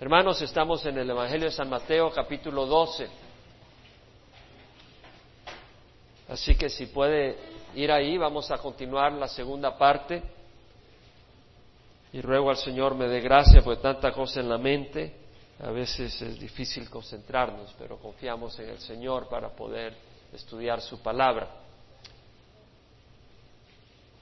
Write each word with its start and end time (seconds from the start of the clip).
Hermanos, 0.00 0.40
estamos 0.42 0.86
en 0.86 0.96
el 0.96 1.10
Evangelio 1.10 1.46
de 1.46 1.50
San 1.50 1.68
Mateo 1.68 2.12
capítulo 2.12 2.66
12. 2.66 3.08
Así 6.28 6.54
que 6.54 6.68
si 6.68 6.86
puede 6.86 7.36
ir 7.74 7.90
ahí, 7.90 8.16
vamos 8.16 8.48
a 8.52 8.58
continuar 8.58 9.10
la 9.14 9.26
segunda 9.26 9.76
parte. 9.76 10.22
Y 12.12 12.20
ruego 12.20 12.48
al 12.48 12.58
Señor 12.58 12.94
me 12.94 13.08
dé 13.08 13.18
gracia, 13.18 13.60
por 13.60 13.78
tanta 13.78 14.12
cosa 14.12 14.38
en 14.38 14.48
la 14.48 14.56
mente. 14.56 15.16
A 15.64 15.72
veces 15.72 16.22
es 16.22 16.38
difícil 16.38 16.88
concentrarnos, 16.88 17.74
pero 17.76 17.96
confiamos 17.98 18.56
en 18.60 18.68
el 18.68 18.78
Señor 18.78 19.28
para 19.28 19.48
poder 19.48 19.96
estudiar 20.32 20.80
su 20.80 21.02
palabra. 21.02 21.48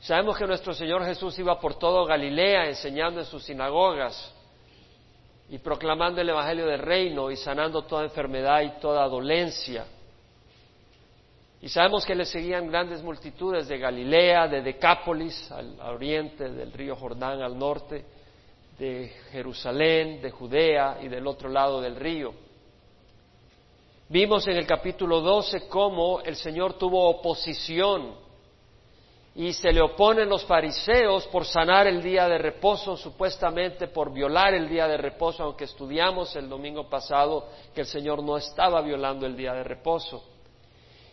Sabemos 0.01 0.39
que 0.39 0.47
nuestro 0.47 0.73
Señor 0.73 1.05
Jesús 1.05 1.39
iba 1.39 1.61
por 1.61 1.79
todo 1.79 2.07
Galilea 2.07 2.67
enseñando 2.67 3.21
en 3.21 3.27
sus 3.27 3.45
sinagogas 3.45 4.33
y 5.49 5.59
proclamando 5.59 6.21
el 6.21 6.29
Evangelio 6.29 6.67
del 6.67 6.81
Reino 6.81 7.31
y 7.31 7.37
sanando 7.37 7.83
toda 7.83 8.05
enfermedad 8.05 8.63
y 8.63 8.81
toda 8.81 9.07
dolencia. 9.07 9.87
Y 11.63 11.69
sabemos 11.69 12.05
que 12.05 12.15
le 12.15 12.25
seguían 12.25 12.69
grandes 12.69 13.03
multitudes 13.03 13.69
de 13.69 13.79
Galilea, 13.79 14.49
de 14.49 14.63
Decápolis, 14.63 15.51
al, 15.51 15.81
oriente, 15.81 16.49
del 16.49 16.73
río 16.73 16.97
Jordán 16.97 17.43
al 17.43 17.59
norte, 17.59 18.05
de 18.79 19.13
Jerusalén, 19.31 20.21
de 20.21 20.31
Judea 20.31 20.99
y 21.01 21.09
del 21.09 21.27
otro 21.27 21.49
lado 21.49 21.81
del 21.81 21.97
río. 21.97 22.35
Vimos 24.09 24.47
en 24.47 24.57
el 24.57 24.67
capítulo 24.67 25.21
12 25.21 25.67
cómo 25.69 26.21
el 26.21 26.37
Señor 26.37 26.75
tuvo 26.75 27.09
oposición 27.09 28.26
y 29.37 29.53
se 29.53 29.71
le 29.71 29.83
oponen 29.83 30.31
los 30.31 30.47
fariseos 30.47 31.27
por 31.27 31.45
sanar 31.45 31.87
el 31.87 32.03
día 32.03 32.27
de 32.27 32.39
reposo, 32.39 32.97
supuestamente 32.97 33.89
por 33.89 34.11
violar 34.11 34.55
el 34.55 34.67
día 34.67 34.89
de 34.89 34.97
reposo, 34.97 35.43
aunque 35.43 35.65
estudiamos 35.65 36.35
el 36.37 36.49
domingo 36.49 36.89
pasado 36.89 37.47
que 37.75 37.83
el 37.83 37.87
Señor 37.87 38.23
no 38.23 38.39
estaba 38.39 38.81
violando 38.81 39.27
el 39.27 39.37
día 39.37 39.53
de 39.53 39.63
reposo. 39.63 40.25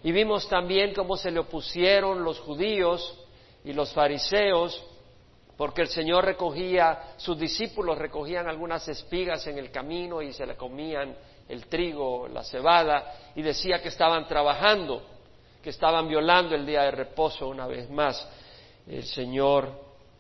Y 0.04 0.14
vimos 0.14 0.48
también 0.48 0.94
cómo 0.94 1.18
se 1.18 1.32
le 1.32 1.40
opusieron 1.40 2.24
los 2.24 2.40
judíos 2.40 3.20
y 3.66 3.74
los 3.74 3.92
fariseos, 3.92 4.82
porque 5.58 5.82
el 5.82 5.90
Señor 5.90 6.24
recogía, 6.24 7.16
sus 7.18 7.38
discípulos 7.38 7.98
recogían 7.98 8.48
algunas 8.48 8.88
espigas 8.88 9.46
en 9.48 9.58
el 9.58 9.70
camino 9.70 10.22
y 10.22 10.32
se 10.32 10.46
le 10.46 10.56
comían 10.56 11.14
el 11.50 11.68
trigo, 11.68 12.30
la 12.30 12.46
cebada, 12.46 13.34
y 13.36 13.42
decía 13.42 13.82
que 13.82 13.90
estaban 13.90 14.26
trabajando 14.30 15.13
que 15.64 15.70
estaban 15.70 16.10
violando 16.10 16.54
el 16.54 16.66
día 16.66 16.82
de 16.84 16.92
reposo 16.92 17.48
una 17.48 17.66
vez 17.66 17.90
más. 17.90 18.28
El 18.86 19.06
Señor 19.06 19.70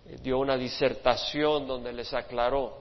eh, 0.08 0.17
dio 0.22 0.39
una 0.39 0.55
disertación 0.55 1.67
donde 1.67 1.91
les 1.91 2.13
aclaró 2.13 2.77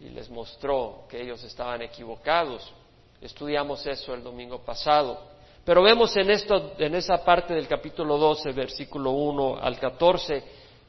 y 0.00 0.08
les 0.08 0.30
mostró 0.30 1.04
que 1.10 1.20
ellos 1.20 1.44
estaban 1.44 1.82
equivocados. 1.82 2.72
Estudiamos 3.20 3.86
eso 3.86 4.14
el 4.14 4.22
domingo 4.22 4.60
pasado. 4.60 5.30
Pero 5.62 5.82
vemos 5.82 6.16
en, 6.16 6.30
esto, 6.30 6.72
en 6.78 6.94
esa 6.94 7.22
parte 7.22 7.52
del 7.52 7.68
capítulo 7.68 8.16
12, 8.16 8.50
versículo 8.52 9.10
1 9.10 9.58
al 9.60 9.78
14, 9.78 10.42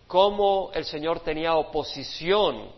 cómo 0.08 0.72
el 0.73 0.86
Señor 0.86 1.19
tenía 1.19 1.56
oposición 1.56 2.69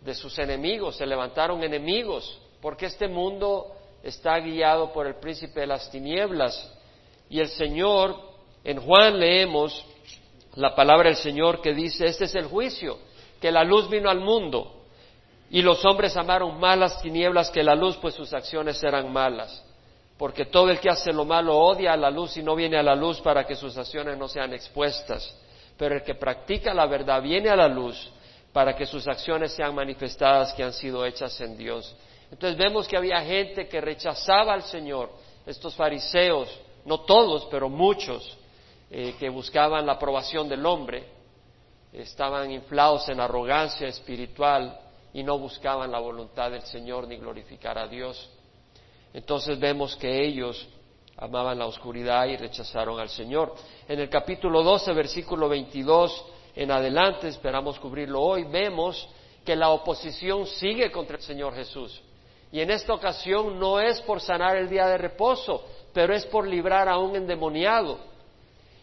de 0.00 0.14
sus 0.14 0.38
enemigos, 0.38 0.96
se 0.96 1.04
levantaron 1.04 1.62
enemigos, 1.62 2.40
porque 2.62 2.86
este 2.86 3.08
mundo 3.08 3.72
está 4.02 4.38
guiado 4.38 4.92
por 4.92 5.06
el 5.08 5.16
príncipe 5.16 5.60
de 5.60 5.66
las 5.66 5.90
tinieblas 5.90 6.75
y 7.28 7.40
el 7.40 7.48
Señor, 7.48 8.16
en 8.64 8.80
Juan 8.80 9.18
leemos 9.18 9.84
la 10.54 10.74
palabra 10.74 11.08
del 11.10 11.18
Señor 11.18 11.60
que 11.60 11.74
dice, 11.74 12.06
este 12.06 12.24
es 12.24 12.34
el 12.34 12.46
juicio, 12.46 12.98
que 13.40 13.52
la 13.52 13.64
luz 13.64 13.88
vino 13.90 14.08
al 14.08 14.20
mundo 14.20 14.76
y 15.50 15.62
los 15.62 15.84
hombres 15.84 16.16
amaron 16.16 16.58
más 16.58 16.78
las 16.78 17.00
tinieblas 17.00 17.50
que 17.50 17.62
la 17.62 17.74
luz, 17.74 17.96
pues 17.98 18.14
sus 18.14 18.32
acciones 18.32 18.82
eran 18.82 19.12
malas. 19.12 19.62
Porque 20.18 20.46
todo 20.46 20.70
el 20.70 20.80
que 20.80 20.88
hace 20.88 21.12
lo 21.12 21.24
malo 21.24 21.56
odia 21.56 21.92
a 21.92 21.96
la 21.96 22.10
luz 22.10 22.36
y 22.36 22.42
no 22.42 22.56
viene 22.56 22.78
a 22.78 22.82
la 22.82 22.94
luz 22.94 23.20
para 23.20 23.44
que 23.44 23.54
sus 23.54 23.76
acciones 23.76 24.16
no 24.16 24.28
sean 24.28 24.52
expuestas. 24.54 25.36
Pero 25.76 25.96
el 25.96 26.02
que 26.02 26.14
practica 26.14 26.72
la 26.72 26.86
verdad 26.86 27.22
viene 27.22 27.50
a 27.50 27.56
la 27.56 27.68
luz 27.68 28.10
para 28.52 28.74
que 28.74 28.86
sus 28.86 29.06
acciones 29.06 29.52
sean 29.52 29.74
manifestadas 29.74 30.54
que 30.54 30.64
han 30.64 30.72
sido 30.72 31.04
hechas 31.04 31.38
en 31.42 31.58
Dios. 31.58 31.94
Entonces 32.30 32.56
vemos 32.58 32.88
que 32.88 32.96
había 32.96 33.20
gente 33.20 33.68
que 33.68 33.80
rechazaba 33.80 34.54
al 34.54 34.62
Señor, 34.62 35.10
estos 35.44 35.74
fariseos, 35.76 36.48
no 36.86 37.00
todos, 37.00 37.46
pero 37.50 37.68
muchos 37.68 38.36
eh, 38.90 39.16
que 39.18 39.28
buscaban 39.28 39.84
la 39.84 39.92
aprobación 39.92 40.48
del 40.48 40.64
hombre, 40.64 41.04
estaban 41.92 42.50
inflados 42.50 43.08
en 43.08 43.20
arrogancia 43.20 43.88
espiritual 43.88 44.78
y 45.12 45.22
no 45.22 45.38
buscaban 45.38 45.90
la 45.90 45.98
voluntad 45.98 46.50
del 46.50 46.62
Señor 46.62 47.08
ni 47.08 47.16
glorificar 47.16 47.78
a 47.78 47.88
Dios. 47.88 48.30
Entonces 49.12 49.58
vemos 49.58 49.96
que 49.96 50.24
ellos 50.24 50.68
amaban 51.16 51.58
la 51.58 51.66
oscuridad 51.66 52.26
y 52.26 52.36
rechazaron 52.36 53.00
al 53.00 53.08
Señor. 53.08 53.54
En 53.88 53.98
el 53.98 54.08
capítulo 54.08 54.62
12, 54.62 54.92
versículo 54.92 55.48
22 55.48 56.24
en 56.54 56.70
adelante, 56.70 57.28
esperamos 57.28 57.78
cubrirlo 57.78 58.22
hoy, 58.22 58.44
vemos 58.44 59.08
que 59.44 59.56
la 59.56 59.70
oposición 59.70 60.46
sigue 60.46 60.90
contra 60.90 61.16
el 61.16 61.22
Señor 61.22 61.54
Jesús. 61.54 62.00
Y 62.52 62.60
en 62.60 62.70
esta 62.70 62.94
ocasión 62.94 63.58
no 63.58 63.80
es 63.80 64.00
por 64.02 64.20
sanar 64.20 64.56
el 64.56 64.68
día 64.68 64.86
de 64.86 64.98
reposo, 64.98 65.64
pero 65.96 66.14
es 66.14 66.26
por 66.26 66.46
librar 66.46 66.90
a 66.90 66.98
un 66.98 67.16
endemoniado. 67.16 67.98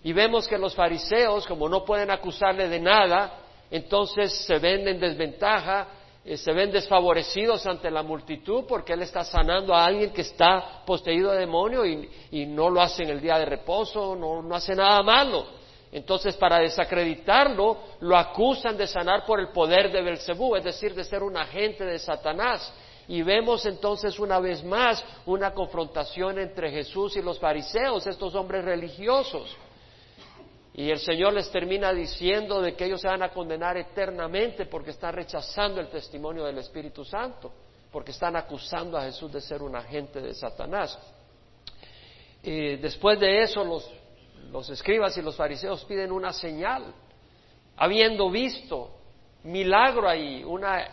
Y 0.04 0.12
vemos 0.14 0.48
que 0.48 0.58
los 0.58 0.74
fariseos, 0.74 1.46
como 1.46 1.70
no 1.70 1.86
pueden 1.86 2.10
acusarle 2.10 2.68
de 2.68 2.80
nada, 2.80 3.38
entonces 3.70 4.34
se 4.48 4.58
ven 4.58 4.88
en 4.88 5.00
desventaja, 5.00 5.90
eh, 6.26 6.36
se 6.38 6.52
ven 6.52 6.72
desfavorecidos 6.72 7.68
ante 7.68 7.92
la 7.92 8.02
multitud 8.02 8.64
porque 8.68 8.94
él 8.94 9.04
está 9.04 9.24
sanando 9.24 9.76
a 9.76 9.86
alguien 9.86 10.12
que 10.12 10.22
está 10.22 10.84
poseído 10.88 11.34
de 11.34 11.42
demonio 11.42 11.86
y, 11.86 12.48
no 12.48 12.68
lo 12.72 12.82
hace 12.82 13.04
en 13.04 13.12
el 13.12 13.22
día 13.22 13.38
de 13.38 13.46
reposo, 13.46 14.16
no, 14.16 14.42
no 14.42 14.56
hace 14.56 14.74
nada 14.74 15.04
malo. 15.04 15.46
Entonces, 15.92 16.36
para 16.36 16.58
desacreditarlo, 16.58 17.78
lo 18.00 18.18
acusan 18.18 18.76
de 18.76 18.88
sanar 18.88 19.24
por 19.24 19.40
el 19.40 19.50
poder 19.50 19.92
de 19.92 20.02
Belcebú, 20.02 20.56
es 20.56 20.64
decir, 20.64 20.96
de 20.96 21.04
ser 21.04 21.22
un 21.22 21.38
agente 21.38 21.86
de 21.86 22.00
Satanás. 22.00 22.74
Y 23.08 23.22
vemos 23.22 23.66
entonces 23.66 24.18
una 24.20 24.40
vez 24.40 24.64
más 24.64 25.04
una 25.26 25.54
confrontación 25.54 26.40
entre 26.40 26.72
Jesús 26.72 27.16
y 27.18 27.22
los 27.22 27.40
fariseos, 27.40 28.08
estos 28.08 28.34
hombres 28.36 28.64
religiosos. 28.64 29.56
Y 30.74 30.90
el 30.90 31.00
Señor 31.00 31.34
les 31.34 31.52
termina 31.52 31.94
diciendo 31.94 32.62
de 32.62 32.76
que 32.76 32.86
ellos 32.86 33.02
se 33.02 33.08
van 33.08 33.22
a 33.22 33.30
condenar 33.30 33.78
eternamente 33.78 34.66
porque 34.66 34.92
están 34.92 35.14
rechazando 35.14 35.80
el 35.80 35.90
testimonio 35.90 36.46
del 36.46 36.58
Espíritu 36.58 37.06
Santo, 37.06 37.52
porque 37.92 38.12
están 38.12 38.36
acusando 38.36 38.98
a 38.98 39.04
Jesús 39.04 39.32
de 39.32 39.42
ser 39.42 39.62
un 39.62 39.76
agente 39.76 40.20
de 40.20 40.34
Satanás. 40.34 40.98
Y 42.42 42.78
después 42.78 43.20
de 43.20 43.44
eso 43.44 43.64
los, 43.64 43.88
los 44.52 44.70
escribas 44.70 45.16
y 45.18 45.22
los 45.22 45.36
fariseos 45.36 45.86
piden 45.86 46.12
una 46.12 46.34
señal, 46.34 46.94
habiendo 47.78 48.32
visto 48.32 48.90
milagro 49.44 50.08
ahí, 50.08 50.44
una 50.44 50.88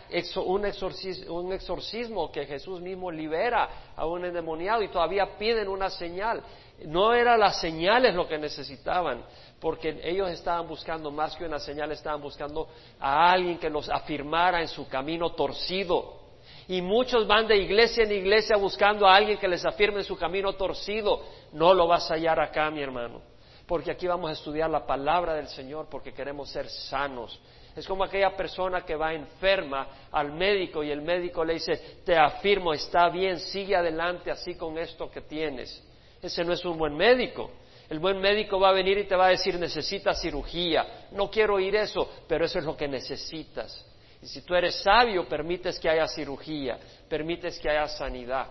un, 0.45 0.65
exorcismo, 0.65 1.35
un, 1.35 1.53
exorcismo, 1.53 2.31
que 2.31 2.45
Jesús 2.45 2.81
mismo 2.81 3.09
libera 3.09 3.93
a 3.95 4.05
un 4.05 4.25
endemoniado 4.25 4.83
y 4.83 4.89
todavía 4.89 5.37
piden 5.37 5.67
una 5.67 5.89
señal. 5.89 6.43
No 6.85 7.13
eran 7.13 7.39
las 7.39 7.61
señales 7.61 8.15
lo 8.15 8.27
que 8.27 8.37
necesitaban, 8.37 9.23
porque 9.59 10.01
ellos 10.03 10.29
estaban 10.31 10.67
buscando 10.67 11.11
más 11.11 11.35
que 11.35 11.45
una 11.45 11.59
señal, 11.59 11.91
estaban 11.91 12.21
buscando 12.21 12.67
a 12.99 13.31
alguien 13.31 13.57
que 13.57 13.69
los 13.69 13.89
afirmara 13.89 14.61
en 14.61 14.67
su 14.67 14.87
camino 14.87 15.31
torcido. 15.33 16.19
Y 16.67 16.81
muchos 16.81 17.27
van 17.27 17.47
de 17.47 17.57
iglesia 17.57 18.03
en 18.03 18.11
iglesia 18.11 18.57
buscando 18.57 19.07
a 19.07 19.15
alguien 19.15 19.37
que 19.37 19.47
les 19.47 19.65
afirme 19.65 19.99
en 19.99 20.05
su 20.05 20.17
camino 20.17 20.53
torcido. 20.53 21.21
No 21.53 21.73
lo 21.73 21.87
vas 21.87 22.09
a 22.09 22.15
hallar 22.15 22.39
acá, 22.39 22.69
mi 22.71 22.81
hermano, 22.81 23.21
porque 23.67 23.91
aquí 23.91 24.07
vamos 24.07 24.29
a 24.29 24.33
estudiar 24.33 24.69
la 24.69 24.85
palabra 24.85 25.35
del 25.35 25.47
Señor, 25.47 25.87
porque 25.89 26.13
queremos 26.13 26.49
ser 26.49 26.67
sanos 26.67 27.39
es 27.75 27.87
como 27.87 28.03
aquella 28.03 28.35
persona 28.35 28.81
que 28.81 28.95
va 28.95 29.13
enferma 29.13 29.87
al 30.11 30.33
médico 30.33 30.83
y 30.83 30.91
el 30.91 31.01
médico 31.01 31.45
le 31.45 31.53
dice, 31.53 32.01
te 32.03 32.17
afirmo, 32.17 32.73
está 32.73 33.09
bien, 33.09 33.39
sigue 33.39 33.75
adelante 33.75 34.29
así 34.29 34.55
con 34.55 34.77
esto 34.77 35.09
que 35.09 35.21
tienes. 35.21 35.81
Ese 36.21 36.43
no 36.43 36.53
es 36.53 36.65
un 36.65 36.77
buen 36.77 36.95
médico. 36.95 37.51
El 37.89 37.99
buen 37.99 38.19
médico 38.19 38.59
va 38.59 38.69
a 38.69 38.73
venir 38.73 38.97
y 38.97 39.05
te 39.05 39.15
va 39.15 39.27
a 39.27 39.29
decir, 39.29 39.57
necesitas 39.57 40.21
cirugía. 40.21 41.07
No 41.11 41.29
quiero 41.29 41.55
oír 41.55 41.75
eso, 41.75 42.09
pero 42.27 42.45
eso 42.45 42.59
es 42.59 42.65
lo 42.65 42.75
que 42.75 42.87
necesitas. 42.87 43.85
Y 44.21 44.27
si 44.27 44.41
tú 44.41 44.53
eres 44.53 44.75
sabio, 44.81 45.27
permites 45.27 45.79
que 45.79 45.89
haya 45.89 46.07
cirugía, 46.07 46.77
permites 47.09 47.57
que 47.57 47.69
haya 47.69 47.87
sanidad. 47.87 48.47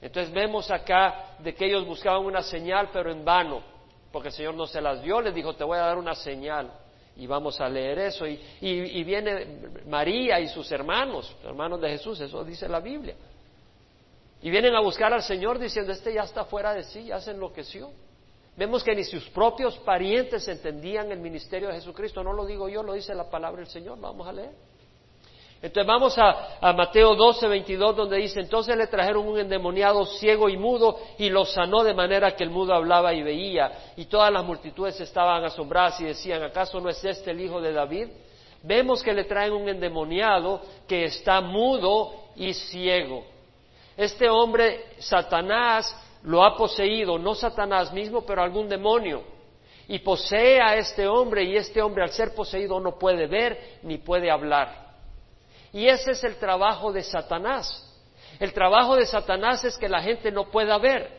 Entonces 0.00 0.32
vemos 0.32 0.70
acá 0.70 1.36
de 1.38 1.54
que 1.54 1.66
ellos 1.66 1.86
buscaban 1.86 2.24
una 2.24 2.42
señal, 2.42 2.90
pero 2.92 3.10
en 3.10 3.24
vano, 3.24 3.62
porque 4.10 4.28
el 4.28 4.34
Señor 4.34 4.54
no 4.54 4.66
se 4.66 4.80
las 4.80 5.02
dio, 5.02 5.20
les 5.20 5.34
dijo, 5.34 5.54
te 5.54 5.64
voy 5.64 5.78
a 5.78 5.82
dar 5.82 5.98
una 5.98 6.14
señal 6.14 6.72
y 7.16 7.26
vamos 7.26 7.60
a 7.60 7.68
leer 7.68 7.98
eso. 7.98 8.26
Y, 8.26 8.40
y, 8.60 9.04
viene 9.04 9.60
María 9.86 10.38
y 10.40 10.48
sus 10.48 10.70
hermanos, 10.70 11.34
hermanos 11.44 11.80
de 11.80 11.90
Jesús, 11.90 12.20
eso 12.20 12.44
dice 12.44 12.68
la 12.68 12.80
Biblia. 12.80 13.14
Y 14.42 14.50
vienen 14.50 14.74
a 14.74 14.80
buscar 14.80 15.12
al 15.12 15.22
Señor 15.22 15.58
diciendo, 15.58 15.92
este 15.92 16.12
ya 16.12 16.22
está 16.22 16.44
fuera 16.44 16.74
de 16.74 16.84
sí, 16.84 17.06
ya 17.06 17.20
se 17.20 17.30
enloqueció. 17.30 17.90
Vemos 18.56 18.82
que 18.82 18.94
ni 18.94 19.04
sus 19.04 19.28
propios 19.30 19.78
parientes 19.78 20.46
entendían 20.48 21.10
el 21.10 21.20
ministerio 21.20 21.68
de 21.68 21.74
Jesucristo. 21.74 22.22
No 22.22 22.32
lo 22.32 22.46
digo 22.46 22.68
yo, 22.68 22.82
lo 22.82 22.94
dice 22.94 23.14
la 23.14 23.28
palabra 23.28 23.60
del 23.60 23.70
Señor. 23.70 24.00
Vamos 24.00 24.26
a 24.26 24.32
leer. 24.32 24.52
Entonces 25.62 25.86
vamos 25.86 26.18
a, 26.18 26.58
a, 26.60 26.72
Mateo 26.72 27.14
12, 27.14 27.48
22, 27.48 27.96
donde 27.96 28.18
dice, 28.18 28.40
entonces 28.40 28.76
le 28.76 28.86
trajeron 28.86 29.26
un 29.26 29.38
endemoniado 29.38 30.04
ciego 30.04 30.48
y 30.48 30.56
mudo 30.56 30.98
y 31.18 31.30
lo 31.30 31.44
sanó 31.44 31.82
de 31.82 31.94
manera 31.94 32.36
que 32.36 32.44
el 32.44 32.50
mudo 32.50 32.74
hablaba 32.74 33.14
y 33.14 33.22
veía. 33.22 33.72
Y 33.96 34.04
todas 34.04 34.30
las 34.30 34.44
multitudes 34.44 35.00
estaban 35.00 35.44
asombradas 35.44 36.00
y 36.00 36.04
decían, 36.04 36.42
¿acaso 36.42 36.80
no 36.80 36.90
es 36.90 37.02
este 37.04 37.30
el 37.30 37.40
hijo 37.40 37.60
de 37.60 37.72
David? 37.72 38.08
Vemos 38.62 39.02
que 39.02 39.14
le 39.14 39.24
traen 39.24 39.52
un 39.52 39.68
endemoniado 39.68 40.60
que 40.86 41.04
está 41.04 41.40
mudo 41.40 42.12
y 42.36 42.52
ciego. 42.52 43.24
Este 43.96 44.28
hombre, 44.28 44.84
Satanás, 44.98 45.96
lo 46.24 46.44
ha 46.44 46.56
poseído, 46.56 47.18
no 47.18 47.34
Satanás 47.34 47.92
mismo, 47.92 48.26
pero 48.26 48.42
algún 48.42 48.68
demonio. 48.68 49.22
Y 49.88 50.00
posee 50.00 50.60
a 50.60 50.76
este 50.76 51.06
hombre 51.06 51.44
y 51.44 51.56
este 51.56 51.80
hombre 51.80 52.02
al 52.02 52.10
ser 52.10 52.34
poseído 52.34 52.78
no 52.80 52.98
puede 52.98 53.26
ver 53.26 53.78
ni 53.82 53.98
puede 53.98 54.30
hablar. 54.30 54.85
Y 55.72 55.88
ese 55.88 56.12
es 56.12 56.24
el 56.24 56.36
trabajo 56.36 56.92
de 56.92 57.02
Satanás. 57.02 57.82
El 58.38 58.52
trabajo 58.52 58.96
de 58.96 59.06
Satanás 59.06 59.64
es 59.64 59.76
que 59.78 59.88
la 59.88 60.02
gente 60.02 60.30
no 60.30 60.50
pueda 60.50 60.78
ver. 60.78 61.10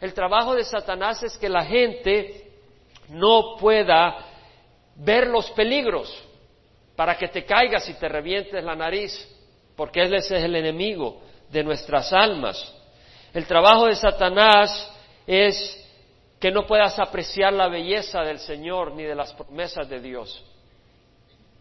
El 0.00 0.14
trabajo 0.14 0.54
de 0.54 0.64
Satanás 0.64 1.22
es 1.22 1.38
que 1.38 1.48
la 1.48 1.64
gente 1.64 2.50
no 3.08 3.56
pueda 3.58 4.16
ver 4.96 5.28
los 5.28 5.50
peligros 5.52 6.12
para 6.96 7.16
que 7.16 7.28
te 7.28 7.44
caigas 7.44 7.88
y 7.88 7.94
te 7.94 8.08
revientes 8.08 8.62
la 8.62 8.74
nariz, 8.74 9.12
porque 9.76 10.02
él 10.02 10.14
es 10.14 10.30
el 10.30 10.54
enemigo 10.56 11.20
de 11.50 11.62
nuestras 11.62 12.12
almas. 12.12 12.74
El 13.32 13.46
trabajo 13.46 13.86
de 13.86 13.96
Satanás 13.96 14.90
es 15.26 15.78
que 16.38 16.50
no 16.50 16.66
puedas 16.66 16.98
apreciar 16.98 17.52
la 17.52 17.68
belleza 17.68 18.22
del 18.22 18.38
Señor 18.38 18.92
ni 18.92 19.04
de 19.04 19.14
las 19.14 19.32
promesas 19.32 19.88
de 19.88 20.00
Dios. 20.00 20.44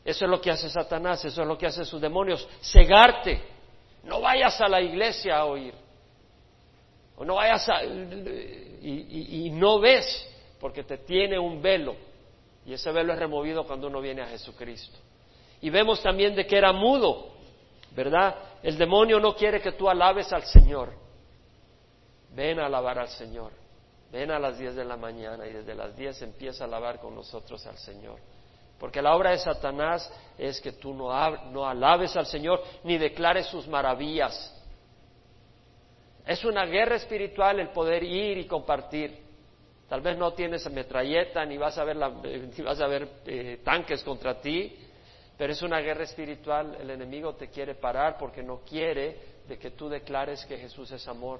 Eso 0.03 0.25
es 0.25 0.31
lo 0.31 0.42
que 0.42 0.51
hace 0.51 0.69
Satanás, 0.69 1.24
eso 1.25 1.42
es 1.42 1.48
lo 1.48 1.57
que 1.57 1.68
hacen 1.68 1.86
sus 1.86 2.01
demonios, 2.01 2.48
cegarte. 2.62 3.42
No 4.03 4.21
vayas 4.21 4.59
a 4.59 4.68
la 4.68 4.81
iglesia 4.81 5.38
a 5.38 5.45
oír. 5.45 5.74
O 7.18 7.24
no 7.24 7.36
vayas 7.36 7.69
a... 7.69 7.83
Y, 7.83 9.45
y 9.45 9.50
no 9.51 9.80
ves 9.80 10.27
porque 10.59 10.83
te 10.83 10.98
tiene 11.00 11.38
un 11.38 11.62
velo. 11.62 11.95
Y 12.65 12.74
ese 12.74 12.92
velo 12.92 13.13
es 13.13 13.19
removido 13.19 13.65
cuando 13.65 13.88
uno 13.88 14.01
viene 14.01 14.21
a 14.21 14.27
Jesucristo. 14.27 14.98
Y 15.62 15.69
vemos 15.69 16.01
también 16.01 16.36
de 16.36 16.45
que 16.48 16.57
era 16.57 16.71
mudo, 16.71 17.33
¿verdad? 17.95 18.36
El 18.63 18.77
demonio 18.77 19.19
no 19.19 19.36
quiere 19.36 19.62
que 19.62 19.74
tú 19.74 19.88
alabes 19.88 20.31
al 20.33 20.44
Señor. 20.44 20.94
Ven 22.33 22.59
a 22.59 22.65
alabar 22.65 22.98
al 23.00 23.09
Señor. 23.09 23.51
Ven 24.12 24.31
a 24.31 24.39
las 24.39 24.57
diez 24.57 24.75
de 24.75 24.83
la 24.83 24.98
mañana 24.98 25.48
y 25.48 25.53
desde 25.53 25.75
las 25.75 25.95
diez 25.95 26.21
empieza 26.21 26.63
a 26.63 26.68
alabar 26.68 27.00
con 27.00 27.15
nosotros 27.15 27.65
al 27.68 27.77
Señor. 27.77 28.19
Porque 28.81 29.00
la 29.00 29.16
obra 29.16 29.30
de 29.30 29.38
Satanás 29.38 30.12
es 30.39 30.60
que 30.60 30.72
tú 30.72 30.92
no, 30.92 31.12
no 31.51 31.69
alabes 31.69 32.18
al 32.18 32.25
Señor 32.25 32.63
ni 32.83 32.98
declares 32.98 33.45
sus 33.45 33.68
maravillas. 33.68 34.60
Es 36.25 36.44
una 36.44 36.66
guerra 36.66 36.95
espiritual 36.95 37.60
el 37.60 37.69
poder 37.69 38.01
ir 38.01 38.39
y 38.39 38.48
compartir. 38.48 39.19
Tal 39.88 40.01
vez 40.01 40.18
no 40.18 40.33
tienes 40.33 40.68
metralleta 40.72 41.45
ni 41.45 41.60
vas 41.60 41.78
a 41.78 41.83
ver, 41.83 41.95
ni 41.95 42.63
vas 42.63 42.81
a 42.81 42.88
ver 42.88 43.07
eh, 43.28 43.60
tanques 43.63 44.01
contra 44.04 44.42
ti, 44.42 44.75
pero 45.38 45.54
es 45.54 45.62
una 45.62 45.80
guerra 45.80 46.06
espiritual. 46.06 46.75
El 46.81 46.89
enemigo 46.89 47.36
te 47.36 47.50
quiere 47.50 47.75
parar 47.75 48.18
porque 48.18 48.42
no 48.42 48.62
quiere 48.62 49.16
de 49.48 49.60
que 49.60 49.69
tú 49.69 49.89
declares 49.89 50.44
que 50.48 50.57
Jesús 50.57 50.89
es 50.89 51.07
amor, 51.07 51.39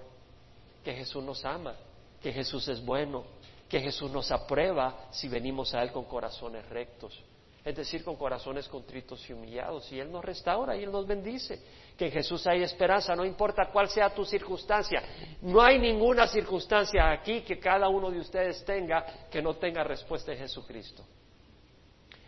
que 0.84 0.94
Jesús 0.94 1.24
nos 1.24 1.44
ama, 1.44 1.74
que 2.22 2.32
Jesús 2.32 2.68
es 2.68 2.86
bueno, 2.86 3.24
que 3.68 3.80
Jesús 3.80 4.12
nos 4.12 4.30
aprueba 4.32 5.08
si 5.10 5.28
venimos 5.28 5.74
a 5.74 5.82
Él 5.82 5.92
con 5.92 6.04
corazones 6.04 6.70
rectos, 6.70 7.20
es 7.64 7.76
decir, 7.76 8.04
con 8.04 8.16
corazones 8.16 8.68
contritos 8.68 9.28
y 9.30 9.34
humillados. 9.34 9.92
Y 9.92 10.00
Él 10.00 10.12
nos 10.12 10.26
restaura 10.26 10.76
y 10.76 10.84
Él 10.84 10.92
nos 10.92 11.06
bendice. 11.06 11.62
Que 11.96 12.06
en 12.06 12.12
Jesús 12.12 12.48
hay 12.48 12.64
esperanza, 12.64 13.16
no 13.16 13.24
importa 13.24 13.70
cuál 13.72 13.88
sea 13.88 14.10
tu 14.10 14.26
circunstancia. 14.26 15.04
No 15.42 15.62
hay 15.62 15.78
ninguna 15.78 16.28
circunstancia 16.28 17.12
aquí 17.12 17.42
que 17.42 17.60
cada 17.60 17.88
uno 17.88 18.10
de 18.10 18.20
ustedes 18.20 18.66
tenga 18.66 19.06
que 19.30 19.42
no 19.42 19.56
tenga 19.56 19.84
respuesta 19.84 20.32
en 20.32 20.40
Jesucristo. 20.40 21.04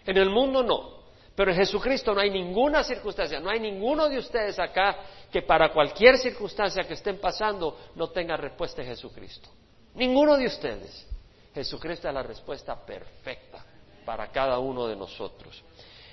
En 0.06 0.18
el 0.18 0.30
mundo 0.30 0.62
no, 0.62 1.04
pero 1.36 1.50
en 1.50 1.58
Jesucristo 1.58 2.14
no 2.14 2.20
hay 2.20 2.30
ninguna 2.30 2.84
circunstancia, 2.84 3.40
no 3.40 3.50
hay 3.50 3.60
ninguno 3.60 4.10
de 4.10 4.20
ustedes 4.20 4.60
acá 4.60 4.98
que 5.32 5.42
para 5.42 5.72
cualquier 5.72 6.18
circunstancia 6.18 6.84
que 6.84 6.94
estén 6.94 7.20
pasando 7.20 7.80
no 7.96 8.10
tenga 8.10 8.38
respuesta 8.38 8.84
en 8.84 8.90
Jesucristo. 8.90 9.50
Ninguno 9.96 10.38
de 10.38 10.46
ustedes. 10.46 11.08
Jesucristo 11.56 12.08
es 12.08 12.14
la 12.14 12.24
respuesta 12.24 12.76
perfecta 12.86 13.73
para 14.06 14.32
cada 14.32 14.60
uno 14.60 14.88
de 14.88 14.96
nosotros. 14.96 15.64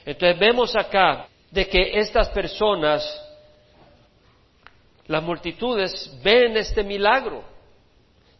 Entonces 0.05 0.39
vemos 0.39 0.75
acá 0.77 1.29
de 1.51 1.69
que 1.69 1.99
estas 1.99 2.29
personas, 2.31 3.03
las 5.07 5.23
multitudes, 5.23 6.19
ven 6.23 6.57
este 6.57 6.83
milagro, 6.83 7.43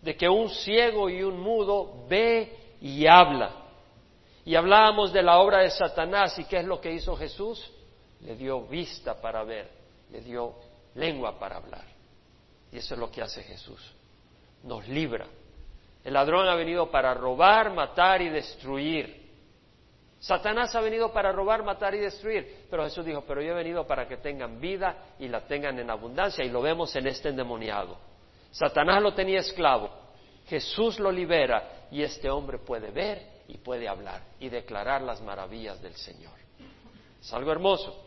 de 0.01 0.17
que 0.17 0.29
un 0.29 0.49
ciego 0.49 1.11
y 1.11 1.23
un 1.23 1.41
mudo 1.41 2.07
ve 2.09 2.77
y 2.81 3.07
habla. 3.07 3.51
Y 4.45 4.55
hablábamos 4.55 5.13
de 5.13 5.23
la 5.23 5.39
obra 5.39 5.59
de 5.59 5.71
Satanás 5.71 6.39
y 6.39 6.45
qué 6.45 6.59
es 6.59 6.65
lo 6.65 6.81
que 6.81 6.93
hizo 6.93 7.15
Jesús. 7.17 7.71
Le 8.23 8.37
dio 8.37 8.63
vista 8.63 9.21
para 9.21 9.45
ver, 9.45 9.71
le 10.11 10.21
dio 10.21 10.55
lengua 10.95 11.39
para 11.39 11.57
hablar. 11.57 11.85
Y 12.73 12.79
eso 12.79 12.95
es 12.95 13.01
lo 13.01 13.11
que 13.11 13.23
hace 13.23 13.43
Jesús. 13.43 13.81
Nos 14.63 14.87
libra. 14.89 15.27
El 16.05 16.15
ladrón 16.15 16.49
ha 16.49 16.55
venido 16.55 16.91
para 16.91 17.13
robar, 17.15 17.73
matar 17.73 18.23
y 18.23 18.31
destruir. 18.31 19.20
Satanás 20.21 20.75
ha 20.77 20.81
venido 20.81 21.13
para 21.13 21.33
robar, 21.33 21.65
matar 21.65 21.95
y 21.95 21.99
destruir. 21.99 22.67
Pero 22.71 22.85
Jesús 22.85 23.05
dijo, 23.05 23.25
pero 23.27 23.41
yo 23.41 23.53
he 23.53 23.55
venido 23.55 23.87
para 23.87 24.07
que 24.07 24.19
tengan 24.19 24.61
vida 24.61 25.15
y 25.19 25.29
la 25.29 25.41
tengan 25.47 25.79
en 25.79 25.91
abundancia. 25.91 26.45
Y 26.45 26.51
lo 26.51 26.61
vemos 26.61 26.95
en 26.95 27.07
este 27.07 27.31
endemoniado. 27.31 27.97
Satanás 28.51 29.03
lo 29.03 29.15
tenía 29.15 29.41
esclavo. 29.41 29.91
Jesús 30.47 30.99
lo 30.99 31.11
libera 31.11 31.87
y 31.91 32.03
este 32.03 32.29
hombre 32.29 32.59
puede 32.59 32.91
ver 32.91 33.41
y 33.49 33.57
puede 33.59 33.89
hablar 33.89 34.23
y 34.39 34.49
declarar 34.49 35.01
las 35.03 35.23
maravillas 35.23 35.81
del 35.81 35.95
Señor. 35.95 36.33
Es 37.21 37.33
algo 37.33 37.51
hermoso. 37.51 38.05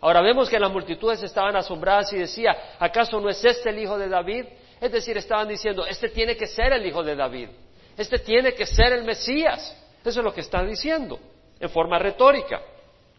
Ahora 0.00 0.20
vemos 0.20 0.48
que 0.48 0.60
las 0.60 0.70
multitudes 0.70 1.22
estaban 1.22 1.56
asombradas 1.56 2.12
y 2.12 2.18
decía, 2.18 2.76
¿acaso 2.78 3.20
no 3.20 3.28
es 3.28 3.44
este 3.44 3.70
el 3.70 3.78
hijo 3.78 3.98
de 3.98 4.08
David? 4.08 4.44
Es 4.80 4.92
decir, 4.92 5.16
estaban 5.16 5.48
diciendo, 5.48 5.86
este 5.86 6.10
tiene 6.10 6.36
que 6.36 6.46
ser 6.46 6.72
el 6.72 6.84
hijo 6.84 7.02
de 7.02 7.16
David, 7.16 7.48
este 7.96 8.18
tiene 8.18 8.52
que 8.54 8.66
ser 8.66 8.92
el 8.92 9.04
Mesías. 9.04 9.74
Eso 10.04 10.20
es 10.20 10.24
lo 10.24 10.32
que 10.32 10.42
están 10.42 10.68
diciendo, 10.68 11.18
en 11.58 11.70
forma 11.70 11.98
retórica. 11.98 12.60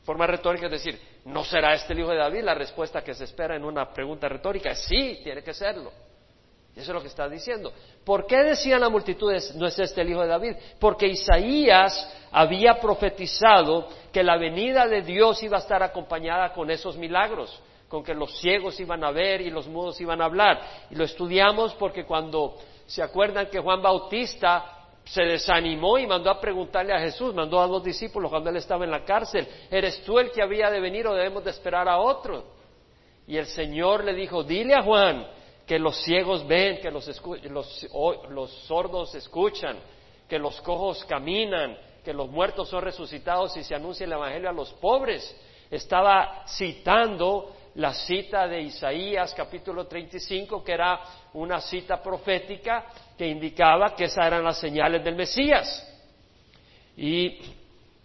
Forma 0.03 0.25
retórica 0.25 0.67
es 0.67 0.71
decir, 0.71 0.99
¿no 1.25 1.43
será 1.43 1.73
este 1.73 1.93
el 1.93 1.99
hijo 1.99 2.11
de 2.11 2.17
David? 2.17 2.43
La 2.43 2.53
respuesta 2.53 3.03
que 3.03 3.13
se 3.13 3.25
espera 3.25 3.55
en 3.55 3.65
una 3.65 3.91
pregunta 3.91 4.29
retórica 4.29 4.71
es 4.71 4.79
sí, 4.79 5.19
tiene 5.23 5.43
que 5.43 5.53
serlo. 5.53 5.91
Eso 6.77 6.91
es 6.91 6.95
lo 6.95 7.01
que 7.01 7.07
está 7.07 7.27
diciendo. 7.27 7.73
¿Por 8.05 8.27
qué 8.27 8.37
decían 8.43 8.81
la 8.81 8.89
multitud, 8.89 9.33
no 9.55 9.65
es 9.65 9.79
este 9.79 10.01
el 10.01 10.11
hijo 10.11 10.21
de 10.21 10.27
David? 10.27 10.55
Porque 10.79 11.07
Isaías 11.07 12.15
había 12.31 12.79
profetizado 12.79 13.89
que 14.13 14.23
la 14.23 14.37
venida 14.37 14.87
de 14.87 15.01
Dios 15.01 15.41
iba 15.41 15.57
a 15.57 15.61
estar 15.61 15.81
acompañada 15.81 16.53
con 16.53 16.69
esos 16.69 16.95
milagros, 16.95 17.59
con 17.89 18.03
que 18.03 18.13
los 18.13 18.39
ciegos 18.39 18.79
iban 18.79 19.03
a 19.03 19.09
ver 19.09 19.41
y 19.41 19.49
los 19.49 19.67
mudos 19.67 19.99
iban 19.99 20.21
a 20.21 20.25
hablar. 20.25 20.61
Y 20.91 20.95
lo 20.95 21.03
estudiamos 21.03 21.73
porque 21.73 22.05
cuando 22.05 22.57
se 22.85 23.01
acuerdan 23.01 23.47
que 23.47 23.59
Juan 23.59 23.81
Bautista 23.81 24.76
se 25.09 25.23
desanimó 25.23 25.97
y 25.97 26.07
mandó 26.07 26.29
a 26.29 26.39
preguntarle 26.39 26.93
a 26.93 26.99
Jesús, 26.99 27.33
mandó 27.33 27.59
a 27.61 27.67
dos 27.67 27.83
discípulos 27.83 28.29
cuando 28.29 28.49
él 28.49 28.57
estaba 28.57 28.85
en 28.85 28.91
la 28.91 29.03
cárcel, 29.05 29.47
¿eres 29.71 30.03
tú 30.03 30.19
el 30.19 30.31
que 30.31 30.41
había 30.41 30.69
de 30.69 30.79
venir 30.79 31.07
o 31.07 31.13
debemos 31.13 31.43
de 31.43 31.51
esperar 31.51 31.87
a 31.87 31.97
otro? 31.97 32.43
Y 33.27 33.37
el 33.37 33.45
Señor 33.45 34.03
le 34.03 34.13
dijo, 34.13 34.43
dile 34.43 34.73
a 34.73 34.83
Juan, 34.83 35.27
que 35.65 35.79
los 35.79 36.01
ciegos 36.03 36.47
ven, 36.47 36.79
que 36.79 36.89
los, 36.89 37.05
los, 38.29 38.51
sordos 38.65 39.13
escuchan, 39.15 39.77
que 40.27 40.39
los 40.39 40.61
cojos 40.61 41.03
caminan, 41.05 41.77
que 42.03 42.13
los 42.13 42.29
muertos 42.29 42.69
son 42.69 42.83
resucitados 42.83 43.55
y 43.57 43.63
se 43.63 43.75
anuncia 43.75 44.05
el 44.05 44.13
Evangelio 44.13 44.49
a 44.49 44.53
los 44.53 44.71
pobres. 44.73 45.35
Estaba 45.69 46.45
citando 46.47 47.53
la 47.75 47.93
cita 47.93 48.47
de 48.47 48.61
Isaías 48.61 49.33
capítulo 49.33 49.85
35, 49.87 50.63
que 50.63 50.71
era 50.71 51.01
una 51.33 51.59
cita 51.59 52.01
profética 52.01 52.85
que 53.17 53.27
indicaba 53.27 53.95
que 53.95 54.05
esas 54.05 54.25
eran 54.25 54.43
las 54.43 54.59
señales 54.59 55.03
del 55.03 55.15
Mesías. 55.15 55.83
Y 56.95 57.39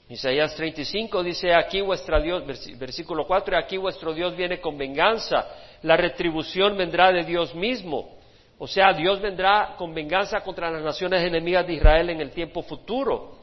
Isaías 0.09 0.54
35 0.54 1.23
dice, 1.23 1.54
aquí 1.54 1.81
vuestra 1.81 2.21
Dios, 2.21 2.45
versículo 2.78 3.26
4, 3.26 3.57
aquí 3.57 3.76
vuestro 3.76 4.12
Dios 4.12 4.37
viene 4.37 4.61
con 4.61 4.76
venganza 4.76 5.47
la 5.83 5.97
retribución 5.97 6.76
vendrá 6.76 7.12
de 7.12 7.25
Dios 7.25 7.54
mismo. 7.54 8.16
O 8.59 8.66
sea, 8.66 8.92
Dios 8.92 9.21
vendrá 9.21 9.75
con 9.76 9.92
venganza 9.92 10.40
contra 10.40 10.71
las 10.71 10.83
naciones 10.83 11.23
enemigas 11.23 11.66
de 11.66 11.75
Israel 11.75 12.11
en 12.11 12.21
el 12.21 12.31
tiempo 12.31 12.62
futuro. 12.62 13.38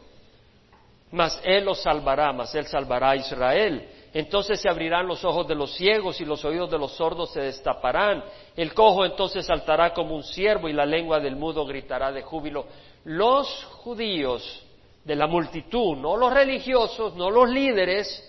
Mas 1.12 1.42
Él 1.44 1.66
los 1.66 1.82
salvará, 1.82 2.32
mas 2.32 2.54
Él 2.56 2.66
salvará 2.68 3.12
a 3.12 3.16
Israel. 3.18 3.88
Entonces 4.14 4.60
se 4.60 4.70
abrirán 4.70 5.08
los 5.08 5.24
ojos 5.24 5.48
de 5.48 5.56
los 5.56 5.76
ciegos 5.76 6.20
y 6.20 6.26
los 6.26 6.44
oídos 6.44 6.72
de 6.72 6.80
los 6.80 6.94
sordos 6.94 7.32
se 7.32 7.42
destaparán. 7.42 8.24
El 8.56 8.74
cojo 8.74 9.06
entonces 9.06 9.46
saltará 9.46 9.94
como 9.94 10.16
un 10.16 10.24
ciervo 10.24 10.68
y 10.68 10.74
la 10.74 10.86
lengua 10.86 11.20
del 11.20 11.36
mudo 11.36 11.66
gritará 11.66 12.12
de 12.12 12.24
júbilo. 12.24 12.66
Los 13.04 13.64
judíos 13.84 14.66
de 15.04 15.16
la 15.16 15.28
multitud, 15.28 15.98
no 15.98 16.18
los 16.18 16.34
religiosos, 16.34 17.16
no 17.16 17.30
los 17.30 17.50
líderes, 17.50 18.26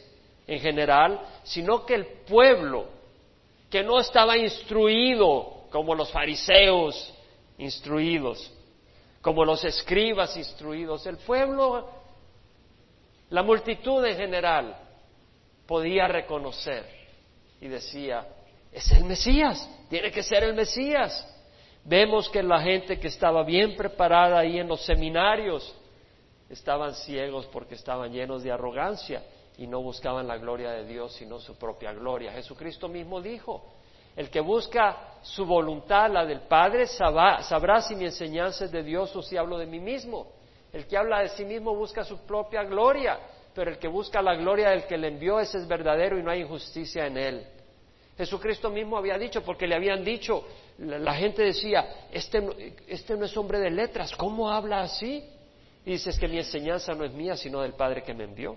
en 0.51 0.59
general, 0.59 1.21
sino 1.45 1.87
que 1.87 1.95
el 1.95 2.07
pueblo, 2.29 2.87
que 3.71 3.85
no 3.85 4.01
estaba 4.01 4.37
instruido 4.37 5.67
como 5.71 5.95
los 5.95 6.11
fariseos 6.11 7.15
instruidos, 7.57 8.53
como 9.23 9.45
los 9.45 9.63
escribas 9.65 10.37
instruidos, 10.37 11.07
el 11.07 11.19
pueblo, 11.19 11.89
la 13.29 13.45
multitud 13.45 14.05
en 14.05 14.17
general, 14.17 14.77
podía 15.71 16.09
reconocer 16.09 16.85
y 17.61 17.69
decía, 17.69 18.27
es 18.73 18.91
el 18.91 19.05
Mesías, 19.05 19.71
tiene 19.89 20.11
que 20.11 20.25
ser 20.25 20.43
el 20.43 20.53
Mesías. 20.53 21.25
Vemos 21.85 22.29
que 22.29 22.43
la 22.43 22.61
gente 22.61 22.99
que 22.99 23.07
estaba 23.07 23.45
bien 23.45 23.77
preparada 23.77 24.41
ahí 24.41 24.59
en 24.59 24.67
los 24.67 24.85
seminarios 24.85 25.73
estaban 26.49 26.97
ciegos 26.97 27.47
porque 27.53 27.77
estaban 27.77 28.11
llenos 28.11 28.43
de 28.43 28.51
arrogancia 28.51 29.23
y 29.59 29.69
no 29.69 29.81
buscaban 29.81 30.27
la 30.27 30.39
gloria 30.39 30.73
de 30.73 30.87
Dios 30.87 31.13
sino 31.15 31.39
su 31.39 31.57
propia 31.57 31.93
gloria. 31.93 32.33
Jesucristo 32.33 32.89
mismo 32.89 33.21
dijo, 33.21 33.73
el 34.17 34.29
que 34.29 34.41
busca 34.41 35.21
su 35.23 35.47
voluntad, 35.47 36.11
la 36.11 36.27
del 36.27 36.41
Padre, 36.41 36.89
sabrá, 36.89 37.81
si 37.81 37.95
mi 37.95 38.07
enseñanza 38.07 38.65
es 38.65 38.73
de 38.73 38.83
Dios 38.83 39.15
o 39.15 39.23
si 39.23 39.37
hablo 39.37 39.57
de 39.57 39.67
mí 39.67 39.79
mismo. 39.79 40.33
El 40.73 40.89
que 40.89 40.97
habla 40.97 41.21
de 41.21 41.29
sí 41.29 41.45
mismo 41.45 41.77
busca 41.77 42.03
su 42.03 42.19
propia 42.27 42.65
gloria 42.65 43.21
pero 43.55 43.71
el 43.71 43.79
que 43.79 43.89
busca 43.89 44.23
la 44.23 44.35
gloria 44.35 44.71
del 44.71 44.87
que 44.87 44.97
le 44.97 45.09
envió, 45.09 45.41
ese 45.41 45.59
es 45.59 45.67
verdadero 45.67 46.19
y 46.19 46.23
no 46.23 46.31
hay 46.31 46.41
injusticia 46.43 47.07
en 47.07 47.17
él. 47.17 47.47
Jesucristo 48.17 48.71
mismo 48.71 48.99
había 48.99 49.17
dicho, 49.17 49.43
porque 49.43 49.67
le 49.67 49.75
habían 49.75 50.05
dicho, 50.05 50.45
la, 50.79 51.15
gente 51.15 51.43
decía, 51.43 52.07
este, 52.13 52.77
este, 52.87 53.17
no 53.17 53.25
es 53.25 53.37
hombre 53.37 53.59
de 53.59 53.71
letras, 53.71 54.15
¿cómo 54.15 54.51
habla 54.51 54.83
así? 54.83 55.25
Y 55.85 55.93
dice, 55.93 56.11
es 56.11 56.19
que 56.19 56.29
mi 56.29 56.37
enseñanza 56.37 56.93
no 56.95 57.05
es 57.05 57.13
mía, 57.13 57.37
sino 57.37 57.63
del 57.63 57.73
Padre 57.73 58.03
que 58.03 58.13
me 58.13 58.25
envió. 58.25 58.57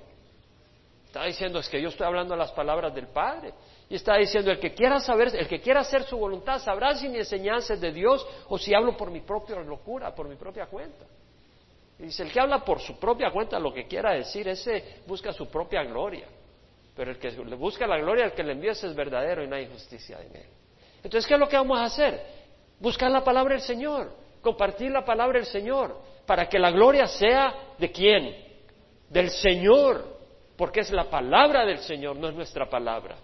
Está 1.06 1.26
diciendo, 1.26 1.60
es 1.60 1.70
que 1.70 1.82
yo 1.82 1.90
estoy 1.90 2.08
hablando 2.08 2.36
las 2.36 2.52
palabras 2.52 2.94
del 2.94 3.08
Padre. 3.08 3.54
Y 3.88 3.96
está 3.96 4.18
diciendo, 4.18 4.52
el 4.52 4.60
que 4.60 4.74
quiera 4.74 5.00
saber, 5.00 5.34
el 5.36 5.48
que 5.48 5.62
quiera 5.62 5.82
hacer 5.82 6.04
su 6.04 6.18
voluntad, 6.18 6.60
sabrá 6.60 6.96
si 6.96 7.08
mi 7.08 7.20
enseñanza 7.20 7.76
es 7.76 7.82
de 7.82 7.92
Dios 7.92 8.26
o 8.50 8.58
si 8.58 8.74
hablo 8.74 8.98
por 8.98 9.12
mi 9.12 9.22
propia 9.22 9.60
locura, 9.60 10.14
por 10.14 10.28
mi 10.28 10.36
propia 10.36 10.66
cuenta. 10.66 11.06
Dice, 12.04 12.24
el 12.24 12.34
que 12.34 12.40
habla 12.42 12.66
por 12.66 12.82
su 12.82 13.00
propia 13.00 13.32
cuenta 13.32 13.58
lo 13.58 13.74
que 13.74 13.88
quiera 13.88 14.12
decir, 14.12 14.46
ese 14.50 15.02
busca 15.08 15.32
su 15.32 15.48
propia 15.48 15.84
gloria. 15.84 16.28
Pero 16.94 17.12
el 17.12 17.18
que 17.18 17.32
le 17.32 17.56
busca 17.56 17.88
la 17.88 17.98
gloria, 17.98 18.26
el 18.26 18.34
que 18.34 18.44
le 18.44 18.52
envía, 18.52 18.72
es 18.72 18.94
verdadero 18.94 19.42
y 19.42 19.48
no 19.48 19.56
hay 19.56 19.68
justicia 19.68 20.20
en 20.20 20.36
él. 20.36 20.50
Entonces, 20.98 21.26
¿qué 21.26 21.36
es 21.36 21.40
lo 21.40 21.48
que 21.48 21.56
vamos 21.56 21.80
a 21.80 21.86
hacer? 21.86 22.22
Buscar 22.78 23.10
la 23.10 23.24
palabra 23.24 23.54
del 23.54 23.64
Señor, 23.64 24.12
compartir 24.42 24.92
la 24.92 25.06
palabra 25.06 25.40
del 25.40 25.48
Señor, 25.48 25.98
para 26.26 26.50
que 26.50 26.60
la 26.60 26.72
gloria 26.72 27.08
sea 27.08 27.54
de 27.78 27.90
quién? 27.90 28.36
Del 29.08 29.30
Señor, 29.30 30.06
porque 30.58 30.82
es 30.82 30.92
la 30.92 31.06
palabra 31.06 31.66
del 31.66 31.80
Señor, 31.80 32.18
no 32.18 32.28
es 32.28 32.36
nuestra 32.36 32.70
palabra. 32.70 33.16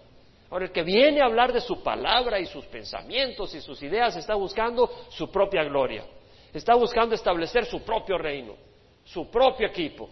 Ahora, 0.48 0.64
el 0.64 0.72
que 0.72 0.82
viene 0.82 1.20
a 1.20 1.26
hablar 1.26 1.52
de 1.52 1.60
su 1.60 1.82
palabra 1.82 2.40
y 2.40 2.46
sus 2.46 2.64
pensamientos 2.64 3.54
y 3.54 3.60
sus 3.60 3.82
ideas 3.82 4.16
está 4.16 4.34
buscando 4.36 4.90
su 5.10 5.30
propia 5.30 5.64
gloria, 5.64 6.02
está 6.54 6.74
buscando 6.74 7.14
establecer 7.14 7.66
su 7.66 7.84
propio 7.84 8.16
reino 8.16 8.69
su 9.12 9.30
propio 9.30 9.66
equipo. 9.66 10.08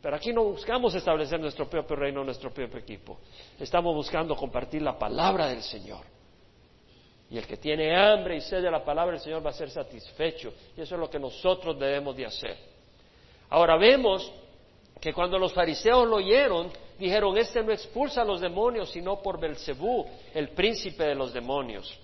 Pero 0.00 0.16
aquí 0.16 0.32
no 0.32 0.44
buscamos 0.44 0.94
establecer 0.94 1.40
nuestro 1.40 1.68
propio 1.68 1.96
reino, 1.96 2.22
nuestro 2.24 2.50
propio 2.52 2.78
equipo. 2.78 3.18
Estamos 3.58 3.94
buscando 3.94 4.36
compartir 4.36 4.80
la 4.82 4.96
palabra 4.96 5.48
del 5.48 5.62
Señor. 5.62 6.04
Y 7.30 7.36
el 7.36 7.46
que 7.46 7.56
tiene 7.56 7.94
hambre 7.94 8.36
y 8.36 8.40
sed 8.40 8.62
de 8.62 8.70
la 8.70 8.84
palabra 8.84 9.12
del 9.12 9.20
Señor 9.20 9.44
va 9.44 9.50
a 9.50 9.54
ser 9.54 9.70
satisfecho. 9.70 10.52
Y 10.76 10.80
eso 10.80 10.94
es 10.94 11.00
lo 11.00 11.10
que 11.10 11.18
nosotros 11.18 11.78
debemos 11.78 12.16
de 12.16 12.26
hacer. 12.26 12.56
Ahora 13.50 13.76
vemos 13.76 14.32
que 15.00 15.12
cuando 15.12 15.38
los 15.38 15.52
fariseos 15.52 16.06
lo 16.06 16.16
oyeron, 16.16 16.70
dijeron, 16.98 17.36
este 17.36 17.62
no 17.62 17.72
expulsa 17.72 18.22
a 18.22 18.24
los 18.24 18.40
demonios, 18.40 18.90
sino 18.90 19.20
por 19.20 19.38
Belcebú, 19.38 20.06
el 20.32 20.50
príncipe 20.50 21.04
de 21.04 21.14
los 21.14 21.32
demonios. 21.32 21.98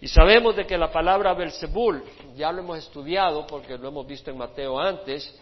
Y 0.00 0.06
sabemos 0.06 0.54
de 0.54 0.64
que 0.64 0.78
la 0.78 0.92
palabra 0.92 1.34
Belzebul, 1.34 2.04
ya 2.36 2.52
lo 2.52 2.60
hemos 2.60 2.78
estudiado 2.78 3.46
porque 3.46 3.76
lo 3.76 3.88
hemos 3.88 4.06
visto 4.06 4.30
en 4.30 4.38
Mateo 4.38 4.78
antes, 4.78 5.34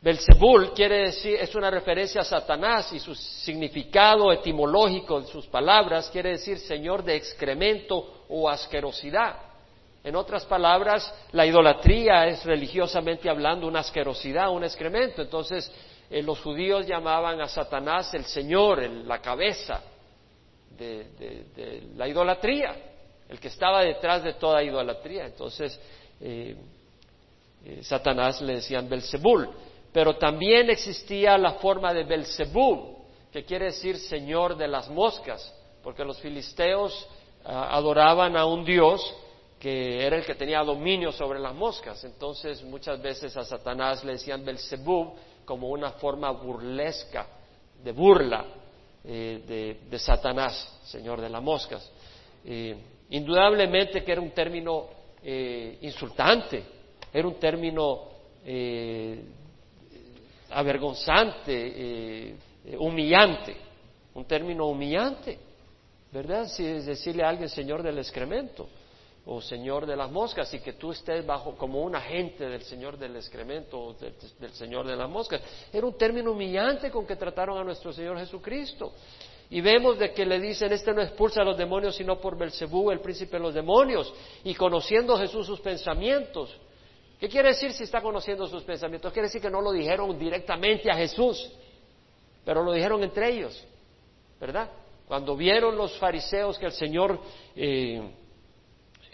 Belzebul 0.00 0.72
quiere 0.74 1.06
decir, 1.06 1.36
es 1.40 1.54
una 1.54 1.70
referencia 1.70 2.20
a 2.20 2.24
Satanás 2.24 2.92
y 2.92 3.00
su 3.00 3.14
significado 3.14 4.30
etimológico 4.30 5.20
de 5.20 5.26
sus 5.26 5.46
palabras 5.46 6.08
quiere 6.10 6.30
decir 6.30 6.58
señor 6.58 7.02
de 7.02 7.16
excremento 7.16 8.24
o 8.28 8.48
asquerosidad. 8.48 9.36
En 10.04 10.14
otras 10.14 10.44
palabras, 10.46 11.12
la 11.32 11.44
idolatría 11.44 12.26
es 12.26 12.44
religiosamente 12.44 13.28
hablando 13.28 13.66
una 13.66 13.80
asquerosidad, 13.80 14.50
un 14.50 14.62
excremento. 14.62 15.22
Entonces, 15.22 15.70
eh, 16.08 16.22
los 16.22 16.40
judíos 16.40 16.86
llamaban 16.86 17.40
a 17.40 17.48
Satanás 17.48 18.14
el 18.14 18.24
señor, 18.24 18.80
la 18.82 19.20
cabeza 19.20 19.82
de 20.78 21.90
la 21.96 22.06
idolatría 22.06 22.76
el 23.28 23.38
que 23.38 23.48
estaba 23.48 23.82
detrás 23.82 24.22
de 24.24 24.34
toda 24.34 24.62
idolatría. 24.62 25.26
Entonces, 25.26 25.78
eh, 26.20 26.56
eh, 27.64 27.80
Satanás 27.82 28.40
le 28.40 28.54
decían 28.54 28.88
Belzebul, 28.88 29.48
pero 29.92 30.16
también 30.16 30.70
existía 30.70 31.36
la 31.36 31.54
forma 31.54 31.92
de 31.92 32.04
Belzebú, 32.04 32.96
que 33.32 33.44
quiere 33.44 33.66
decir 33.66 33.98
Señor 33.98 34.56
de 34.56 34.68
las 34.68 34.88
moscas, 34.88 35.54
porque 35.82 36.04
los 36.04 36.18
filisteos 36.20 37.06
ah, 37.44 37.76
adoraban 37.76 38.36
a 38.36 38.46
un 38.46 38.64
Dios 38.64 39.14
que 39.58 40.06
era 40.06 40.16
el 40.16 40.24
que 40.24 40.36
tenía 40.36 40.62
dominio 40.62 41.10
sobre 41.10 41.40
las 41.40 41.54
moscas. 41.54 42.04
Entonces, 42.04 42.62
muchas 42.62 43.02
veces 43.02 43.36
a 43.36 43.44
Satanás 43.44 44.04
le 44.04 44.12
decían 44.12 44.44
Belzebú 44.44 45.14
como 45.44 45.68
una 45.68 45.92
forma 45.92 46.30
burlesca, 46.30 47.26
de 47.82 47.92
burla 47.92 48.44
eh, 49.04 49.78
de, 49.88 49.98
Satanás, 49.98 50.80
Señor 50.84 51.20
de 51.20 51.28
las 51.28 51.42
moscas. 51.42 51.90
Indudablemente 53.10 54.04
que 54.04 54.12
era 54.12 54.20
un 54.20 54.30
término 54.30 54.86
eh, 55.22 55.78
insultante, 55.82 56.62
era 57.12 57.26
un 57.26 57.34
término 57.34 58.02
eh, 58.44 59.22
avergonzante, 60.50 61.52
eh, 61.54 62.34
humillante, 62.78 63.56
un 64.14 64.24
término 64.26 64.66
humillante, 64.66 65.38
¿verdad? 66.12 66.48
Si 66.48 66.64
es 66.66 66.86
decirle 66.86 67.22
a 67.22 67.30
alguien 67.30 67.48
Señor 67.48 67.82
del 67.82 67.98
excremento 67.98 68.68
o 69.30 69.42
Señor 69.42 69.84
de 69.84 69.96
las 69.96 70.10
moscas 70.10 70.52
y 70.54 70.60
que 70.60 70.72
tú 70.72 70.92
estés 70.92 71.24
bajo 71.24 71.54
como 71.54 71.82
un 71.82 71.94
agente 71.94 72.48
del 72.48 72.62
Señor 72.62 72.96
del 72.96 73.16
excremento 73.16 73.78
o 73.78 73.92
del 73.94 74.52
Señor 74.52 74.86
de 74.86 74.96
las 74.96 75.08
moscas. 75.08 75.42
Era 75.72 75.86
un 75.86 75.96
término 75.98 76.32
humillante 76.32 76.90
con 76.90 77.06
que 77.06 77.16
trataron 77.16 77.58
a 77.58 77.64
nuestro 77.64 77.92
Señor 77.92 78.18
Jesucristo. 78.18 78.92
Y 79.50 79.60
vemos 79.62 79.98
de 79.98 80.12
que 80.12 80.26
le 80.26 80.38
dicen, 80.38 80.72
este 80.72 80.92
no 80.92 81.00
expulsa 81.00 81.40
a 81.40 81.44
los 81.44 81.56
demonios 81.56 81.96
sino 81.96 82.20
por 82.20 82.36
Belcebú, 82.36 82.90
el 82.90 83.00
príncipe 83.00 83.38
de 83.38 83.42
los 83.42 83.54
demonios, 83.54 84.12
y 84.44 84.54
conociendo 84.54 85.16
Jesús 85.16 85.46
sus 85.46 85.60
pensamientos. 85.60 86.54
¿Qué 87.18 87.28
quiere 87.28 87.48
decir 87.48 87.72
si 87.72 87.84
está 87.84 88.00
conociendo 88.00 88.46
sus 88.46 88.62
pensamientos? 88.62 89.12
Quiere 89.12 89.28
decir 89.28 89.40
que 89.40 89.50
no 89.50 89.60
lo 89.60 89.72
dijeron 89.72 90.18
directamente 90.18 90.90
a 90.90 90.96
Jesús, 90.96 91.50
pero 92.44 92.62
lo 92.62 92.72
dijeron 92.72 93.02
entre 93.02 93.30
ellos, 93.30 93.66
¿verdad? 94.38 94.70
Cuando 95.06 95.34
vieron 95.34 95.76
los 95.76 95.96
fariseos 95.98 96.58
que 96.58 96.66
el 96.66 96.72
Señor 96.72 97.18
eh, 97.56 98.02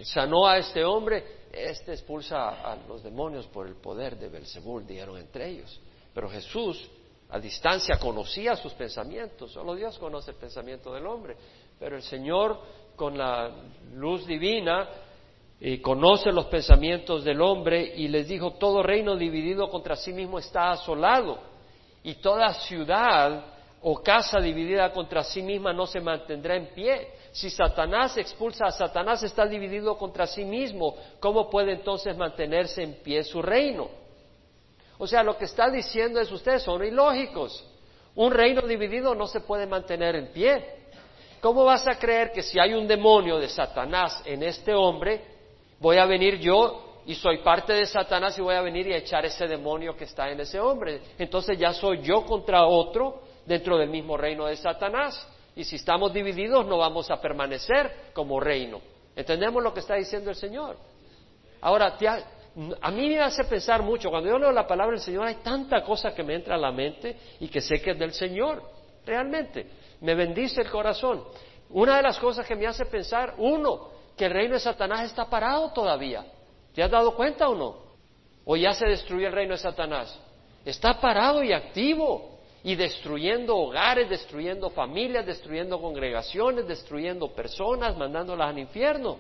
sanó 0.02 0.46
a 0.46 0.58
este 0.58 0.84
hombre, 0.84 1.44
este 1.52 1.92
expulsa 1.92 2.48
a 2.48 2.76
los 2.88 3.04
demonios 3.04 3.46
por 3.46 3.68
el 3.68 3.76
poder 3.76 4.18
de 4.18 4.28
Belcebú, 4.28 4.80
dijeron 4.80 5.16
entre 5.18 5.48
ellos. 5.48 5.80
Pero 6.12 6.28
Jesús 6.28 6.90
a 7.34 7.40
distancia 7.40 7.98
conocía 7.98 8.54
sus 8.54 8.74
pensamientos, 8.74 9.50
solo 9.50 9.74
Dios 9.74 9.98
conoce 9.98 10.30
el 10.30 10.36
pensamiento 10.36 10.94
del 10.94 11.04
hombre, 11.04 11.36
pero 11.80 11.96
el 11.96 12.02
Señor 12.02 12.60
con 12.94 13.18
la 13.18 13.50
luz 13.92 14.24
divina 14.24 14.88
eh, 15.60 15.82
conoce 15.82 16.30
los 16.30 16.46
pensamientos 16.46 17.24
del 17.24 17.42
hombre 17.42 17.92
y 17.96 18.06
les 18.06 18.28
dijo, 18.28 18.52
todo 18.52 18.84
reino 18.84 19.16
dividido 19.16 19.68
contra 19.68 19.96
sí 19.96 20.12
mismo 20.12 20.38
está 20.38 20.70
asolado 20.70 21.40
y 22.04 22.14
toda 22.14 22.54
ciudad 22.54 23.46
o 23.82 24.00
casa 24.00 24.38
dividida 24.38 24.92
contra 24.92 25.24
sí 25.24 25.42
misma 25.42 25.72
no 25.72 25.88
se 25.88 26.00
mantendrá 26.00 26.54
en 26.54 26.68
pie. 26.68 27.14
Si 27.32 27.50
Satanás 27.50 28.16
expulsa 28.16 28.66
a 28.66 28.70
Satanás 28.70 29.24
está 29.24 29.44
dividido 29.44 29.98
contra 29.98 30.28
sí 30.28 30.44
mismo, 30.44 30.94
¿cómo 31.18 31.50
puede 31.50 31.72
entonces 31.72 32.16
mantenerse 32.16 32.80
en 32.84 32.94
pie 33.02 33.24
su 33.24 33.42
reino? 33.42 34.03
O 34.98 35.06
sea, 35.06 35.22
lo 35.22 35.36
que 35.36 35.46
está 35.46 35.70
diciendo 35.70 36.20
es 36.20 36.30
ustedes 36.30 36.62
son 36.62 36.84
ilógicos. 36.84 37.64
Un 38.14 38.32
reino 38.32 38.62
dividido 38.62 39.14
no 39.14 39.26
se 39.26 39.40
puede 39.40 39.66
mantener 39.66 40.14
en 40.14 40.28
pie. 40.28 40.84
¿Cómo 41.40 41.64
vas 41.64 41.86
a 41.86 41.98
creer 41.98 42.32
que 42.32 42.42
si 42.42 42.58
hay 42.58 42.72
un 42.74 42.86
demonio 42.86 43.38
de 43.38 43.48
Satanás 43.48 44.22
en 44.24 44.42
este 44.42 44.72
hombre, 44.72 45.22
voy 45.78 45.98
a 45.98 46.06
venir 46.06 46.38
yo 46.38 47.02
y 47.06 47.14
soy 47.14 47.38
parte 47.38 47.74
de 47.74 47.86
Satanás 47.86 48.38
y 48.38 48.40
voy 48.40 48.54
a 48.54 48.62
venir 48.62 48.86
y 48.86 48.94
echar 48.94 49.26
ese 49.26 49.46
demonio 49.46 49.96
que 49.96 50.04
está 50.04 50.30
en 50.30 50.40
ese 50.40 50.58
hombre? 50.58 51.02
Entonces 51.18 51.58
ya 51.58 51.72
soy 51.72 52.00
yo 52.02 52.24
contra 52.24 52.64
otro 52.64 53.20
dentro 53.44 53.76
del 53.76 53.90
mismo 53.90 54.16
reino 54.16 54.46
de 54.46 54.56
Satanás. 54.56 55.28
Y 55.56 55.64
si 55.64 55.76
estamos 55.76 56.12
divididos 56.12 56.66
no 56.66 56.78
vamos 56.78 57.10
a 57.10 57.20
permanecer 57.20 58.10
como 58.14 58.40
reino. 58.40 58.80
¿Entendemos 59.14 59.62
lo 59.62 59.74
que 59.74 59.80
está 59.80 59.96
diciendo 59.96 60.30
el 60.30 60.36
Señor? 60.36 60.76
Ahora, 61.60 61.96
a 62.80 62.90
mí 62.92 63.08
me 63.08 63.20
hace 63.20 63.44
pensar 63.44 63.82
mucho, 63.82 64.10
cuando 64.10 64.30
yo 64.30 64.38
leo 64.38 64.52
la 64.52 64.66
palabra 64.66 64.92
del 64.92 65.04
Señor 65.04 65.26
hay 65.26 65.36
tanta 65.36 65.82
cosa 65.82 66.14
que 66.14 66.22
me 66.22 66.34
entra 66.34 66.54
a 66.54 66.58
la 66.58 66.70
mente 66.70 67.16
y 67.40 67.48
que 67.48 67.60
sé 67.60 67.80
que 67.80 67.92
es 67.92 67.98
del 67.98 68.12
Señor. 68.12 68.62
realmente. 69.04 69.66
Me 70.00 70.14
bendice 70.14 70.60
el 70.60 70.70
corazón. 70.70 71.24
Una 71.70 71.96
de 71.96 72.02
las 72.02 72.18
cosas 72.18 72.46
que 72.46 72.54
me 72.54 72.66
hace 72.66 72.86
pensar, 72.86 73.34
uno, 73.38 73.90
que 74.16 74.26
el 74.26 74.32
reino 74.32 74.54
de 74.54 74.60
Satanás 74.60 75.02
está 75.02 75.28
parado 75.28 75.72
todavía. 75.72 76.24
¿Te 76.74 76.82
has 76.82 76.90
dado 76.90 77.14
cuenta 77.14 77.48
o 77.48 77.54
no? 77.54 77.76
¿O 78.44 78.56
ya 78.56 78.72
se 78.72 78.86
destruyó 78.86 79.26
el 79.26 79.32
reino 79.32 79.52
de 79.52 79.58
Satanás? 79.58 80.18
Está 80.64 81.00
parado 81.00 81.42
y 81.42 81.52
activo 81.52 82.38
y 82.62 82.76
destruyendo 82.76 83.56
hogares, 83.56 84.08
destruyendo 84.08 84.70
familias, 84.70 85.26
destruyendo 85.26 85.80
congregaciones, 85.80 86.66
destruyendo 86.66 87.28
personas, 87.34 87.96
mandándolas 87.96 88.50
al 88.50 88.58
infierno. 88.58 89.18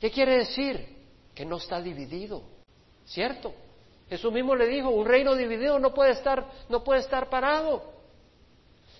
¿Qué 0.00 0.10
quiere 0.10 0.38
decir? 0.38 0.99
Que 1.40 1.46
no 1.46 1.56
está 1.56 1.80
dividido, 1.80 2.42
¿cierto? 3.06 3.54
Jesús 4.10 4.30
mismo 4.30 4.54
le 4.54 4.66
dijo, 4.66 4.90
un 4.90 5.06
reino 5.06 5.34
dividido 5.34 5.78
no 5.78 5.94
puede 5.94 6.10
estar, 6.10 6.46
no 6.68 6.84
puede 6.84 7.00
estar 7.00 7.30
parado. 7.30 7.82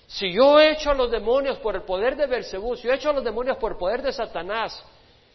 Si 0.07 0.33
yo 0.33 0.59
he 0.59 0.73
hecho 0.73 0.89
a 0.91 0.95
los 0.95 1.11
demonios 1.11 1.59
por 1.59 1.77
el 1.77 1.83
poder 1.83 2.17
de 2.17 2.27
Belcebú, 2.27 2.77
si 2.77 2.85
yo 2.85 2.95
he 2.95 2.97
hecho 2.97 3.11
a 3.11 3.13
los 3.13 3.23
demonios 3.23 3.59
por 3.59 3.73
el 3.73 3.77
poder 3.77 4.01
de 4.01 4.11
Satanás, 4.11 4.83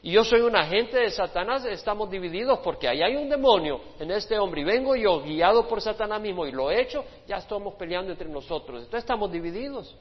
y 0.02 0.14
yo 0.14 0.24
soy 0.24 0.42
un 0.42 0.56
agente 0.56 0.98
de 0.98 1.12
Satanás, 1.12 1.64
estamos 1.66 2.10
divididos 2.10 2.58
porque 2.64 2.88
ahí 2.88 3.04
hay 3.04 3.16
un 3.18 3.30
demonio 3.30 3.82
en 4.00 4.10
este 4.10 4.40
hombre 4.40 4.62
y 4.62 4.64
vengo 4.64 4.96
yo 4.96 5.22
guiado 5.22 5.68
por 5.68 5.82
Satanás 5.82 6.20
mismo 6.20 6.48
y 6.48 6.52
lo 6.54 6.72
he 6.72 6.82
hecho, 6.82 7.06
ya 7.28 7.36
estamos 7.36 7.76
peleando 7.76 8.14
entre 8.14 8.30
nosotros. 8.30 8.80
Entonces 8.80 9.04
estamos 9.04 9.32
divididos. 9.32 9.96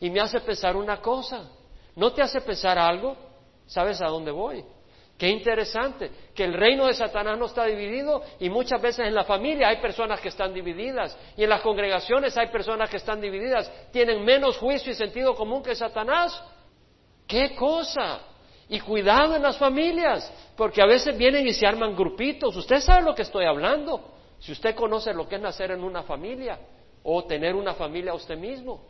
Y 0.00 0.10
me 0.10 0.20
hace 0.20 0.38
pensar 0.40 0.76
una 0.76 1.00
cosa, 1.00 1.48
¿no 1.94 2.12
te 2.12 2.20
hace 2.20 2.42
pensar 2.42 2.78
algo? 2.78 3.16
¿Sabes 3.64 4.02
a 4.02 4.08
dónde 4.08 4.30
voy? 4.30 4.62
Qué 5.18 5.30
interesante, 5.30 6.10
que 6.34 6.44
el 6.44 6.52
reino 6.52 6.86
de 6.86 6.92
Satanás 6.92 7.38
no 7.38 7.46
está 7.46 7.64
dividido 7.64 8.22
y 8.38 8.50
muchas 8.50 8.82
veces 8.82 9.06
en 9.06 9.14
la 9.14 9.24
familia 9.24 9.68
hay 9.68 9.78
personas 9.78 10.20
que 10.20 10.28
están 10.28 10.52
divididas 10.52 11.16
y 11.38 11.44
en 11.44 11.48
las 11.48 11.62
congregaciones 11.62 12.36
hay 12.36 12.48
personas 12.48 12.90
que 12.90 12.98
están 12.98 13.18
divididas, 13.20 13.72
tienen 13.92 14.22
menos 14.24 14.58
juicio 14.58 14.92
y 14.92 14.94
sentido 14.94 15.34
común 15.34 15.62
que 15.62 15.74
Satanás. 15.74 16.42
¿Qué 17.26 17.54
cosa? 17.54 18.20
Y 18.68 18.78
cuidado 18.80 19.34
en 19.34 19.42
las 19.42 19.56
familias, 19.56 20.30
porque 20.54 20.82
a 20.82 20.86
veces 20.86 21.16
vienen 21.16 21.46
y 21.46 21.54
se 21.54 21.66
arman 21.66 21.96
grupitos. 21.96 22.54
Usted 22.54 22.80
sabe 22.80 23.02
lo 23.02 23.14
que 23.14 23.22
estoy 23.22 23.46
hablando. 23.46 24.12
Si 24.38 24.52
usted 24.52 24.74
conoce 24.74 25.14
lo 25.14 25.26
que 25.26 25.36
es 25.36 25.40
nacer 25.40 25.70
en 25.70 25.82
una 25.82 26.02
familia 26.02 26.58
o 27.02 27.24
tener 27.24 27.54
una 27.54 27.72
familia 27.72 28.12
a 28.12 28.16
usted 28.16 28.36
mismo, 28.36 28.84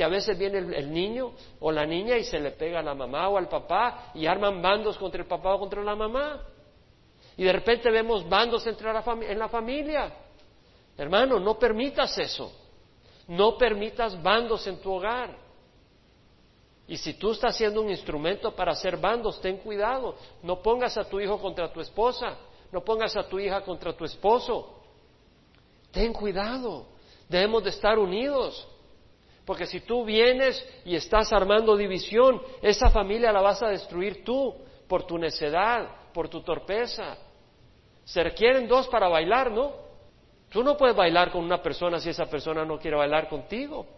que 0.00 0.04
a 0.04 0.08
veces 0.08 0.38
viene 0.38 0.56
el, 0.56 0.90
niño 0.90 1.32
o 1.60 1.70
la 1.70 1.84
niña 1.84 2.16
y 2.16 2.24
se 2.24 2.40
le 2.40 2.52
pega 2.52 2.78
a 2.78 2.82
la 2.82 2.94
mamá 2.94 3.28
o 3.28 3.36
al 3.36 3.50
papá 3.50 4.12
y 4.14 4.24
arman 4.24 4.62
bandos 4.62 4.96
contra 4.96 5.20
el 5.20 5.28
papá 5.28 5.52
o 5.52 5.58
contra 5.58 5.84
la 5.84 5.94
mamá. 5.94 6.40
Y 7.36 7.44
de 7.44 7.52
repente 7.52 7.90
vemos 7.90 8.26
bandos 8.26 8.66
entre 8.66 8.90
la 8.94 9.04
en 9.28 9.38
la 9.38 9.50
familia. 9.50 10.10
Hermano, 10.96 11.38
no 11.38 11.58
permitas 11.58 12.16
eso. 12.16 12.50
No 13.28 13.58
permitas 13.58 14.22
bandos 14.22 14.66
en 14.66 14.80
tu 14.80 14.90
hogar. 14.90 15.36
Y 16.88 16.96
si 16.96 17.12
tú 17.12 17.32
estás 17.32 17.54
siendo 17.54 17.82
un 17.82 17.90
instrumento 17.90 18.56
para 18.56 18.72
hacer 18.72 18.96
bandos, 18.96 19.38
ten 19.42 19.58
cuidado. 19.58 20.14
No 20.42 20.62
pongas 20.62 20.96
a 20.96 21.04
tu 21.04 21.20
hijo 21.20 21.38
contra 21.38 21.70
tu 21.70 21.82
esposa. 21.82 22.38
No 22.72 22.82
pongas 22.82 23.14
a 23.18 23.28
tu 23.28 23.38
hija 23.38 23.60
contra 23.60 23.94
tu 23.94 24.06
esposo. 24.06 24.80
Ten 25.90 26.14
cuidado. 26.14 26.86
Debemos 27.28 27.62
de 27.64 27.68
estar 27.68 27.98
unidos. 27.98 28.66
Porque 29.50 29.66
si 29.66 29.80
tú 29.80 30.04
vienes 30.04 30.64
y 30.84 30.94
estás 30.94 31.32
armando 31.32 31.76
división, 31.76 32.40
esa 32.62 32.88
familia 32.88 33.32
la 33.32 33.40
vas 33.40 33.60
a 33.64 33.66
destruir 33.66 34.22
tú 34.22 34.54
por 34.86 35.08
tu 35.08 35.18
necedad, 35.18 36.12
por 36.14 36.28
tu 36.28 36.40
torpeza. 36.40 37.16
Se 38.04 38.22
requieren 38.22 38.68
dos 38.68 38.86
para 38.86 39.08
bailar, 39.08 39.50
¿no? 39.50 39.72
Tú 40.50 40.62
no 40.62 40.76
puedes 40.76 40.94
bailar 40.94 41.32
con 41.32 41.42
una 41.42 41.60
persona 41.60 41.98
si 41.98 42.10
esa 42.10 42.26
persona 42.26 42.64
no 42.64 42.78
quiere 42.78 42.96
bailar 42.96 43.28
contigo. 43.28 43.88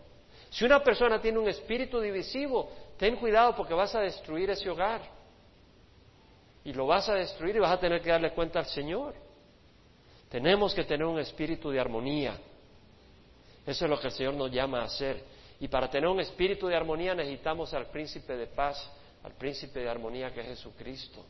Si 0.48 0.64
una 0.64 0.82
persona 0.82 1.20
tiene 1.20 1.38
un 1.38 1.48
espíritu 1.48 2.00
divisivo, 2.00 2.70
ten 2.96 3.16
cuidado 3.16 3.54
porque 3.54 3.74
vas 3.74 3.94
a 3.94 4.00
destruir 4.00 4.48
ese 4.48 4.70
hogar. 4.70 5.02
Y 6.64 6.72
lo 6.72 6.86
vas 6.86 7.10
a 7.10 7.14
destruir 7.16 7.56
y 7.56 7.58
vas 7.58 7.72
a 7.72 7.78
tener 7.78 8.00
que 8.00 8.08
darle 8.08 8.30
cuenta 8.32 8.58
al 8.58 8.66
Señor. 8.68 9.12
Tenemos 10.30 10.74
que 10.74 10.84
tener 10.84 11.04
un 11.04 11.18
espíritu 11.18 11.68
de 11.68 11.78
armonía. 11.78 12.38
Eso 13.66 13.84
es 13.84 13.90
lo 13.90 14.00
que 14.00 14.06
el 14.06 14.14
Señor 14.14 14.32
nos 14.32 14.50
llama 14.50 14.80
a 14.80 14.84
hacer. 14.84 15.31
Y 15.62 15.68
para 15.68 15.88
tener 15.88 16.10
un 16.10 16.18
espíritu 16.18 16.66
de 16.66 16.74
armonía 16.74 17.14
necesitamos 17.14 17.72
al 17.72 17.86
príncipe 17.86 18.36
de 18.36 18.48
paz, 18.48 18.84
al 19.22 19.30
príncipe 19.34 19.78
de 19.78 19.88
armonía 19.88 20.34
que 20.34 20.40
es 20.40 20.46
Jesucristo. 20.48 21.24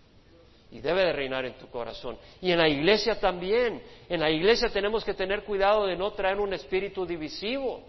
Y 0.71 0.81
debe 0.81 1.05
de 1.05 1.12
reinar 1.12 1.45
en 1.45 1.59
tu 1.59 1.68
corazón. 1.68 2.16
Y 2.40 2.51
en 2.51 2.57
la 2.57 2.66
iglesia 2.66 3.21
también. 3.21 3.83
En 4.09 4.21
la 4.21 4.31
iglesia 4.31 4.71
tenemos 4.71 5.05
que 5.05 5.12
tener 5.12 5.45
cuidado 5.45 5.87
de 5.87 5.97
no 5.97 6.12
traer 6.12 6.40
un 6.40 6.55
espíritu 6.55 7.05
divisivo 7.05 7.83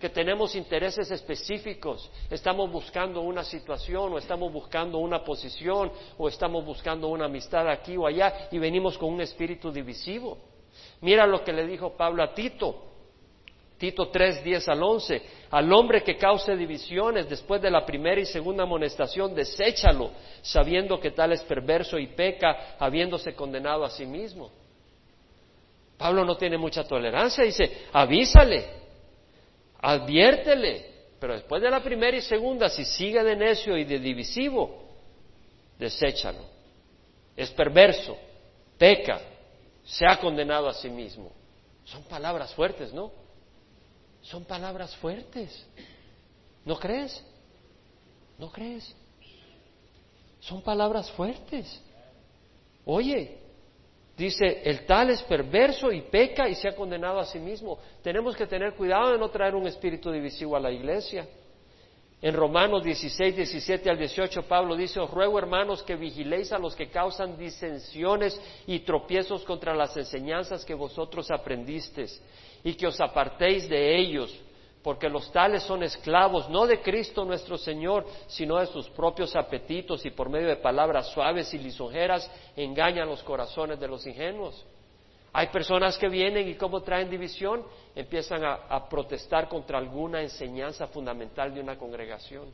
que 0.00 0.08
tenemos 0.08 0.54
intereses 0.56 1.08
específicos, 1.12 2.10
estamos 2.28 2.68
buscando 2.72 3.20
una 3.20 3.44
situación 3.44 4.12
o 4.12 4.18
estamos 4.18 4.52
buscando 4.52 4.98
una 4.98 5.22
posición 5.22 5.92
o 6.18 6.26
estamos 6.26 6.64
buscando 6.64 7.06
una 7.06 7.26
amistad 7.26 7.68
aquí 7.68 7.96
o 7.96 8.08
allá 8.08 8.48
y 8.50 8.58
venimos 8.58 8.98
con 8.98 9.12
un 9.12 9.20
espíritu 9.20 9.70
divisivo. 9.70 10.38
Mira 11.02 11.24
lo 11.24 11.44
que 11.44 11.52
le 11.52 11.68
dijo 11.68 11.96
Pablo 11.96 12.24
a 12.24 12.34
Tito, 12.34 12.91
Tito 13.82 14.10
3, 14.10 14.44
10 14.44 14.68
al 14.68 14.80
11, 14.80 15.22
al 15.50 15.72
hombre 15.72 16.04
que 16.04 16.16
cause 16.16 16.54
divisiones 16.54 17.28
después 17.28 17.60
de 17.60 17.68
la 17.68 17.84
primera 17.84 18.20
y 18.20 18.26
segunda 18.26 18.62
amonestación, 18.62 19.34
deséchalo, 19.34 20.12
sabiendo 20.40 21.00
que 21.00 21.10
tal 21.10 21.32
es 21.32 21.42
perverso 21.42 21.98
y 21.98 22.06
peca, 22.06 22.76
habiéndose 22.78 23.34
condenado 23.34 23.84
a 23.84 23.90
sí 23.90 24.06
mismo. 24.06 24.52
Pablo 25.98 26.24
no 26.24 26.36
tiene 26.36 26.56
mucha 26.56 26.84
tolerancia, 26.84 27.42
dice, 27.42 27.88
avísale, 27.92 28.66
adviértele, 29.80 30.86
pero 31.18 31.32
después 31.32 31.60
de 31.60 31.68
la 31.68 31.82
primera 31.82 32.16
y 32.16 32.20
segunda, 32.20 32.68
si 32.68 32.84
sigue 32.84 33.24
de 33.24 33.34
necio 33.34 33.76
y 33.76 33.82
de 33.82 33.98
divisivo, 33.98 34.80
deséchalo. 35.76 36.44
Es 37.36 37.50
perverso, 37.50 38.16
peca, 38.78 39.20
se 39.82 40.06
ha 40.06 40.20
condenado 40.20 40.68
a 40.68 40.72
sí 40.72 40.88
mismo. 40.88 41.32
Son 41.84 42.04
palabras 42.04 42.54
fuertes, 42.54 42.92
¿no? 42.92 43.21
Son 44.22 44.44
palabras 44.44 44.96
fuertes. 44.96 45.66
¿No 46.64 46.78
crees? 46.78 47.22
¿No 48.38 48.50
crees? 48.50 48.94
Son 50.40 50.62
palabras 50.62 51.10
fuertes. 51.12 51.80
Oye, 52.84 53.42
Dice, 54.16 54.62
el 54.64 54.84
tal 54.84 55.10
es 55.10 55.22
perverso 55.22 55.90
y 55.90 56.02
peca 56.02 56.48
y 56.48 56.54
se 56.54 56.68
ha 56.68 56.76
condenado 56.76 57.18
a 57.18 57.24
sí 57.24 57.38
mismo. 57.38 57.78
Tenemos 58.02 58.36
que 58.36 58.46
tener 58.46 58.74
cuidado 58.74 59.10
de 59.12 59.18
no 59.18 59.30
traer 59.30 59.54
un 59.54 59.66
espíritu 59.66 60.10
divisivo 60.12 60.54
a 60.54 60.60
la 60.60 60.70
iglesia. 60.70 61.26
En 62.22 62.34
Romanos 62.34 62.84
16, 62.84 63.34
17 63.34 63.90
al 63.90 63.98
18, 63.98 64.44
Pablo 64.44 64.76
dice, 64.76 65.00
os 65.00 65.10
ruego 65.10 65.40
hermanos 65.40 65.82
que 65.82 65.96
vigiléis 65.96 66.52
a 66.52 66.58
los 66.58 66.76
que 66.76 66.88
causan 66.88 67.36
disensiones 67.36 68.40
y 68.64 68.78
tropiezos 68.80 69.42
contra 69.42 69.74
las 69.74 69.96
enseñanzas 69.96 70.64
que 70.64 70.72
vosotros 70.72 71.32
aprendisteis 71.32 72.22
y 72.62 72.74
que 72.74 72.86
os 72.86 73.00
apartéis 73.00 73.68
de 73.68 73.98
ellos 73.98 74.32
porque 74.82 75.08
los 75.08 75.30
tales 75.30 75.62
son 75.62 75.82
esclavos 75.82 76.48
no 76.48 76.66
de 76.66 76.80
Cristo 76.80 77.24
nuestro 77.24 77.56
Señor, 77.56 78.04
sino 78.26 78.58
de 78.58 78.66
sus 78.66 78.88
propios 78.90 79.34
apetitos 79.36 80.04
y 80.04 80.10
por 80.10 80.28
medio 80.28 80.48
de 80.48 80.56
palabras 80.56 81.08
suaves 81.12 81.52
y 81.54 81.58
lisonjeras 81.58 82.28
engañan 82.56 83.08
los 83.08 83.22
corazones 83.22 83.78
de 83.78 83.88
los 83.88 84.06
ingenuos. 84.06 84.64
Hay 85.34 85.48
personas 85.48 85.96
que 85.96 86.08
vienen 86.08 86.48
y 86.48 86.54
como 86.56 86.82
traen 86.82 87.08
división, 87.08 87.64
empiezan 87.94 88.44
a, 88.44 88.88
protestar 88.88 89.48
contra 89.48 89.78
alguna 89.78 90.20
enseñanza 90.20 90.86
fundamental 90.88 91.54
de 91.54 91.60
una 91.60 91.78
congregación. 91.78 92.50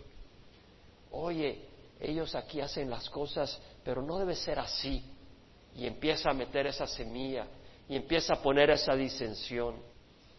Oye, 1.11 1.61
ellos 2.01 2.35
aquí 2.37 2.61
hacen 2.61 2.89
las 2.89 3.11
cosas, 3.11 3.61
pero 3.83 4.01
no 4.01 4.19
debe 4.19 4.37
ser 4.37 4.61
así. 4.61 5.03
Y 5.75 5.87
empieza 5.87 6.31
a 6.31 6.35
meter 6.35 6.67
esa 6.69 6.87
semilla 6.87 7.47
y 7.89 7.97
empieza 7.97 8.35
a 8.35 8.43
poner 8.43 8.71
esa 8.71 8.95
disensión. 8.95 9.77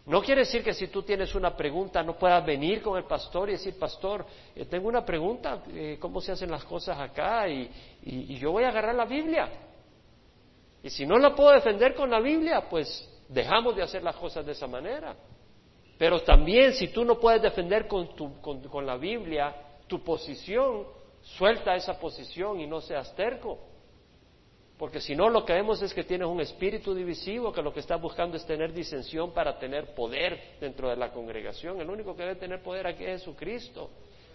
No 0.06 0.22
quiere 0.22 0.40
decir 0.40 0.64
que 0.64 0.72
si 0.72 0.88
tú 0.88 1.02
tienes 1.02 1.34
una 1.34 1.54
pregunta 1.54 2.02
no 2.02 2.16
puedas 2.16 2.44
venir 2.44 2.80
con 2.82 2.96
el 2.96 3.04
pastor 3.04 3.48
y 3.48 3.52
decir, 3.52 3.78
pastor, 3.78 4.24
eh, 4.56 4.64
tengo 4.64 4.88
una 4.88 5.04
pregunta, 5.04 5.62
eh, 5.72 5.98
¿cómo 6.00 6.20
se 6.20 6.32
hacen 6.32 6.50
las 6.50 6.64
cosas 6.64 6.98
acá? 6.98 7.48
Y, 7.48 7.70
yo 8.38 8.50
voy 8.50 8.64
a 8.64 8.68
agarrar 8.68 8.94
la 8.94 9.04
Biblia. 9.04 9.50
Y 10.82 10.90
si 10.90 11.04
no 11.04 11.18
la 11.18 11.34
puedo 11.34 11.50
defender 11.52 11.94
con 11.94 12.10
la 12.10 12.20
Biblia, 12.20 12.68
pues 12.68 13.08
dejamos 13.28 13.76
de 13.76 13.82
hacer 13.82 14.02
las 14.02 14.16
cosas 14.16 14.44
de 14.44 14.52
esa 14.52 14.66
manera. 14.66 15.14
Pero 15.98 16.20
también 16.20 16.72
si 16.72 16.88
tú 16.88 17.04
no 17.04 17.18
puedes 17.18 17.42
defender 17.42 17.86
con, 17.86 18.14
tu, 18.16 18.40
con, 18.40 18.86
la 18.86 18.96
Biblia 18.96 19.54
tu 19.86 20.02
posición, 20.02 20.86
suelta 21.20 21.74
esa 21.74 21.98
posición 22.00 22.58
y 22.60 22.66
no 22.66 22.80
seas 22.80 23.14
terco. 23.14 23.58
Porque 24.78 24.98
si 24.98 25.14
no, 25.14 25.28
lo 25.28 25.44
que 25.44 25.52
vemos 25.52 25.82
es 25.82 25.92
que 25.92 26.04
tienes 26.04 26.26
un 26.26 26.40
espíritu 26.40 26.94
divisivo 26.94 27.52
que 27.52 27.60
lo 27.60 27.74
que 27.74 27.80
está 27.80 27.96
buscando 27.96 28.38
es 28.38 28.46
tener 28.46 28.72
disensión 28.72 29.32
para 29.32 29.58
tener 29.58 29.94
poder 29.94 30.56
dentro 30.58 30.88
de 30.88 30.96
la 30.96 31.12
congregación. 31.12 31.78
El 31.82 31.90
único 31.90 32.16
que 32.16 32.22
debe 32.22 32.36
tener 32.36 32.62
poder 32.62 32.86
aquí 32.86 33.04
es 33.04 33.20
Jesucristo 33.20 33.90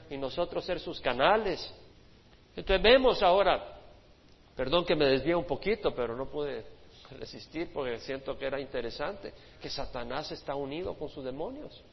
y 0.07 0.17
nosotros 0.17 0.63
ser 0.63 0.79
sus 0.79 1.01
canales. 1.01 1.73
Entonces 2.55 2.83
vemos 2.83 3.23
ahora, 3.23 3.74
perdón 4.55 4.85
que 4.85 4.95
me 4.95 5.05
desvíe 5.05 5.35
un 5.35 5.45
poquito, 5.45 5.93
pero 5.93 6.15
no 6.15 6.25
pude 6.27 6.65
resistir 7.19 7.71
porque 7.73 7.99
siento 7.99 8.37
que 8.37 8.45
era 8.45 8.59
interesante, 8.59 9.33
que 9.61 9.69
Satanás 9.69 10.31
está 10.31 10.55
unido 10.55 10.95
con 10.95 11.09
sus 11.09 11.23
demonios. 11.23 11.83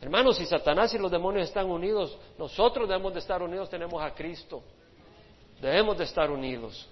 Hermanos, 0.00 0.38
si 0.38 0.46
Satanás 0.46 0.94
y 0.94 0.98
los 0.98 1.10
demonios 1.10 1.48
están 1.48 1.70
unidos, 1.70 2.16
nosotros 2.38 2.88
debemos 2.88 3.12
de 3.12 3.18
estar 3.18 3.42
unidos, 3.42 3.68
tenemos 3.68 4.02
a 4.02 4.14
Cristo. 4.14 4.62
Debemos 5.60 5.98
de 5.98 6.04
estar 6.04 6.30
unidos. 6.30 6.88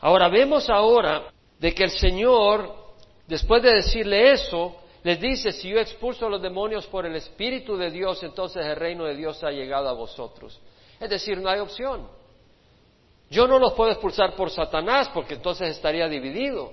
Ahora 0.00 0.28
vemos 0.28 0.70
ahora 0.70 1.32
de 1.58 1.74
que 1.74 1.84
el 1.84 1.90
Señor, 1.90 2.74
después 3.26 3.62
de 3.62 3.74
decirle 3.74 4.32
eso, 4.32 4.76
les 5.02 5.20
dice, 5.20 5.50
si 5.50 5.70
yo 5.70 5.80
expulso 5.80 6.26
a 6.26 6.30
los 6.30 6.40
demonios 6.40 6.86
por 6.86 7.06
el 7.06 7.16
Espíritu 7.16 7.76
de 7.76 7.90
Dios, 7.90 8.22
entonces 8.22 8.64
el 8.64 8.76
reino 8.76 9.04
de 9.04 9.16
Dios 9.16 9.42
ha 9.42 9.50
llegado 9.50 9.88
a 9.88 9.92
vosotros. 9.92 10.60
Es 11.00 11.10
decir, 11.10 11.38
no 11.38 11.48
hay 11.48 11.58
opción. 11.58 12.08
Yo 13.32 13.48
no 13.48 13.58
los 13.58 13.72
puedo 13.72 13.90
expulsar 13.90 14.36
por 14.36 14.50
Satanás 14.50 15.10
porque 15.14 15.34
entonces 15.34 15.70
estaría 15.70 16.06
dividido. 16.06 16.70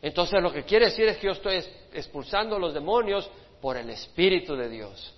Entonces 0.00 0.40
lo 0.40 0.52
que 0.52 0.62
quiere 0.62 0.84
decir 0.86 1.08
es 1.08 1.16
que 1.18 1.26
yo 1.26 1.32
estoy 1.32 1.64
expulsando 1.92 2.60
los 2.60 2.72
demonios 2.72 3.28
por 3.60 3.76
el 3.76 3.90
Espíritu 3.90 4.54
de 4.54 4.68
Dios. 4.68 5.12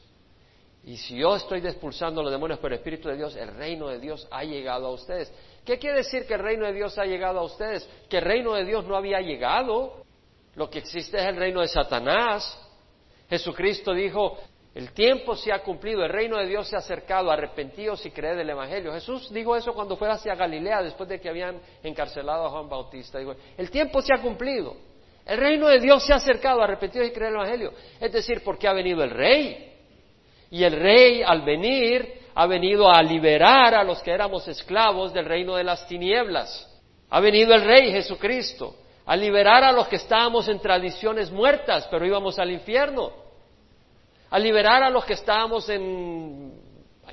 Y 0.85 0.97
si 0.97 1.17
yo 1.17 1.37
estoy 1.37 1.59
expulsando 1.61 2.23
los 2.23 2.33
demonios 2.33 2.59
por 2.59 2.73
el 2.73 2.79
Espíritu 2.79 3.11
de 3.11 3.17
Dios, 3.17 3.37
el 3.37 3.49
reino 3.49 3.89
de 3.89 3.99
Dios 3.99 4.27
ha 4.31 4.45
llegado 4.45 4.87
a 4.87 4.93
ustedes. 4.93 5.31
¿Qué 5.63 5.79
quiere 5.79 5.99
decir 5.99 6.27
que 6.27 6.35
el 6.35 6.41
reino 6.41 6.65
de 6.65 6.73
Dios 6.73 6.97
ha 6.97 7.05
llegado 7.05 7.41
a 7.41 7.43
ustedes? 7.43 7.87
Que 8.09 8.17
el 8.17 8.25
reino 8.25 8.55
de 8.55 8.65
Dios 8.65 8.87
no 8.87 8.97
había 8.97 9.21
llegado. 9.21 10.03
Lo 10.55 10.71
que 10.71 10.79
existe 10.79 11.19
es 11.19 11.27
el 11.27 11.37
reino 11.37 11.61
de 11.61 11.69
Satanás. 11.69 12.59
Jesucristo 13.29 13.93
dijo, 13.93 14.39
el 14.75 14.93
tiempo 14.93 15.37
se 15.37 15.53
ha 15.53 15.63
cumplido, 15.63 16.03
el 16.03 16.11
reino 16.11 16.39
de 16.39 16.47
Dios 16.47 16.67
se 16.67 16.77
ha 16.77 16.79
acercado, 16.79 17.31
arrepentidos 17.31 18.05
y 18.07 18.11
creed 18.11 18.39
el 18.39 18.49
Evangelio. 18.49 18.93
Jesús 18.93 19.31
dijo 19.33 19.55
eso 19.55 19.75
cuando 19.75 19.97
fue 19.97 20.09
hacia 20.09 20.35
Galilea, 20.35 20.83
después 20.83 21.09
de 21.09 21.21
que 21.21 21.29
habían 21.29 21.61
encarcelado 21.83 22.47
a 22.47 22.51
Juan 22.51 22.69
Bautista. 22.71 23.19
Dijo, 23.19 23.35
el 23.59 23.71
tiempo 23.71 24.01
se 24.01 24.15
ha 24.15 24.23
cumplido, 24.23 24.75
el 25.27 25.39
reino 25.39 25.69
de 25.69 25.79
Dios 25.79 26.05
se 26.05 26.13
ha 26.13 26.17
acercado, 26.17 26.63
arrepentidos 26.63 27.09
y 27.09 27.13
creed 27.13 27.29
el 27.29 27.35
Evangelio. 27.35 27.73
Es 28.01 28.13
decir, 28.13 28.43
porque 28.43 28.67
ha 28.67 28.73
venido 28.73 29.05
el 29.05 29.11
rey. 29.11 29.69
Y 30.51 30.65
el 30.65 30.73
rey, 30.73 31.23
al 31.23 31.43
venir, 31.43 32.23
ha 32.35 32.47
venido 32.47 32.91
a 32.91 33.03
liberar 33.03 33.75
a 33.75 33.85
los 33.85 34.03
que 34.03 34.11
éramos 34.11 34.49
esclavos 34.49 35.13
del 35.13 35.27
reino 35.27 35.55
de 35.55 35.65
las 35.65 35.87
tinieblas. 35.87 36.69
Ha 37.11 37.21
venido 37.21 37.55
el 37.55 37.63
rey 37.63 37.93
Jesucristo 37.93 38.75
a 39.05 39.17
liberar 39.17 39.65
a 39.65 39.73
los 39.73 39.89
que 39.89 39.97
estábamos 39.97 40.49
en 40.49 40.61
tradiciones 40.61 41.31
muertas, 41.31 41.87
pero 41.91 42.07
íbamos 42.07 42.39
al 42.39 42.51
infierno, 42.51 43.13
a 44.33 44.39
liberar 44.39 44.83
a 44.83 44.89
los 44.89 45.05
que 45.05 45.13
estábamos 45.13 45.69
en 45.69 46.55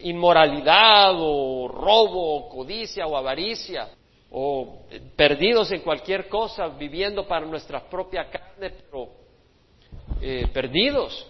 inmoralidad 0.03 1.11
o 1.17 1.67
robo 1.67 2.37
o 2.37 2.49
codicia 2.49 3.05
o 3.05 3.17
avaricia 3.17 3.89
o 4.31 4.83
perdidos 5.17 5.69
en 5.73 5.81
cualquier 5.81 6.29
cosa, 6.29 6.69
viviendo 6.69 7.27
para 7.27 7.45
nuestra 7.45 7.81
propia 7.89 8.29
carne, 8.29 8.69
pero 8.69 9.09
eh, 10.21 10.47
perdidos. 10.53 11.27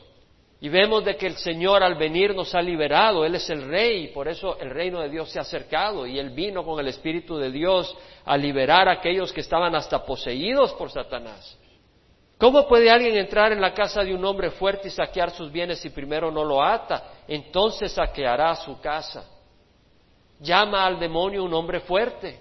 Y 0.62 0.70
vemos 0.70 1.04
de 1.06 1.16
que 1.16 1.26
el 1.26 1.38
Señor 1.38 1.82
al 1.82 1.96
venir 1.96 2.36
nos 2.36 2.54
ha 2.54 2.62
liberado, 2.62 3.26
Él 3.26 3.34
es 3.34 3.50
el 3.50 3.68
Rey, 3.68 4.04
y 4.04 4.08
por 4.10 4.28
eso 4.28 4.60
el 4.60 4.70
reino 4.70 5.02
de 5.02 5.10
Dios 5.10 5.32
se 5.32 5.40
ha 5.40 5.42
acercado, 5.42 6.06
y 6.06 6.20
Él 6.20 6.30
vino 6.30 6.64
con 6.64 6.80
el 6.80 6.88
Espíritu 6.88 7.38
de 7.38 7.50
Dios 7.50 7.98
a 8.26 8.38
liberar 8.38 8.90
a 8.90 8.94
aquellos 8.94 9.34
que 9.34 9.42
estaban 9.42 9.74
hasta 9.74 10.06
poseídos 10.06 10.72
por 10.74 10.92
Satanás. 10.92 11.59
¿Cómo 12.40 12.70
puede 12.70 12.90
alguien 12.90 13.18
entrar 13.18 13.52
en 13.52 13.60
la 13.60 13.74
casa 13.74 14.02
de 14.02 14.16
un 14.16 14.24
hombre 14.24 14.50
fuerte 14.52 14.88
y 14.88 14.92
saquear 14.92 15.32
sus 15.32 15.52
bienes 15.52 15.80
si 15.80 15.90
primero 15.90 16.32
no 16.32 16.46
lo 16.46 16.64
ata? 16.64 17.12
Entonces 17.28 17.92
saqueará 17.92 18.56
su 18.56 18.80
casa. 18.80 19.30
Llama 20.40 20.86
al 20.86 20.98
demonio 20.98 21.44
un 21.44 21.54
hombre 21.54 21.82
fuerte. 21.82 22.40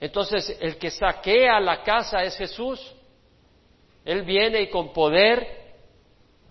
Entonces 0.00 0.58
el 0.60 0.76
que 0.78 0.90
saquea 0.90 1.60
la 1.60 1.84
casa 1.84 2.24
es 2.24 2.36
Jesús. 2.36 2.92
Él 4.04 4.22
viene 4.22 4.62
y 4.62 4.68
con 4.68 4.92
poder 4.92 5.46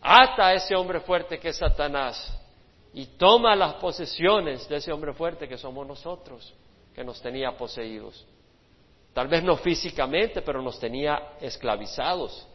ata 0.02 0.48
a 0.48 0.54
ese 0.54 0.78
hombre 0.78 1.02
fuerte 1.02 1.38
que 1.38 1.50
es 1.50 1.58
Satanás 1.58 2.34
y 2.94 3.08
toma 3.18 3.58
las 3.58 3.74
posesiones 3.74 4.70
de 4.70 4.78
ese 4.78 4.94
hombre 4.94 5.12
fuerte 5.14 5.50
que 5.50 5.58
somos 5.58 5.86
nosotros, 5.86 6.54
que 6.96 7.04
nos 7.04 7.22
tenía 7.22 7.52
poseídos. 7.58 8.26
Tal 9.14 9.28
vez 9.28 9.44
no 9.44 9.56
físicamente, 9.58 10.42
pero 10.42 10.62
nos 10.62 10.80
tenía 10.80 11.36
esclavizados. 11.40 12.48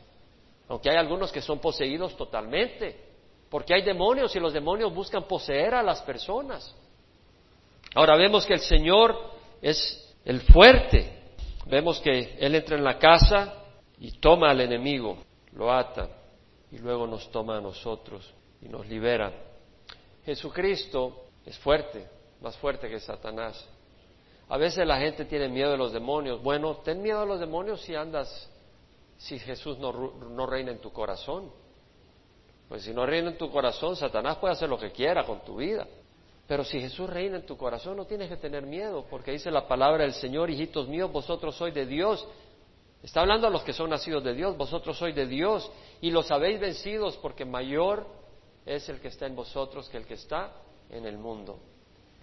Aunque 0.68 0.90
hay 0.90 0.97
algunos 0.97 1.33
que 1.33 1.40
son 1.40 1.61
poseídos 1.61 2.16
totalmente, 2.16 3.09
porque 3.49 3.75
hay 3.75 3.83
demonios 3.83 4.35
y 4.35 4.40
los 4.40 4.53
demonios 4.53 4.94
buscan 4.94 5.25
poseer 5.25 5.75
a 5.75 5.83
las 5.83 6.03
personas. 6.03 6.75
Ahora 7.94 8.16
vemos 8.16 8.44
que 8.44 8.55
el 8.55 8.61
Señor 8.61 9.16
es 9.62 10.14
el 10.25 10.40
fuerte. 10.40 11.14
Vemos 11.66 12.01
que 12.01 12.37
Él 12.38 12.55
entra 12.55 12.77
en 12.77 12.85
la 12.85 12.99
casa 12.99 13.55
y 13.99 14.12
toma 14.12 14.51
al 14.51 14.61
enemigo, 14.61 15.18
lo 15.53 15.73
ata 15.73 16.09
y 16.71 16.79
luego 16.79 17.07
nos 17.07 17.31
toma 17.31 17.59
a 17.59 17.61
nosotros 17.61 18.33
y 18.61 18.68
nos 18.68 18.87
libera. 18.87 19.33
Jesucristo 20.25 21.25
es 21.47 21.59
fuerte, 21.59 22.07
más 22.40 22.57
fuerte 22.59 22.88
que 22.88 23.01
Satanás. 23.01 23.66
A 24.49 24.57
veces 24.57 24.87
la 24.87 24.99
gente 24.99 25.25
tiene 25.25 25.49
miedo 25.49 25.71
de 25.71 25.77
los 25.77 25.93
demonios. 25.93 26.43
Bueno, 26.43 26.77
ten 26.79 27.03
miedo 27.03 27.21
de 27.21 27.27
los 27.27 27.41
demonios 27.41 27.83
si 27.83 27.95
andas, 27.95 28.51
si 29.17 29.39
Jesús 29.39 29.79
no, 29.79 29.93
no 29.93 30.47
reina 30.47 30.73
en 30.73 30.79
tu 30.79 30.93
corazón. 30.93 31.51
Pues 32.69 32.83
si 32.83 32.93
no 32.93 33.07
reina 33.07 33.31
en 33.31 33.39
tu 33.39 33.51
corazón, 33.51 33.97
Satanás 33.97 34.37
puede 34.39 34.53
hacer 34.53 34.69
lo 34.69 34.79
que 34.79 34.91
quiera 34.91 35.25
con 35.25 35.45
tu 35.45 35.57
vida. 35.57 35.87
Pero 36.47 36.65
si 36.65 36.81
Jesús 36.81 37.09
reina 37.09 37.37
en 37.37 37.47
tu 37.47 37.57
corazón, 37.57 37.97
no 37.97 38.07
tienes 38.07 38.29
que 38.29 38.37
tener 38.37 38.65
miedo, 38.65 39.05
porque 39.11 39.33
dice 39.33 39.51
la 39.51 39.69
palabra 39.69 40.05
del 40.05 40.15
Señor, 40.15 40.49
hijitos 40.49 40.89
míos, 40.89 41.13
vosotros 41.13 41.55
sois 41.57 41.75
de 41.75 41.85
Dios 41.85 42.27
Está 43.03 43.21
hablando 43.21 43.47
a 43.47 43.51
los 43.51 43.63
que 43.63 43.73
son 43.73 43.91
nacidos 43.91 44.25
de 44.25 44.35
Dios, 44.35 44.57
vosotros 44.57 44.99
sois 44.99 45.15
de 45.15 45.27
Dios 45.27 45.71
y 46.01 46.11
los 46.11 46.31
habéis 46.31 46.59
vencidos 46.59 47.17
porque 47.19 47.45
mayor 47.45 48.07
es 48.67 48.89
el 48.89 49.01
que 49.01 49.09
está 49.09 49.27
en 49.27 49.37
vosotros 49.37 49.89
que 49.89 49.99
el 49.99 50.07
que 50.07 50.15
está 50.15 50.53
en 50.91 51.07
el 51.07 51.17
mundo. 51.17 51.59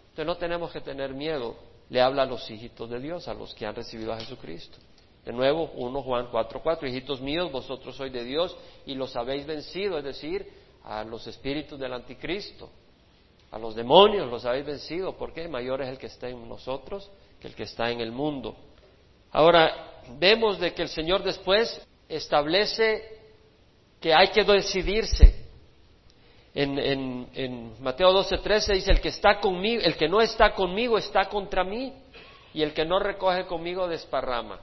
Entonces 0.10 0.26
no 0.26 0.38
tenemos 0.38 0.72
que 0.72 0.82
tener 0.82 1.14
miedo, 1.14 1.56
le 1.90 2.02
habla 2.02 2.24
a 2.24 2.26
los 2.26 2.50
hijitos 2.50 2.90
de 2.90 3.00
Dios, 3.00 3.28
a 3.28 3.34
los 3.34 3.54
que 3.54 3.66
han 3.66 3.76
recibido 3.76 4.14
a 4.14 4.20
Jesucristo. 4.20 4.78
De 5.24 5.34
nuevo, 5.34 5.72
1 5.76 6.02
Juan 6.04 6.28
4, 6.30 6.62
4, 6.62 6.88
hijitos 6.88 7.22
míos, 7.22 7.52
vosotros 7.52 7.96
sois 7.96 8.14
de 8.14 8.24
Dios 8.24 8.56
y 8.86 8.94
los 8.94 9.16
habéis 9.16 9.46
vencido, 9.46 9.98
es 9.98 10.04
decir, 10.04 10.48
a 10.84 11.04
los 11.04 11.26
espíritus 11.26 11.80
del 11.80 11.94
anticristo, 11.94 12.70
a 13.52 13.58
los 13.58 13.76
demonios 13.76 14.30
los 14.30 14.46
habéis 14.46 14.66
vencido, 14.66 15.18
porque 15.18 15.48
mayor 15.48 15.82
es 15.82 15.90
el 15.90 15.98
que 15.98 16.08
está 16.08 16.30
en 16.30 16.48
nosotros 16.48 17.10
que 17.40 17.48
el 17.48 17.56
que 17.56 17.64
está 17.64 17.90
en 17.90 18.02
el 18.02 18.12
mundo. 18.12 18.56
Ahora, 19.32 20.02
vemos 20.20 20.60
de 20.60 20.74
que 20.74 20.84
el 20.84 20.90
Señor 20.90 21.24
después 21.24 21.82
establece 22.08 23.04
que 24.00 24.14
hay 24.14 24.30
que 24.30 24.44
decidirse. 24.44 25.45
En, 26.56 27.74
Mateo 27.82 28.14
12:13 28.14 28.74
dice, 28.74 28.92
el 28.92 29.02
que 29.02 29.10
está 29.10 29.40
conmigo, 29.40 29.82
el 29.84 29.98
que 29.98 30.08
no 30.08 30.22
está 30.22 30.54
conmigo 30.54 30.98
está 30.98 31.26
contra 31.26 31.64
mí, 31.64 31.94
y 32.54 32.64
el 32.64 32.74
que 32.74 32.86
no 32.86 33.00
recoge 33.00 33.46
conmigo 33.46 33.88
desparrama. 33.88 34.60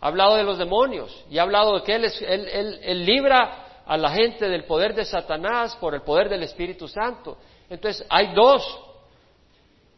Ha 0.00 0.06
hablado 0.06 0.36
de 0.36 0.44
los 0.44 0.58
demonios 0.58 1.24
y 1.30 1.38
ha 1.38 1.42
hablado 1.42 1.78
de 1.78 1.82
que 1.82 1.94
él, 1.94 2.04
él, 2.04 2.78
él 2.82 3.06
libra 3.06 3.82
a 3.86 3.96
la 3.96 4.10
gente 4.10 4.46
del 4.48 4.64
poder 4.64 4.94
de 4.94 5.06
Satanás 5.06 5.74
por 5.76 5.94
el 5.94 6.02
poder 6.02 6.28
del 6.28 6.42
Espíritu 6.42 6.86
Santo. 6.86 7.38
Entonces 7.70 8.06
hay 8.10 8.34
dos, 8.34 8.62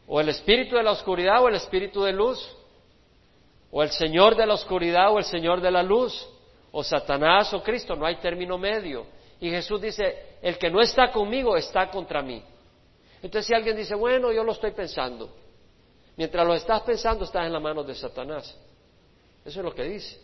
o 0.06 0.20
el 0.20 0.28
espíritu 0.28 0.76
de 0.76 0.84
la 0.84 0.92
oscuridad 0.92 1.42
o 1.42 1.48
el 1.48 1.56
espíritu 1.56 2.04
de 2.04 2.12
luz 2.12 2.38
o 3.70 3.82
el 3.82 3.90
Señor 3.90 4.36
de 4.36 4.46
la 4.46 4.54
oscuridad 4.54 5.12
o 5.12 5.18
el 5.18 5.24
Señor 5.24 5.60
de 5.60 5.70
la 5.70 5.82
luz, 5.82 6.26
o 6.72 6.82
Satanás 6.82 7.52
o 7.52 7.62
Cristo, 7.62 7.96
no 7.96 8.06
hay 8.06 8.16
término 8.16 8.58
medio. 8.58 9.06
Y 9.40 9.50
Jesús 9.50 9.80
dice, 9.80 10.36
el 10.40 10.58
que 10.58 10.70
no 10.70 10.80
está 10.80 11.12
conmigo 11.12 11.56
está 11.56 11.90
contra 11.90 12.22
mí. 12.22 12.42
Entonces 13.22 13.46
si 13.46 13.54
alguien 13.54 13.76
dice, 13.76 13.94
bueno, 13.94 14.32
yo 14.32 14.44
lo 14.44 14.52
estoy 14.52 14.72
pensando, 14.72 15.30
mientras 16.16 16.46
lo 16.46 16.54
estás 16.54 16.82
pensando 16.82 17.24
estás 17.24 17.46
en 17.46 17.52
las 17.52 17.62
manos 17.62 17.86
de 17.86 17.94
Satanás. 17.94 18.56
Eso 19.44 19.60
es 19.60 19.64
lo 19.64 19.74
que 19.74 19.84
dice. 19.84 20.20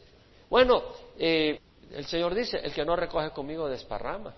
Bueno, 0.48 0.82
eh, 1.18 1.58
el 1.92 2.06
Señor 2.06 2.34
dice, 2.34 2.58
el 2.58 2.72
que 2.72 2.84
no 2.84 2.96
recoge 2.96 3.30
conmigo 3.30 3.68
desparrama. 3.68 4.34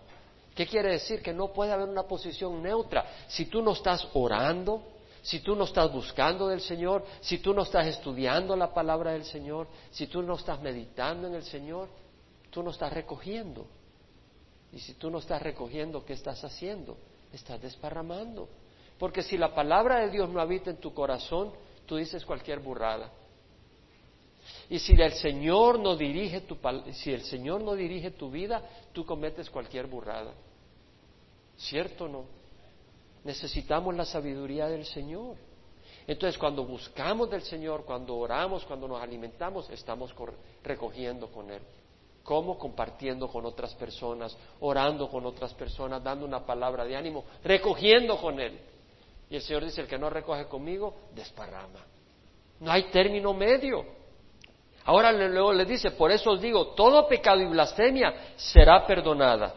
¿Qué 0.54 0.66
quiere 0.66 0.92
decir? 0.92 1.20
Que 1.20 1.32
no 1.32 1.52
puede 1.52 1.72
haber 1.72 1.88
una 1.88 2.04
posición 2.04 2.62
neutra. 2.62 3.04
Si 3.26 3.46
tú 3.46 3.60
no 3.60 3.72
estás 3.72 4.06
orando, 4.14 4.82
si 5.22 5.40
tú 5.40 5.56
no 5.56 5.64
estás 5.64 5.90
buscando 5.90 6.48
del 6.48 6.60
Señor, 6.60 7.04
si 7.20 7.38
tú 7.38 7.52
no 7.54 7.62
estás 7.62 7.86
estudiando 7.86 8.54
la 8.54 8.72
palabra 8.72 9.12
del 9.12 9.24
Señor, 9.24 9.66
si 9.90 10.06
tú 10.06 10.22
no 10.22 10.34
estás 10.34 10.60
meditando 10.60 11.26
en 11.26 11.34
el 11.34 11.44
Señor, 11.44 11.88
tú 12.50 12.62
no 12.62 12.70
estás 12.70 12.92
recogiendo. 12.92 13.66
Y 14.74 14.80
si 14.80 14.94
tú 14.94 15.10
no 15.10 15.18
estás 15.18 15.40
recogiendo, 15.40 16.04
¿qué 16.04 16.14
estás 16.14 16.42
haciendo? 16.44 16.96
Estás 17.32 17.60
desparramando. 17.62 18.48
Porque 18.98 19.22
si 19.22 19.36
la 19.36 19.54
palabra 19.54 20.00
de 20.00 20.10
Dios 20.10 20.28
no 20.28 20.40
habita 20.40 20.70
en 20.70 20.78
tu 20.78 20.92
corazón, 20.92 21.52
tú 21.86 21.96
dices 21.96 22.24
cualquier 22.24 22.60
burrada. 22.60 23.10
Y 24.68 24.78
si 24.78 24.92
el 24.92 25.12
Señor 25.12 25.78
no 25.78 25.96
dirige 25.96 26.42
tu 26.42 26.58
si 26.92 27.12
el 27.12 27.22
Señor 27.22 27.62
no 27.62 27.74
dirige 27.74 28.10
tu 28.10 28.30
vida, 28.30 28.62
tú 28.92 29.06
cometes 29.06 29.48
cualquier 29.48 29.86
burrada. 29.86 30.32
¿Cierto 31.56 32.04
o 32.04 32.08
no? 32.08 32.44
necesitamos 33.24 33.94
la 33.94 34.04
sabiduría 34.04 34.68
del 34.68 34.84
Señor. 34.84 35.36
Entonces, 36.06 36.38
cuando 36.38 36.64
buscamos 36.64 37.30
del 37.30 37.42
Señor, 37.42 37.84
cuando 37.84 38.14
oramos, 38.16 38.64
cuando 38.64 38.86
nos 38.86 39.02
alimentamos, 39.02 39.68
estamos 39.70 40.14
recogiendo 40.62 41.28
con 41.28 41.50
Él. 41.50 41.62
¿Cómo? 42.24 42.58
Compartiendo 42.58 43.28
con 43.28 43.44
otras 43.44 43.74
personas, 43.74 44.36
orando 44.60 45.08
con 45.08 45.26
otras 45.26 45.52
personas, 45.52 46.02
dando 46.02 46.24
una 46.24 46.44
palabra 46.44 46.84
de 46.84 46.96
ánimo, 46.96 47.24
recogiendo 47.44 48.16
con 48.16 48.40
Él. 48.40 48.58
Y 49.28 49.36
el 49.36 49.42
Señor 49.42 49.64
dice, 49.64 49.82
el 49.82 49.86
que 49.86 49.98
no 49.98 50.08
recoge 50.08 50.46
conmigo, 50.46 50.94
desparrama. 51.14 51.80
No 52.60 52.72
hay 52.72 52.84
término 52.84 53.34
medio. 53.34 53.84
Ahora 54.86 55.12
luego 55.12 55.52
le 55.52 55.66
dice, 55.66 55.90
por 55.92 56.10
eso 56.10 56.30
os 56.30 56.40
digo, 56.40 56.68
todo 56.68 57.06
pecado 57.06 57.40
y 57.40 57.46
blasfemia 57.46 58.32
será 58.36 58.86
perdonada 58.86 59.54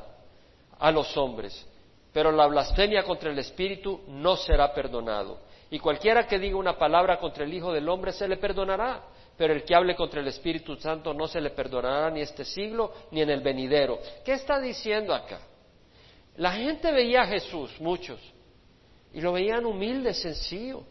a 0.78 0.92
los 0.92 1.16
hombres, 1.16 1.66
pero 2.12 2.32
la 2.32 2.48
blasfemia 2.48 3.04
contra 3.04 3.32
el 3.32 3.40
Espíritu 3.40 4.02
no 4.08 4.36
será 4.36 4.74
perdonado. 4.74 5.40
Y 5.70 5.80
cualquiera 5.80 6.28
que 6.28 6.40
diga 6.40 6.58
una 6.58 6.78
palabra 6.78 7.18
contra 7.18 7.46
el 7.46 7.54
Hijo 7.54 7.72
del 7.72 7.88
Hombre 7.88 8.12
se 8.12 8.28
le 8.28 8.38
perdonará, 8.38 9.04
pero 9.38 9.54
el 9.54 9.64
que 9.64 9.76
hable 9.76 9.96
contra 9.96 10.20
el 10.20 10.28
Espíritu 10.28 10.76
Santo 10.76 11.14
no 11.14 11.28
se 11.28 11.40
le 11.40 11.52
perdonará 11.52 12.10
ni 12.10 12.22
este 12.22 12.44
siglo 12.44 12.92
ni 13.12 13.22
en 13.22 13.30
el 13.30 13.42
venidero. 13.42 14.00
¿Qué 14.26 14.34
está 14.34 14.60
diciendo 14.60 15.14
acá? 15.14 15.40
La 16.38 16.52
gente 16.54 16.92
veía 16.92 17.22
a 17.22 17.28
Jesús, 17.28 17.80
muchos, 17.80 18.20
y 19.14 19.22
lo 19.22 19.34
veían 19.34 19.66
humilde, 19.66 20.14
sencillo. 20.14 20.84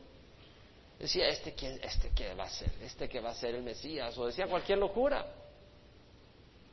Decía, 0.99 1.29
¿este 1.29 1.53
quién, 1.55 1.79
este 1.83 2.11
qué 2.15 2.35
va 2.35 2.45
a 2.45 2.51
ser? 2.51 2.71
¿Este 2.83 3.09
que 3.09 3.21
va 3.21 3.31
a 3.31 3.35
ser 3.35 3.55
el 3.55 3.63
Mesías? 3.63 4.17
O 4.17 4.27
decía 4.27 4.47
cualquier 4.47 4.79
locura. 4.79 5.27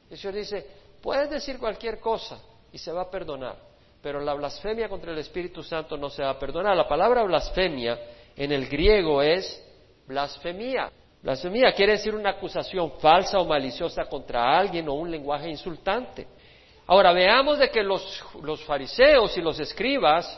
El 0.09 0.17
Señor 0.17 0.35
dice, 0.35 0.65
puedes 1.01 1.29
decir 1.29 1.57
cualquier 1.57 1.99
cosa 1.99 2.39
y 2.71 2.77
se 2.77 2.91
va 2.91 3.01
a 3.01 3.09
perdonar, 3.09 3.57
pero 4.01 4.21
la 4.21 4.33
blasfemia 4.33 4.87
contra 4.87 5.11
el 5.11 5.17
Espíritu 5.17 5.63
Santo 5.63 5.97
no 5.97 6.09
se 6.09 6.23
va 6.23 6.29
a 6.29 6.39
perdonar. 6.39 6.77
La 6.77 6.87
palabra 6.87 7.23
blasfemia 7.23 7.99
en 8.35 8.51
el 8.51 8.67
griego 8.67 9.21
es 9.21 9.61
blasfemia. 10.07 10.91
Blasfemia 11.23 11.71
quiere 11.71 11.93
decir 11.93 12.13
una 12.13 12.31
acusación 12.31 12.91
falsa 12.99 13.39
o 13.39 13.45
maliciosa 13.45 14.03
contra 14.05 14.59
alguien 14.59 14.89
o 14.89 14.93
un 14.93 15.09
lenguaje 15.09 15.49
insultante. 15.49 16.27
Ahora 16.85 17.13
veamos 17.13 17.59
de 17.59 17.69
que 17.69 17.81
los, 17.81 18.21
fariseos 18.67 19.37
y 19.37 19.41
los 19.41 19.57
escribas 19.57 20.37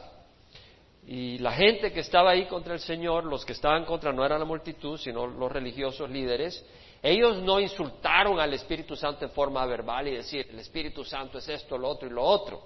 y 1.08 1.40
la 1.40 1.54
gente 1.54 1.92
que 1.92 2.02
estaba 2.02 2.32
ahí 2.32 2.46
contra 2.46 2.76
el 2.76 2.80
Señor, 2.80 3.26
los 3.26 3.44
que 3.44 3.54
estaban 3.54 3.84
contra 3.84 4.14
no 4.14 4.24
eran 4.24 4.38
la 4.38 4.46
multitud, 4.46 5.00
sino 5.00 5.26
los 5.26 5.52
religiosos 5.52 6.08
líderes, 6.08 6.64
ellos 7.02 7.42
no 7.42 7.60
insultaron 7.60 8.40
al 8.40 8.54
Espíritu 8.54 8.96
Santo 8.96 9.26
en 9.26 9.32
forma 9.32 9.66
verbal 9.66 10.08
y 10.08 10.16
decir, 10.16 10.48
el 10.52 10.60
Espíritu 10.60 11.04
Santo 11.04 11.40
es 11.40 11.50
esto, 11.50 11.80
lo 11.80 11.90
otro 11.90 12.08
y 12.08 12.12
lo 12.12 12.24
otro. 12.24 12.62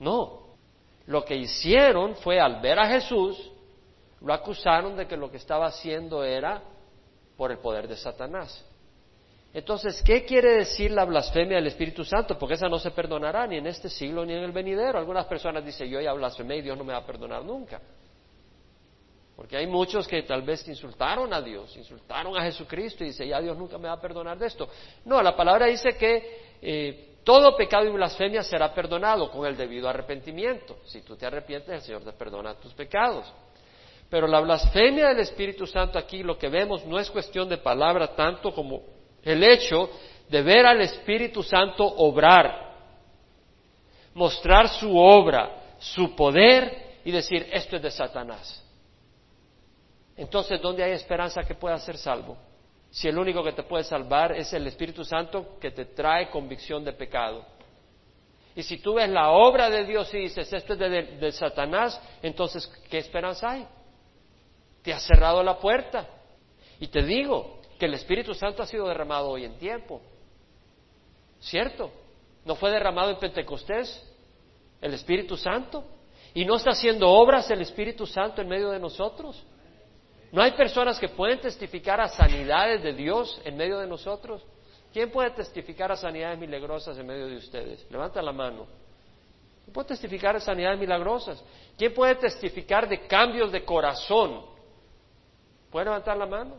No. 0.00 0.56
Lo 1.06 1.24
que 1.24 1.36
hicieron 1.36 2.16
fue 2.16 2.40
al 2.40 2.60
ver 2.60 2.80
a 2.80 2.88
Jesús, 2.88 3.52
lo 4.20 4.32
acusaron 4.32 4.96
de 4.96 5.06
que 5.06 5.16
lo 5.16 5.30
que 5.30 5.36
estaba 5.36 5.66
haciendo 5.66 6.24
era 6.24 6.62
por 7.42 7.50
el 7.50 7.58
poder 7.58 7.88
de 7.88 7.96
Satanás. 7.96 8.64
Entonces, 9.52 10.00
¿qué 10.04 10.24
quiere 10.24 10.58
decir 10.58 10.92
la 10.92 11.04
blasfemia 11.04 11.56
del 11.56 11.66
Espíritu 11.66 12.04
Santo? 12.04 12.38
Porque 12.38 12.54
esa 12.54 12.68
no 12.68 12.78
se 12.78 12.92
perdonará 12.92 13.48
ni 13.48 13.56
en 13.56 13.66
este 13.66 13.88
siglo 13.88 14.24
ni 14.24 14.32
en 14.32 14.44
el 14.44 14.52
venidero. 14.52 14.96
Algunas 14.96 15.26
personas 15.26 15.64
dicen, 15.64 15.88
yo 15.88 16.00
ya 16.00 16.12
blasfemé 16.12 16.58
y 16.58 16.62
Dios 16.62 16.78
no 16.78 16.84
me 16.84 16.92
va 16.92 17.00
a 17.00 17.04
perdonar 17.04 17.44
nunca. 17.44 17.80
Porque 19.34 19.56
hay 19.56 19.66
muchos 19.66 20.06
que 20.06 20.22
tal 20.22 20.42
vez 20.42 20.68
insultaron 20.68 21.34
a 21.34 21.42
Dios, 21.42 21.76
insultaron 21.76 22.36
a 22.36 22.44
Jesucristo 22.44 23.02
y 23.02 23.08
dicen, 23.08 23.28
ya 23.28 23.40
Dios 23.40 23.58
nunca 23.58 23.76
me 23.76 23.88
va 23.88 23.94
a 23.94 24.00
perdonar 24.00 24.38
de 24.38 24.46
esto. 24.46 24.68
No, 25.04 25.20
la 25.20 25.34
palabra 25.34 25.66
dice 25.66 25.96
que 25.96 26.58
eh, 26.62 27.16
todo 27.24 27.56
pecado 27.56 27.86
y 27.86 27.90
blasfemia 27.90 28.44
será 28.44 28.72
perdonado 28.72 29.32
con 29.32 29.44
el 29.46 29.56
debido 29.56 29.88
arrepentimiento. 29.88 30.78
Si 30.84 31.02
tú 31.02 31.16
te 31.16 31.26
arrepientes, 31.26 31.74
el 31.74 31.80
Señor 31.80 32.04
te 32.04 32.12
perdona 32.12 32.54
tus 32.54 32.72
pecados. 32.72 33.34
Pero 34.12 34.26
la 34.26 34.40
blasfemia 34.40 35.08
del 35.08 35.20
Espíritu 35.20 35.66
Santo 35.66 35.98
aquí 35.98 36.22
lo 36.22 36.36
que 36.36 36.50
vemos 36.50 36.84
no 36.84 36.98
es 36.98 37.10
cuestión 37.10 37.48
de 37.48 37.56
palabra 37.56 38.14
tanto 38.14 38.52
como 38.52 38.82
el 39.22 39.42
hecho 39.42 39.88
de 40.28 40.42
ver 40.42 40.66
al 40.66 40.82
Espíritu 40.82 41.42
Santo 41.42 41.82
obrar, 41.82 42.74
mostrar 44.12 44.68
su 44.68 44.94
obra, 44.98 45.76
su 45.78 46.14
poder 46.14 46.98
y 47.06 47.10
decir, 47.10 47.48
esto 47.52 47.76
es 47.76 47.82
de 47.82 47.90
Satanás. 47.90 48.62
Entonces, 50.14 50.60
¿dónde 50.60 50.84
hay 50.84 50.92
esperanza 50.92 51.42
que 51.42 51.54
pueda 51.54 51.78
ser 51.78 51.96
salvo? 51.96 52.36
Si 52.90 53.08
el 53.08 53.16
único 53.16 53.42
que 53.42 53.52
te 53.52 53.62
puede 53.62 53.84
salvar 53.84 54.32
es 54.32 54.52
el 54.52 54.66
Espíritu 54.66 55.06
Santo 55.06 55.56
que 55.58 55.70
te 55.70 55.86
trae 55.86 56.28
convicción 56.28 56.84
de 56.84 56.92
pecado. 56.92 57.46
Y 58.54 58.62
si 58.62 58.76
tú 58.76 58.92
ves 58.92 59.08
la 59.08 59.30
obra 59.30 59.70
de 59.70 59.86
Dios 59.86 60.12
y 60.12 60.18
dices, 60.18 60.52
esto 60.52 60.74
es 60.74 60.78
de, 60.78 61.02
de 61.18 61.32
Satanás, 61.32 61.98
entonces, 62.22 62.66
¿qué 62.90 62.98
esperanza 62.98 63.52
hay? 63.52 63.66
Te 64.82 64.92
ha 64.92 64.98
cerrado 64.98 65.42
la 65.42 65.58
puerta. 65.58 66.08
Y 66.80 66.88
te 66.88 67.02
digo 67.02 67.60
que 67.78 67.86
el 67.86 67.94
Espíritu 67.94 68.34
Santo 68.34 68.62
ha 68.62 68.66
sido 68.66 68.88
derramado 68.88 69.30
hoy 69.30 69.44
en 69.44 69.58
tiempo. 69.58 70.00
¿Cierto? 71.40 71.90
¿No 72.44 72.54
fue 72.56 72.70
derramado 72.70 73.10
en 73.10 73.18
Pentecostés 73.18 74.02
el 74.80 74.94
Espíritu 74.94 75.36
Santo? 75.36 75.84
¿Y 76.34 76.44
no 76.44 76.56
está 76.56 76.70
haciendo 76.70 77.08
obras 77.08 77.50
el 77.50 77.60
Espíritu 77.60 78.06
Santo 78.06 78.40
en 78.40 78.48
medio 78.48 78.70
de 78.70 78.78
nosotros? 78.78 79.42
¿No 80.32 80.42
hay 80.42 80.52
personas 80.52 80.98
que 80.98 81.08
pueden 81.08 81.40
testificar 81.40 82.00
a 82.00 82.08
sanidades 82.08 82.82
de 82.82 82.94
Dios 82.94 83.40
en 83.44 83.56
medio 83.56 83.78
de 83.78 83.86
nosotros? 83.86 84.42
¿Quién 84.92 85.10
puede 85.10 85.30
testificar 85.30 85.92
a 85.92 85.96
sanidades 85.96 86.38
milagrosas 86.38 86.96
en 86.98 87.06
medio 87.06 87.26
de 87.26 87.36
ustedes? 87.36 87.86
Levanta 87.90 88.22
la 88.22 88.32
mano. 88.32 88.66
¿Quién 89.64 89.72
puede 89.72 89.88
testificar 89.88 90.36
a 90.36 90.40
sanidades 90.40 90.78
milagrosas? 90.78 91.42
¿Quién 91.76 91.92
puede 91.94 92.14
testificar 92.16 92.88
de 92.88 93.06
cambios 93.06 93.52
de 93.52 93.64
corazón 93.64 94.51
¿Puede 95.72 95.86
levantar 95.86 96.18
la 96.18 96.26
mano? 96.26 96.56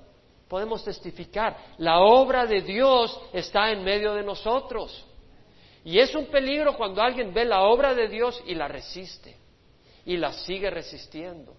Podemos 0.50 0.84
testificar. 0.84 1.56
La 1.78 2.00
obra 2.00 2.48
de 2.48 2.62
Dios 2.62 3.22
está 3.32 3.72
en 3.72 3.84
medio 3.84 4.16
de 4.16 4.24
nosotros. 4.24 5.06
Y 5.86 6.00
es 6.00 6.16
un 6.16 6.26
peligro 6.26 6.76
cuando 6.76 7.02
alguien 7.02 7.32
ve 7.32 7.46
la 7.46 7.62
obra 7.62 7.94
de 7.94 8.08
Dios 8.08 8.42
y 8.48 8.56
la 8.56 8.68
resiste. 8.68 9.38
Y 10.06 10.18
la 10.18 10.34
sigue 10.34 10.70
resistiendo. 10.72 11.54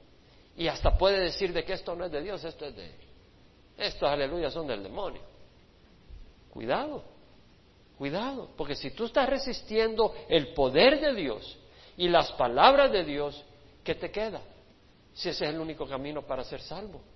Y 0.57 0.67
hasta 0.67 0.99
puede 0.99 1.21
decir 1.21 1.53
de 1.53 1.65
que 1.65 1.75
esto 1.75 1.95
no 1.95 2.05
es 2.05 2.13
de 2.13 2.23
Dios, 2.23 2.45
esto 2.45 2.67
es 2.67 2.75
de... 2.75 2.93
Estos, 3.79 4.09
aleluya, 4.09 4.51
son 4.51 4.67
del 4.67 4.83
demonio. 4.83 5.23
Cuidado, 6.51 7.05
cuidado. 7.97 8.51
Porque 8.57 8.75
si 8.75 8.91
tú 8.91 9.05
estás 9.05 9.29
resistiendo 9.29 10.13
el 10.29 10.55
poder 10.55 11.01
de 11.01 11.15
Dios 11.15 11.57
y 11.97 12.09
las 12.09 12.33
palabras 12.33 12.91
de 12.91 13.05
Dios, 13.05 13.45
¿qué 13.85 13.95
te 13.95 14.11
queda? 14.11 14.41
Si 15.13 15.29
ese 15.29 15.45
es 15.45 15.51
el 15.51 15.61
único 15.61 15.87
camino 15.87 16.23
para 16.23 16.43
ser 16.43 16.61
salvo 16.61 17.14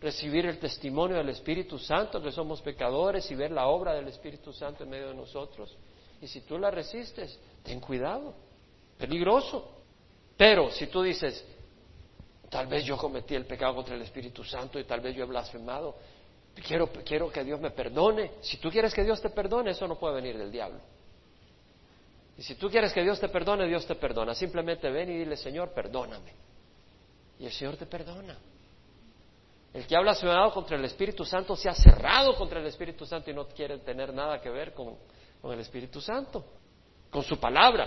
recibir 0.00 0.46
el 0.46 0.58
testimonio 0.58 1.16
del 1.16 1.30
Espíritu 1.30 1.78
Santo, 1.78 2.22
que 2.22 2.32
somos 2.32 2.60
pecadores, 2.60 3.30
y 3.30 3.34
ver 3.34 3.50
la 3.50 3.66
obra 3.66 3.94
del 3.94 4.08
Espíritu 4.08 4.52
Santo 4.52 4.84
en 4.84 4.90
medio 4.90 5.08
de 5.08 5.14
nosotros. 5.14 5.76
Y 6.20 6.26
si 6.26 6.42
tú 6.42 6.58
la 6.58 6.70
resistes, 6.70 7.38
ten 7.62 7.80
cuidado, 7.80 8.34
peligroso. 8.98 9.72
Pero 10.36 10.70
si 10.70 10.86
tú 10.86 11.02
dices, 11.02 11.44
tal 12.50 12.66
vez 12.66 12.84
yo 12.84 12.96
cometí 12.96 13.34
el 13.34 13.46
pecado 13.46 13.74
contra 13.74 13.94
el 13.94 14.02
Espíritu 14.02 14.44
Santo 14.44 14.78
y 14.78 14.84
tal 14.84 15.00
vez 15.00 15.14
yo 15.14 15.24
he 15.24 15.26
blasfemado, 15.26 15.96
quiero, 16.66 16.90
quiero 17.04 17.30
que 17.30 17.42
Dios 17.44 17.60
me 17.60 17.70
perdone. 17.70 18.32
Si 18.42 18.58
tú 18.58 18.70
quieres 18.70 18.94
que 18.94 19.04
Dios 19.04 19.20
te 19.20 19.30
perdone, 19.30 19.70
eso 19.70 19.86
no 19.88 19.98
puede 19.98 20.16
venir 20.16 20.36
del 20.36 20.50
diablo. 20.50 20.80
Y 22.38 22.42
si 22.42 22.54
tú 22.54 22.68
quieres 22.68 22.92
que 22.92 23.02
Dios 23.02 23.18
te 23.18 23.28
perdone, 23.28 23.66
Dios 23.66 23.86
te 23.86 23.94
perdona. 23.94 24.34
Simplemente 24.34 24.90
ven 24.90 25.10
y 25.10 25.18
dile, 25.18 25.36
Señor, 25.36 25.72
perdóname. 25.72 26.32
Y 27.38 27.46
el 27.46 27.52
Señor 27.52 27.76
te 27.76 27.86
perdona. 27.86 28.38
El 29.76 29.86
que 29.86 29.94
ha 29.94 30.00
blasfemado 30.00 30.54
contra 30.54 30.78
el 30.78 30.84
Espíritu 30.86 31.22
Santo 31.22 31.54
se 31.54 31.68
ha 31.68 31.74
cerrado 31.74 32.34
contra 32.34 32.60
el 32.60 32.66
Espíritu 32.66 33.04
Santo 33.04 33.30
y 33.30 33.34
no 33.34 33.46
quiere 33.46 33.76
tener 33.80 34.10
nada 34.14 34.40
que 34.40 34.48
ver 34.48 34.72
con, 34.72 34.96
el 35.52 35.60
Espíritu 35.60 36.00
Santo, 36.00 36.42
con 37.10 37.22
su 37.22 37.38
palabra. 37.38 37.86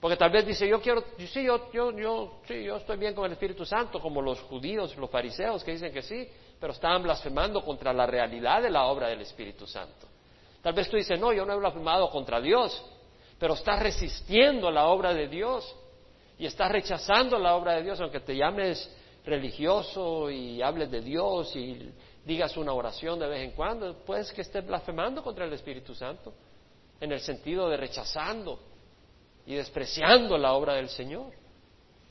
Porque 0.00 0.16
tal 0.16 0.30
vez 0.30 0.46
dice, 0.46 0.66
yo 0.66 0.80
quiero, 0.80 1.04
sí, 1.18 1.44
yo, 1.44 1.70
yo, 1.70 1.92
yo, 1.92 2.40
sí, 2.48 2.64
yo 2.64 2.78
estoy 2.78 2.96
bien 2.96 3.14
con 3.14 3.26
el 3.26 3.32
Espíritu 3.32 3.66
Santo, 3.66 4.00
como 4.00 4.22
los 4.22 4.40
judíos, 4.40 4.96
los 4.96 5.10
fariseos 5.10 5.62
que 5.62 5.72
dicen 5.72 5.92
que 5.92 6.00
sí, 6.00 6.26
pero 6.58 6.72
estaban 6.72 7.02
blasfemando 7.02 7.62
contra 7.62 7.92
la 7.92 8.06
realidad 8.06 8.62
de 8.62 8.70
la 8.70 8.86
obra 8.86 9.08
del 9.08 9.20
Espíritu 9.20 9.66
Santo. 9.66 10.06
Tal 10.62 10.72
vez 10.72 10.88
tú 10.88 10.96
dices, 10.96 11.20
no, 11.20 11.30
yo 11.34 11.44
no 11.44 11.52
he 11.52 11.58
blasfemado 11.58 12.08
contra 12.08 12.40
Dios, 12.40 12.82
pero 13.38 13.52
estás 13.52 13.82
resistiendo 13.82 14.70
la 14.70 14.86
obra 14.86 15.12
de 15.12 15.28
Dios 15.28 15.76
y 16.38 16.46
estás 16.46 16.72
rechazando 16.72 17.38
la 17.38 17.54
obra 17.54 17.74
de 17.74 17.82
Dios, 17.82 18.00
aunque 18.00 18.20
te 18.20 18.34
llames 18.34 18.90
religioso 19.24 20.30
y 20.30 20.60
hables 20.62 20.90
de 20.90 21.00
Dios 21.00 21.54
y 21.54 21.92
digas 22.24 22.56
una 22.56 22.72
oración 22.72 23.18
de 23.18 23.28
vez 23.28 23.42
en 23.42 23.52
cuando, 23.52 23.96
puedes 24.04 24.32
que 24.32 24.42
estés 24.42 24.66
blasfemando 24.66 25.22
contra 25.22 25.44
el 25.44 25.52
Espíritu 25.52 25.94
Santo, 25.94 26.32
en 27.00 27.12
el 27.12 27.20
sentido 27.20 27.68
de 27.68 27.76
rechazando 27.76 28.60
y 29.46 29.54
despreciando 29.54 30.38
la 30.38 30.52
obra 30.52 30.74
del 30.74 30.88
Señor 30.88 31.32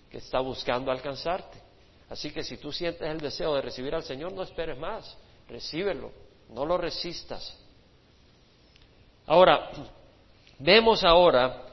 que 0.09 0.17
está 0.17 0.39
buscando 0.39 0.91
alcanzarte. 0.91 1.57
Así 2.09 2.31
que 2.31 2.43
si 2.43 2.57
tú 2.57 2.73
sientes 2.73 3.07
el 3.07 3.19
deseo 3.19 3.55
de 3.55 3.61
recibir 3.61 3.95
al 3.95 4.03
Señor, 4.03 4.33
no 4.33 4.43
esperes 4.43 4.77
más, 4.77 5.17
recíbelo, 5.47 6.11
no 6.49 6.65
lo 6.65 6.77
resistas. 6.77 7.57
Ahora, 9.27 9.71
vemos 10.59 11.03
ahora 11.05 11.70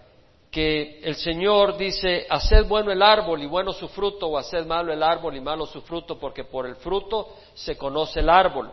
que 0.51 1.01
el 1.03 1.15
Señor 1.17 1.77
dice, 1.77 2.27
haced 2.29 2.67
bueno 2.67 2.91
el 2.91 3.03
árbol 3.03 3.43
y 3.43 3.47
bueno 3.47 3.73
su 3.73 3.89
fruto, 3.89 4.29
o 4.29 4.39
haced 4.39 4.65
malo 4.67 4.93
el 4.93 5.03
árbol 5.03 5.37
y 5.37 5.41
malo 5.41 5.67
su 5.67 5.83
fruto, 5.83 6.19
porque 6.19 6.45
por 6.45 6.67
el 6.67 6.77
fruto 6.77 7.29
se 7.55 7.77
conoce 7.77 8.21
el 8.21 8.31
árbol. 8.31 8.71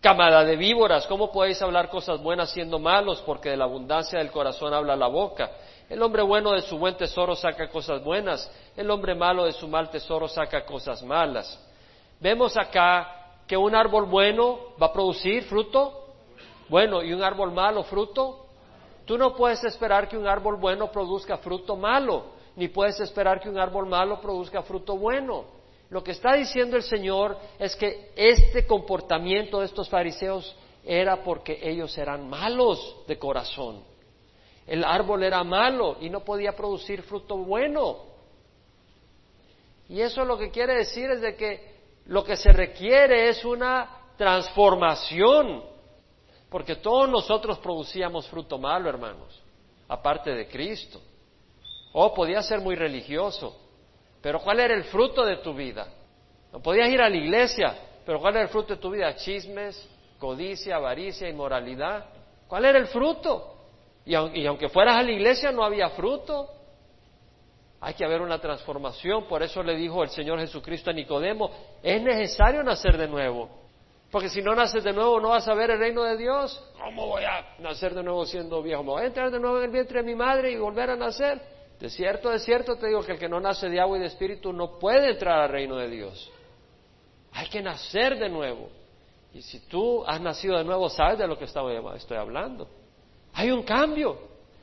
Camada 0.00 0.44
de 0.44 0.56
víboras, 0.56 1.06
¿cómo 1.06 1.30
podéis 1.30 1.60
hablar 1.60 1.90
cosas 1.90 2.22
buenas 2.22 2.50
siendo 2.50 2.78
malos? 2.78 3.22
Porque 3.26 3.50
de 3.50 3.56
la 3.56 3.64
abundancia 3.64 4.18
del 4.18 4.30
corazón 4.30 4.72
habla 4.72 4.96
la 4.96 5.08
boca. 5.08 5.50
El 5.88 6.02
hombre 6.02 6.22
bueno 6.22 6.52
de 6.52 6.62
su 6.62 6.78
buen 6.78 6.96
tesoro 6.96 7.34
saca 7.34 7.68
cosas 7.68 8.02
buenas, 8.02 8.50
el 8.76 8.90
hombre 8.90 9.14
malo 9.14 9.44
de 9.44 9.52
su 9.52 9.68
mal 9.68 9.90
tesoro 9.90 10.28
saca 10.28 10.64
cosas 10.64 11.02
malas. 11.02 11.58
Vemos 12.20 12.56
acá 12.56 13.38
que 13.46 13.56
un 13.56 13.74
árbol 13.74 14.06
bueno 14.06 14.58
va 14.80 14.86
a 14.86 14.92
producir 14.92 15.42
fruto 15.44 16.00
bueno 16.70 17.02
y 17.02 17.12
un 17.12 17.22
árbol 17.22 17.50
malo 17.52 17.82
fruto. 17.82 18.46
Tú 19.10 19.18
no 19.18 19.34
puedes 19.34 19.64
esperar 19.64 20.06
que 20.06 20.16
un 20.16 20.28
árbol 20.28 20.54
bueno 20.54 20.92
produzca 20.92 21.36
fruto 21.38 21.74
malo, 21.74 22.26
ni 22.54 22.68
puedes 22.68 23.00
esperar 23.00 23.40
que 23.40 23.48
un 23.48 23.58
árbol 23.58 23.88
malo 23.88 24.20
produzca 24.20 24.62
fruto 24.62 24.96
bueno. 24.96 25.46
Lo 25.88 26.00
que 26.04 26.12
está 26.12 26.34
diciendo 26.34 26.76
el 26.76 26.84
Señor 26.84 27.36
es 27.58 27.74
que 27.74 28.12
este 28.14 28.68
comportamiento 28.68 29.58
de 29.58 29.66
estos 29.66 29.88
fariseos 29.88 30.56
era 30.84 31.24
porque 31.24 31.58
ellos 31.60 31.98
eran 31.98 32.30
malos 32.30 32.98
de 33.08 33.18
corazón. 33.18 33.82
El 34.64 34.84
árbol 34.84 35.24
era 35.24 35.42
malo 35.42 35.96
y 36.00 36.08
no 36.08 36.20
podía 36.20 36.54
producir 36.54 37.02
fruto 37.02 37.36
bueno. 37.36 37.96
Y 39.88 40.02
eso 40.02 40.24
lo 40.24 40.38
que 40.38 40.52
quiere 40.52 40.76
decir 40.76 41.10
es 41.10 41.20
de 41.20 41.34
que 41.34 41.80
lo 42.06 42.22
que 42.22 42.36
se 42.36 42.52
requiere 42.52 43.28
es 43.28 43.44
una 43.44 43.90
transformación, 44.16 45.64
porque 46.50 46.76
todos 46.76 47.08
nosotros 47.08 47.58
producíamos 47.58 48.28
fruto 48.28 48.58
malo, 48.58 48.88
hermanos, 48.88 49.40
aparte 49.88 50.30
de 50.34 50.48
Cristo. 50.48 51.00
O 51.92 52.06
oh, 52.06 52.14
podía 52.14 52.42
ser 52.42 52.60
muy 52.60 52.74
religioso, 52.74 53.56
pero 54.20 54.40
¿cuál 54.40 54.60
era 54.60 54.74
el 54.74 54.84
fruto 54.84 55.24
de 55.24 55.36
tu 55.36 55.54
vida? 55.54 55.86
No 56.52 56.60
podías 56.60 56.88
ir 56.88 57.00
a 57.00 57.08
la 57.08 57.16
iglesia, 57.16 57.76
pero 58.04 58.20
¿cuál 58.20 58.34
era 58.34 58.42
el 58.42 58.48
fruto 58.48 58.74
de 58.74 58.80
tu 58.80 58.90
vida? 58.90 59.14
Chismes, 59.14 59.88
codicia, 60.18 60.76
avaricia, 60.76 61.28
inmoralidad. 61.28 62.06
¿Cuál 62.48 62.64
era 62.64 62.78
el 62.78 62.86
fruto? 62.86 63.56
Y, 64.04 64.14
aunque 64.14 64.68
fueras 64.68 64.96
a 64.96 65.02
la 65.02 65.12
iglesia 65.12 65.52
no 65.52 65.64
había 65.64 65.90
fruto. 65.90 66.48
Hay 67.80 67.94
que 67.94 68.04
haber 68.04 68.20
una 68.20 68.40
transformación. 68.40 69.24
Por 69.28 69.42
eso 69.42 69.62
le 69.62 69.76
dijo 69.76 70.02
el 70.02 70.10
Señor 70.10 70.40
Jesucristo 70.40 70.90
a 70.90 70.92
Nicodemo, 70.92 71.50
es 71.82 72.02
necesario 72.02 72.62
nacer 72.62 72.98
de 72.98 73.08
nuevo. 73.08 73.48
Porque 74.10 74.28
si 74.28 74.42
no 74.42 74.54
naces 74.54 74.82
de 74.82 74.92
nuevo 74.92 75.20
no 75.20 75.28
vas 75.28 75.46
a 75.46 75.54
ver 75.54 75.70
el 75.70 75.78
reino 75.78 76.02
de 76.02 76.16
Dios. 76.16 76.62
¿Cómo 76.82 77.06
voy 77.06 77.22
a 77.24 77.54
nacer 77.60 77.94
de 77.94 78.02
nuevo 78.02 78.26
siendo 78.26 78.62
viejo? 78.62 78.82
¿Me 78.82 78.90
voy 78.90 79.02
a 79.02 79.06
entrar 79.06 79.30
de 79.30 79.38
nuevo 79.38 79.58
en 79.58 79.64
el 79.64 79.70
vientre 79.70 80.02
de 80.02 80.06
mi 80.06 80.16
madre 80.16 80.50
y 80.50 80.56
volver 80.56 80.90
a 80.90 80.96
nacer? 80.96 81.40
De 81.78 81.88
cierto, 81.88 82.30
de 82.30 82.40
cierto 82.40 82.76
te 82.76 82.88
digo 82.88 83.02
que 83.02 83.12
el 83.12 83.18
que 83.18 83.28
no 83.28 83.40
nace 83.40 83.68
de 83.68 83.80
agua 83.80 83.96
y 83.96 84.00
de 84.00 84.06
espíritu 84.06 84.52
no 84.52 84.78
puede 84.78 85.12
entrar 85.12 85.40
al 85.40 85.48
reino 85.48 85.76
de 85.76 85.88
Dios. 85.88 86.30
Hay 87.32 87.48
que 87.48 87.62
nacer 87.62 88.18
de 88.18 88.28
nuevo. 88.28 88.68
Y 89.32 89.42
si 89.42 89.60
tú 89.60 90.04
has 90.04 90.20
nacido 90.20 90.58
de 90.58 90.64
nuevo, 90.64 90.88
sabes 90.90 91.18
de 91.18 91.26
lo 91.26 91.38
que 91.38 91.44
estoy 91.44 92.16
hablando. 92.16 92.68
Hay 93.32 93.52
un 93.52 93.62
cambio, 93.62 94.18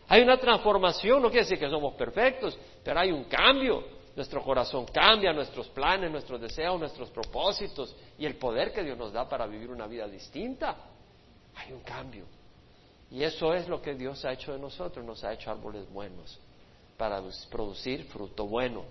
hay 0.10 0.21
una 0.21 0.38
transformación. 0.38 1.21
No 1.21 1.29
quiere 1.29 1.43
decir 1.43 1.57
que 1.57 1.69
somos 1.69 1.93
perfectos, 1.93 2.60
pero 2.83 2.99
hay 2.99 3.12
un 3.12 3.23
cambio. 3.23 3.83
Nuestro 4.17 4.41
corazón 4.41 4.88
cambia, 4.88 5.32
nuestros 5.32 5.67
planes, 5.67 6.10
nuestros 6.10 6.41
deseos, 6.41 6.80
nuestros 6.80 7.12
propósitos 7.12 7.95
y 8.17 8.25
el 8.25 8.36
poder 8.38 8.73
que 8.73 8.84
Dios 8.84 8.97
nos 8.97 9.13
da 9.13 9.30
para 9.30 9.45
vivir 9.45 9.69
una 9.69 9.86
vida 9.86 10.08
distinta. 10.08 10.75
Hay 11.53 11.71
un 11.71 11.82
cambio. 11.82 12.25
Y 13.12 13.21
eso 13.21 13.53
es 13.53 13.67
lo 13.67 13.80
que 13.80 13.93
Dios 13.93 14.25
ha 14.25 14.34
hecho 14.34 14.53
de 14.53 14.58
nosotros, 14.58 15.06
nos 15.06 15.23
ha 15.23 15.34
hecho 15.34 15.51
árboles 15.51 15.88
buenos 15.93 16.39
para 16.97 17.21
producir 17.51 18.06
fruto 18.06 18.47
bueno. 18.47 18.86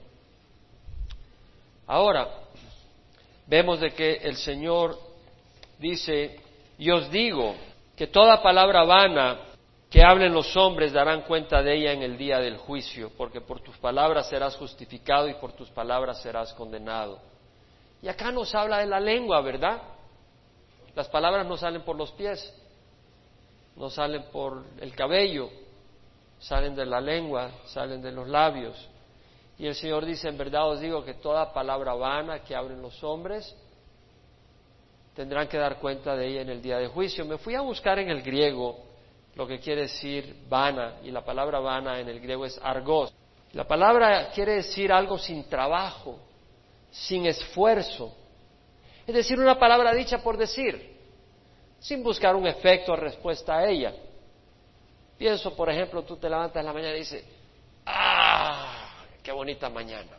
Ahora, 1.88 2.28
vemos 3.48 3.80
de 3.80 3.90
que 3.90 4.18
el 4.18 4.36
Señor 4.36 4.96
dice, 5.80 6.38
y 6.78 6.88
os 6.92 7.10
digo 7.10 7.56
que 7.96 8.06
toda 8.06 8.40
palabra 8.40 8.84
vana 8.84 9.40
que 9.96 10.04
hablen 10.04 10.35
los 10.35 10.54
hombres 10.59 10.92
darán 10.92 11.22
cuenta 11.22 11.62
de 11.62 11.74
ella 11.74 11.92
en 11.92 12.02
el 12.02 12.18
día 12.18 12.38
del 12.38 12.59
juicio, 12.59 13.12
porque 13.16 13.40
por 13.40 13.61
tus 13.61 13.78
palabras 13.78 14.28
serás 14.28 14.54
justificado 14.54 15.26
y 15.26 15.32
por 15.32 15.54
tus 15.54 15.70
palabras 15.70 16.20
serás 16.20 16.52
condenado. 16.52 17.18
Y 18.02 18.09
acá 18.09 18.30
nos 18.30 18.54
habla 18.54 18.80
de 18.80 18.87
la 18.87 19.00
lengua, 19.00 19.40
¿verdad? 19.40 19.80
Las 20.94 21.09
palabras 21.09 21.46
no 21.46 21.56
salen 21.56 21.80
por 21.80 21.96
los 21.96 22.12
pies, 22.12 22.52
no 23.74 23.88
salen 23.88 24.24
por 24.24 24.64
el 24.82 24.94
cabello, 24.94 25.48
salen 26.40 26.76
de 26.76 26.85
la 26.85 27.00
lengua, 27.00 27.50
salen 27.64 28.02
de 28.02 28.12
los 28.12 28.28
labios. 28.28 28.76
Y 29.56 29.66
el 29.66 29.74
Señor 29.74 30.04
dice, 30.04 30.28
en 30.28 30.37
verdad 30.37 30.68
os 30.68 30.78
digo 30.78 31.02
que 31.06 31.14
toda 31.14 31.54
palabra 31.54 31.94
vana 31.94 32.40
que 32.40 32.54
abren 32.54 32.82
los 32.82 33.02
hombres 33.02 33.56
tendrán 35.14 35.48
que 35.48 35.56
dar 35.56 35.78
cuenta 35.78 36.14
de 36.14 36.26
ella 36.26 36.42
en 36.42 36.50
el 36.50 36.61
día 36.61 36.76
de 36.76 36.88
juicio. 36.88 37.24
Me 37.24 37.38
fui 37.38 37.54
a 37.54 37.62
buscar 37.62 37.98
en 37.98 38.11
el 38.11 38.20
griego 38.20 38.86
lo 39.37 39.46
que 39.46 39.61
quiere 39.61 39.83
decir 39.83 40.44
vana, 40.49 40.96
y 41.05 41.11
la 41.11 41.22
palabra 41.22 41.61
vana 41.61 42.01
en 42.01 42.09
el 42.09 42.20
griego 42.20 42.46
es 42.46 42.59
argos. 42.62 43.14
La 43.53 43.68
palabra 43.68 44.31
quiere 44.31 44.55
decir 44.55 44.90
algo 44.90 45.18
sin 45.18 45.46
trabajo, 45.49 46.18
sin 46.90 47.27
esfuerzo. 47.27 48.16
Es 49.07 49.14
decir, 49.14 49.38
una 49.38 49.59
palabra 49.59 49.92
dicha 49.92 50.22
por 50.22 50.38
decir, 50.38 50.96
sin 51.79 52.03
buscar 52.03 52.35
un 52.35 52.46
efecto 52.46 52.92
o 52.92 52.96
respuesta 52.96 53.59
a 53.59 53.68
ella. 53.68 53.94
Pienso, 55.18 55.55
por 55.55 55.68
ejemplo, 55.68 56.03
tú 56.03 56.16
te 56.16 56.31
levantas 56.31 56.61
en 56.61 56.66
la 56.66 56.72
mañana 56.72 56.94
y 56.94 57.01
dices, 57.01 57.25
¡ah! 57.85 59.05
¡Qué 59.22 59.33
bonita 59.33 59.68
mañana! 59.68 60.16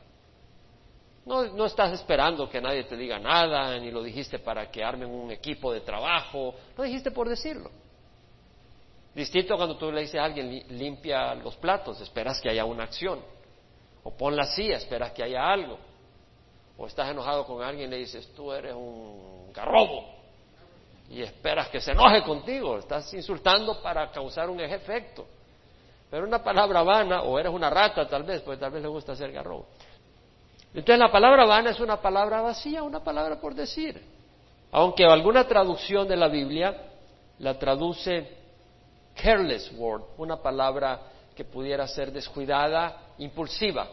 No, 1.26 1.44
no, 1.44 1.66
estás 1.66 1.92
esperando 1.92 2.48
que 2.50 2.62
nadie 2.62 2.84
te 2.84 2.96
diga 2.96 3.18
nada, 3.18 3.78
ni 3.80 3.90
lo 3.90 4.04
dijiste 4.04 4.40
para 4.40 4.70
que 4.72 4.84
armen 4.84 5.10
un 5.10 5.32
equipo 5.32 5.74
de 5.74 5.82
trabajo, 5.82 6.54
lo 6.78 6.84
dijiste 6.84 7.12
por 7.12 7.28
decirlo. 7.28 7.70
Distinto 9.18 9.58
cuando 9.58 9.76
tú 9.78 9.92
le 9.92 10.02
dices 10.02 10.22
a 10.22 10.26
alguien 10.26 10.64
limpia 10.78 11.34
los 11.34 11.56
platos, 11.56 12.00
esperas 12.02 12.40
que 12.40 12.52
haya 12.52 12.66
una 12.66 12.84
acción. 12.84 13.20
O 14.04 14.12
pon 14.16 14.36
la 14.36 14.44
silla, 14.44 14.78
esperas 14.78 15.12
que 15.12 15.24
haya 15.24 15.44
algo. 15.44 15.80
O 16.78 16.86
estás 16.86 17.10
enojado 17.10 17.44
con 17.44 17.64
alguien 17.64 17.88
y 17.88 17.92
le 17.94 17.98
dices, 17.98 18.32
tú 18.36 18.54
eres 18.54 18.76
un 18.76 19.52
garrobo 19.52 20.06
y 21.10 21.24
esperas 21.24 21.70
que 21.70 21.82
se 21.82 21.94
enoje 21.94 22.22
contigo, 22.22 22.78
estás 22.78 23.12
insultando 23.16 23.82
para 23.82 24.12
causar 24.12 24.52
un 24.52 24.60
efecto. 24.60 25.26
Pero 26.12 26.28
una 26.28 26.44
palabra 26.44 26.84
vana, 26.84 27.24
o 27.24 27.40
eres 27.40 27.52
una 27.52 27.72
rata 27.72 28.08
tal 28.08 28.22
vez, 28.22 28.44
porque 28.44 28.60
tal 28.60 28.70
vez 28.70 28.84
le 28.84 28.88
gusta 28.88 29.14
hacer 29.14 29.32
garrobo. 29.32 29.66
Entonces 30.76 31.00
la 31.00 31.12
palabra 31.12 31.44
vana 31.44 31.72
es 31.72 31.80
una 31.80 32.00
palabra 32.00 32.42
vacía, 32.42 32.84
una 32.84 33.04
palabra 33.04 33.42
por 33.42 33.56
decir. 33.56 34.00
Aunque 34.72 35.06
alguna 35.06 35.48
traducción 35.48 36.08
de 36.08 36.18
la 36.18 36.28
Biblia 36.28 36.84
la 37.40 37.58
traduce 37.58 38.46
careless 39.22 39.72
word, 39.78 40.04
una 40.18 40.42
palabra 40.42 41.02
que 41.36 41.44
pudiera 41.44 41.88
ser 41.88 42.12
descuidada, 42.12 43.14
impulsiva. 43.18 43.88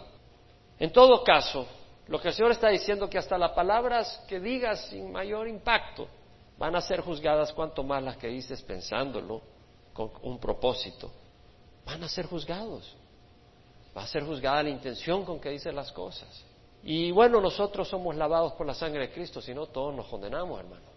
En 0.78 0.92
todo 0.92 1.22
caso, 1.24 1.66
lo 2.08 2.20
que 2.20 2.28
el 2.28 2.34
Señor 2.34 2.52
está 2.52 2.68
diciendo 2.68 3.08
que 3.08 3.18
hasta 3.18 3.38
las 3.38 3.52
palabras 3.52 4.22
que 4.28 4.40
digas 4.40 4.86
sin 4.88 5.10
mayor 5.10 5.48
impacto, 5.48 6.08
van 6.58 6.76
a 6.76 6.80
ser 6.80 7.00
juzgadas 7.00 7.52
cuanto 7.52 7.82
más 7.82 8.02
las 8.02 8.16
que 8.16 8.28
dices 8.28 8.62
pensándolo 8.62 9.42
con 9.92 10.10
un 10.22 10.38
propósito. 10.38 11.10
Van 11.84 12.02
a 12.02 12.08
ser 12.08 12.26
juzgados. 12.26 12.96
Va 13.96 14.02
a 14.02 14.06
ser 14.06 14.24
juzgada 14.24 14.62
la 14.62 14.70
intención 14.70 15.24
con 15.24 15.40
que 15.40 15.50
dices 15.50 15.72
las 15.72 15.92
cosas. 15.92 16.44
Y 16.82 17.10
bueno, 17.12 17.40
nosotros 17.40 17.88
somos 17.88 18.14
lavados 18.16 18.52
por 18.54 18.66
la 18.66 18.74
sangre 18.74 19.08
de 19.08 19.12
Cristo, 19.12 19.40
si 19.40 19.54
no 19.54 19.66
todos 19.66 19.94
nos 19.94 20.06
condenamos, 20.06 20.58
hermano. 20.60 20.93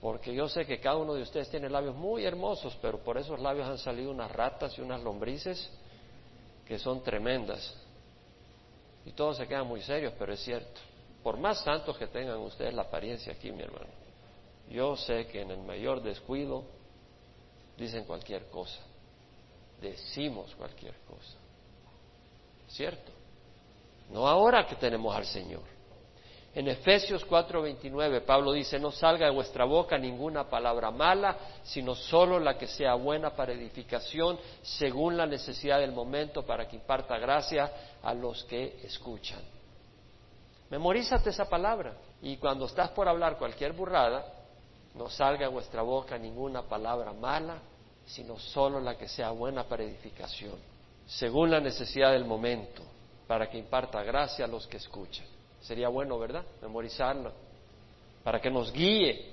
Porque 0.00 0.34
yo 0.34 0.48
sé 0.48 0.64
que 0.64 0.80
cada 0.80 0.96
uno 0.96 1.14
de 1.14 1.22
ustedes 1.22 1.50
tiene 1.50 1.68
labios 1.68 1.94
muy 1.94 2.24
hermosos, 2.24 2.76
pero 2.80 2.98
por 2.98 3.18
esos 3.18 3.38
labios 3.38 3.68
han 3.68 3.78
salido 3.78 4.10
unas 4.10 4.30
ratas 4.30 4.76
y 4.78 4.80
unas 4.80 5.02
lombrices 5.02 5.70
que 6.66 6.78
son 6.78 7.02
tremendas. 7.02 7.74
Y 9.04 9.12
todos 9.12 9.36
se 9.36 9.46
quedan 9.46 9.66
muy 9.66 9.82
serios, 9.82 10.14
pero 10.18 10.32
es 10.32 10.40
cierto. 10.40 10.80
Por 11.22 11.36
más 11.36 11.60
santos 11.60 11.98
que 11.98 12.06
tengan 12.06 12.38
ustedes 12.38 12.72
la 12.72 12.82
apariencia 12.82 13.32
aquí, 13.32 13.52
mi 13.52 13.62
hermano, 13.62 13.90
yo 14.70 14.96
sé 14.96 15.26
que 15.26 15.42
en 15.42 15.50
el 15.50 15.58
mayor 15.58 16.02
descuido 16.02 16.64
dicen 17.76 18.04
cualquier 18.04 18.46
cosa, 18.46 18.80
decimos 19.80 20.54
cualquier 20.54 20.94
cosa, 21.00 21.36
¿cierto? 22.68 23.12
No 24.10 24.26
ahora 24.26 24.66
que 24.66 24.76
tenemos 24.76 25.14
al 25.14 25.26
Señor. 25.26 25.79
En 26.52 26.66
Efesios 26.66 27.24
4:29 27.28 28.22
Pablo 28.22 28.52
dice, 28.52 28.78
no 28.80 28.90
salga 28.90 29.26
de 29.26 29.32
vuestra 29.32 29.64
boca 29.64 29.96
ninguna 29.96 30.48
palabra 30.48 30.90
mala, 30.90 31.36
sino 31.62 31.94
solo 31.94 32.40
la 32.40 32.58
que 32.58 32.66
sea 32.66 32.94
buena 32.94 33.30
para 33.30 33.52
edificación, 33.52 34.38
según 34.62 35.16
la 35.16 35.26
necesidad 35.26 35.78
del 35.78 35.92
momento, 35.92 36.44
para 36.44 36.66
que 36.66 36.76
imparta 36.76 37.18
gracia 37.18 37.70
a 38.02 38.12
los 38.14 38.42
que 38.44 38.80
escuchan. 38.82 39.40
Memorízate 40.70 41.30
esa 41.30 41.48
palabra 41.48 41.94
y 42.20 42.36
cuando 42.36 42.66
estás 42.66 42.90
por 42.90 43.08
hablar 43.08 43.38
cualquier 43.38 43.72
burrada, 43.72 44.24
no 44.94 45.08
salga 45.08 45.46
de 45.46 45.52
vuestra 45.52 45.82
boca 45.82 46.18
ninguna 46.18 46.62
palabra 46.62 47.12
mala, 47.12 47.58
sino 48.06 48.36
solo 48.40 48.80
la 48.80 48.96
que 48.96 49.06
sea 49.06 49.30
buena 49.30 49.64
para 49.64 49.84
edificación, 49.84 50.58
según 51.06 51.52
la 51.52 51.60
necesidad 51.60 52.10
del 52.10 52.24
momento, 52.24 52.82
para 53.28 53.48
que 53.48 53.58
imparta 53.58 54.02
gracia 54.02 54.46
a 54.46 54.48
los 54.48 54.66
que 54.66 54.78
escuchan. 54.78 55.26
Sería 55.60 55.88
bueno, 55.88 56.18
¿verdad? 56.18 56.44
Memorizarlo, 56.62 57.32
para 58.24 58.40
que 58.40 58.50
nos 58.50 58.72
guíe. 58.72 59.28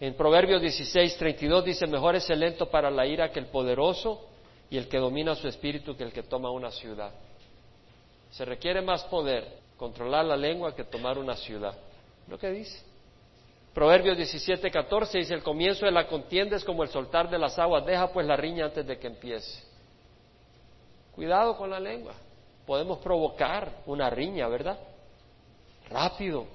En 0.00 0.14
Proverbios 0.14 0.60
16, 0.60 1.16
32 1.16 1.64
dice, 1.64 1.86
mejor 1.86 2.16
es 2.16 2.28
el 2.28 2.40
lento 2.40 2.68
para 2.68 2.90
la 2.90 3.06
ira 3.06 3.30
que 3.30 3.38
el 3.38 3.46
poderoso 3.46 4.26
y 4.68 4.76
el 4.76 4.88
que 4.88 4.98
domina 4.98 5.34
su 5.34 5.48
espíritu 5.48 5.96
que 5.96 6.04
el 6.04 6.12
que 6.12 6.22
toma 6.22 6.50
una 6.50 6.70
ciudad. 6.70 7.12
Se 8.30 8.44
requiere 8.44 8.82
más 8.82 9.04
poder 9.04 9.46
controlar 9.76 10.24
la 10.24 10.36
lengua 10.36 10.74
que 10.74 10.84
tomar 10.84 11.18
una 11.18 11.36
ciudad. 11.36 11.74
Lo 12.28 12.38
que 12.38 12.50
dice. 12.50 12.82
Proverbios 13.72 14.16
17, 14.16 14.70
14 14.70 15.18
dice, 15.18 15.34
el 15.34 15.42
comienzo 15.42 15.84
de 15.84 15.92
la 15.92 16.06
contienda 16.08 16.56
es 16.56 16.64
como 16.64 16.82
el 16.82 16.88
soltar 16.88 17.30
de 17.30 17.38
las 17.38 17.58
aguas, 17.58 17.84
deja 17.84 18.10
pues 18.12 18.26
la 18.26 18.36
riña 18.36 18.66
antes 18.66 18.86
de 18.86 18.98
que 18.98 19.06
empiece. 19.06 19.62
Cuidado 21.14 21.56
con 21.56 21.70
la 21.70 21.78
lengua. 21.78 22.14
Podemos 22.66 22.98
provocar 22.98 23.82
una 23.86 24.10
riña, 24.10 24.48
¿verdad? 24.48 24.78
Rápido. 25.90 26.46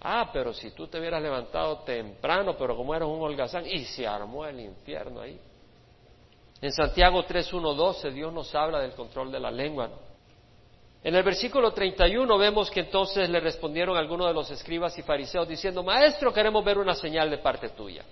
Ah, 0.00 0.30
pero 0.32 0.52
si 0.52 0.70
tú 0.70 0.86
te 0.86 0.98
hubieras 0.98 1.20
levantado 1.20 1.78
temprano, 1.78 2.56
pero 2.56 2.76
como 2.76 2.94
eras 2.94 3.08
un 3.08 3.20
holgazán, 3.20 3.66
y 3.66 3.84
se 3.84 4.06
armó 4.06 4.46
el 4.46 4.60
infierno 4.60 5.20
ahí. 5.20 5.38
En 6.60 6.72
Santiago 6.72 7.24
3.1.12 7.24 8.12
Dios 8.12 8.32
nos 8.32 8.54
habla 8.54 8.80
del 8.80 8.92
control 8.92 9.30
de 9.30 9.40
la 9.40 9.50
lengua. 9.50 9.90
En 11.02 11.14
el 11.14 11.22
versículo 11.22 11.72
31 11.72 12.38
vemos 12.38 12.70
que 12.70 12.80
entonces 12.80 13.28
le 13.28 13.38
respondieron 13.40 13.96
algunos 13.96 14.26
de 14.26 14.34
los 14.34 14.50
escribas 14.50 14.96
y 14.98 15.02
fariseos 15.02 15.46
diciendo, 15.46 15.82
Maestro, 15.82 16.32
queremos 16.32 16.64
ver 16.64 16.78
una 16.78 16.94
señal 16.94 17.30
de 17.30 17.38
parte 17.38 17.68
tuya. 17.70 18.04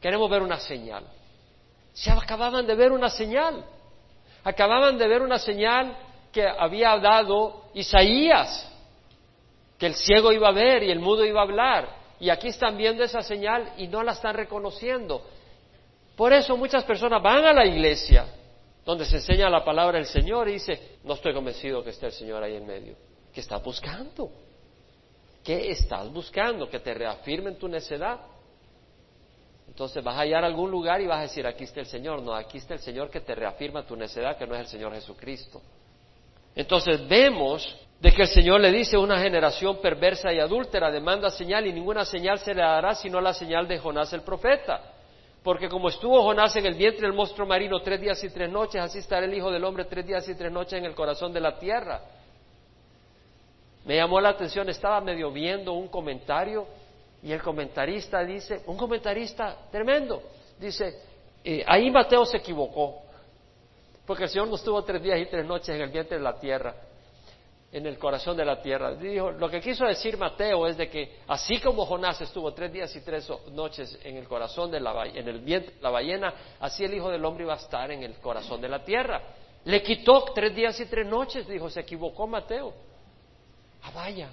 Queremos 0.00 0.30
ver 0.30 0.42
una 0.42 0.58
señal. 0.58 1.04
Se 1.92 2.10
acababan 2.10 2.66
de 2.66 2.74
ver 2.74 2.92
una 2.92 3.10
señal. 3.10 3.64
Acababan 4.42 4.98
de 4.98 5.06
ver 5.06 5.22
una 5.22 5.38
señal 5.38 5.96
que 6.32 6.46
había 6.46 6.98
dado 6.98 7.64
Isaías 7.74 8.73
el 9.84 9.94
ciego 9.94 10.32
iba 10.32 10.48
a 10.48 10.52
ver 10.52 10.82
y 10.82 10.90
el 10.90 11.00
mudo 11.00 11.24
iba 11.24 11.40
a 11.40 11.44
hablar. 11.44 11.88
Y 12.20 12.30
aquí 12.30 12.48
están 12.48 12.76
viendo 12.76 13.02
esa 13.02 13.22
señal 13.22 13.72
y 13.76 13.88
no 13.88 14.02
la 14.02 14.12
están 14.12 14.34
reconociendo. 14.34 15.22
Por 16.16 16.32
eso 16.32 16.56
muchas 16.56 16.84
personas 16.84 17.22
van 17.22 17.44
a 17.44 17.52
la 17.52 17.66
iglesia 17.66 18.26
donde 18.84 19.04
se 19.04 19.16
enseña 19.16 19.48
la 19.48 19.64
palabra 19.64 19.98
del 19.98 20.06
Señor 20.06 20.48
y 20.48 20.54
dice, 20.54 20.98
no 21.04 21.14
estoy 21.14 21.32
convencido 21.32 21.82
que 21.82 21.90
esté 21.90 22.06
el 22.06 22.12
Señor 22.12 22.42
ahí 22.42 22.54
en 22.54 22.66
medio. 22.66 22.96
¿Qué 23.32 23.40
estás 23.40 23.62
buscando? 23.62 24.30
¿Qué 25.42 25.70
estás 25.70 26.10
buscando? 26.12 26.68
Que 26.68 26.78
te 26.78 26.94
reafirmen 26.94 27.58
tu 27.58 27.66
necedad. 27.66 28.20
Entonces 29.66 30.04
vas 30.04 30.16
a 30.16 30.20
hallar 30.20 30.44
algún 30.44 30.70
lugar 30.70 31.00
y 31.00 31.06
vas 31.06 31.18
a 31.18 31.22
decir, 31.22 31.46
aquí 31.46 31.64
está 31.64 31.80
el 31.80 31.86
Señor. 31.86 32.22
No, 32.22 32.34
aquí 32.34 32.58
está 32.58 32.74
el 32.74 32.80
Señor 32.80 33.10
que 33.10 33.20
te 33.20 33.34
reafirma 33.34 33.84
tu 33.84 33.96
necedad, 33.96 34.36
que 34.38 34.46
no 34.46 34.54
es 34.54 34.60
el 34.60 34.66
Señor 34.68 34.94
Jesucristo. 34.94 35.60
Entonces 36.54 37.08
vemos 37.08 37.76
de 38.04 38.12
que 38.12 38.20
el 38.20 38.28
Señor 38.28 38.60
le 38.60 38.70
dice 38.70 38.98
una 38.98 39.18
generación 39.18 39.78
perversa 39.80 40.30
y 40.30 40.38
adúltera 40.38 40.90
demanda 40.90 41.30
señal 41.30 41.66
y 41.66 41.72
ninguna 41.72 42.04
señal 42.04 42.38
se 42.38 42.52
le 42.52 42.60
dará 42.60 42.94
sino 42.94 43.18
la 43.18 43.32
señal 43.32 43.66
de 43.66 43.78
Jonás 43.78 44.12
el 44.12 44.20
profeta. 44.20 44.92
Porque 45.42 45.70
como 45.70 45.88
estuvo 45.88 46.22
Jonás 46.22 46.54
en 46.56 46.66
el 46.66 46.74
vientre 46.74 47.06
del 47.06 47.16
monstruo 47.16 47.48
marino 47.48 47.80
tres 47.80 47.98
días 48.02 48.22
y 48.22 48.28
tres 48.28 48.50
noches, 48.50 48.78
así 48.82 48.98
estará 48.98 49.24
el 49.24 49.32
Hijo 49.32 49.50
del 49.50 49.64
Hombre 49.64 49.86
tres 49.86 50.06
días 50.06 50.28
y 50.28 50.34
tres 50.34 50.52
noches 50.52 50.74
en 50.74 50.84
el 50.84 50.94
corazón 50.94 51.32
de 51.32 51.40
la 51.40 51.58
tierra. 51.58 52.02
Me 53.86 53.96
llamó 53.96 54.20
la 54.20 54.28
atención, 54.28 54.68
estaba 54.68 55.00
medio 55.00 55.32
viendo 55.32 55.72
un 55.72 55.88
comentario 55.88 56.66
y 57.22 57.32
el 57.32 57.40
comentarista 57.40 58.22
dice, 58.22 58.64
un 58.66 58.76
comentarista 58.76 59.56
tremendo, 59.72 60.22
dice, 60.58 60.94
eh, 61.42 61.64
ahí 61.66 61.90
Mateo 61.90 62.26
se 62.26 62.36
equivocó, 62.36 63.00
porque 64.04 64.24
el 64.24 64.28
Señor 64.28 64.48
no 64.48 64.56
estuvo 64.56 64.84
tres 64.84 65.02
días 65.02 65.18
y 65.20 65.24
tres 65.24 65.46
noches 65.46 65.70
en 65.70 65.80
el 65.80 65.88
vientre 65.88 66.18
de 66.18 66.22
la 66.22 66.38
tierra 66.38 66.74
en 67.74 67.84
el 67.86 67.98
corazón 67.98 68.36
de 68.36 68.44
la 68.44 68.62
tierra. 68.62 68.94
Dijo, 68.94 69.32
lo 69.32 69.50
que 69.50 69.60
quiso 69.60 69.84
decir 69.84 70.16
Mateo 70.16 70.68
es 70.68 70.76
de 70.76 70.88
que 70.88 71.16
así 71.26 71.58
como 71.58 71.84
Jonás 71.84 72.20
estuvo 72.20 72.54
tres 72.54 72.72
días 72.72 72.94
y 72.94 73.00
tres 73.00 73.28
noches 73.50 73.98
en 74.04 74.16
el 74.16 74.28
corazón 74.28 74.70
de 74.70 74.78
la 74.78 75.04
en 75.06 75.26
el 75.26 75.40
vientre 75.40 75.74
de 75.74 75.82
la 75.82 75.90
ballena, 75.90 76.34
así 76.60 76.84
el 76.84 76.94
Hijo 76.94 77.10
del 77.10 77.24
Hombre 77.24 77.42
iba 77.42 77.54
a 77.54 77.56
estar 77.56 77.90
en 77.90 78.04
el 78.04 78.14
corazón 78.20 78.60
de 78.60 78.68
la 78.68 78.84
tierra. 78.84 79.20
Le 79.64 79.82
quitó 79.82 80.24
tres 80.32 80.54
días 80.54 80.78
y 80.78 80.86
tres 80.86 81.04
noches, 81.04 81.48
dijo, 81.48 81.68
se 81.68 81.80
equivocó 81.80 82.28
Mateo. 82.28 82.72
Ah, 83.82 83.90
vaya. 83.92 84.30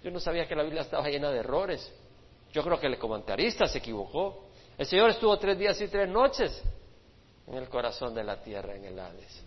Yo 0.00 0.12
no 0.12 0.20
sabía 0.20 0.46
que 0.46 0.54
la 0.54 0.62
Biblia 0.62 0.82
estaba 0.82 1.08
llena 1.08 1.32
de 1.32 1.40
errores. 1.40 1.92
Yo 2.52 2.62
creo 2.62 2.78
que 2.78 2.86
el 2.86 2.96
comentarista 2.96 3.66
se 3.66 3.78
equivocó. 3.78 4.44
El 4.78 4.86
Señor 4.86 5.10
estuvo 5.10 5.36
tres 5.36 5.58
días 5.58 5.80
y 5.80 5.88
tres 5.88 6.08
noches 6.08 6.62
en 7.48 7.54
el 7.54 7.68
corazón 7.68 8.14
de 8.14 8.22
la 8.22 8.40
tierra, 8.40 8.76
en 8.76 8.84
el 8.84 9.00
Hades. 9.00 9.44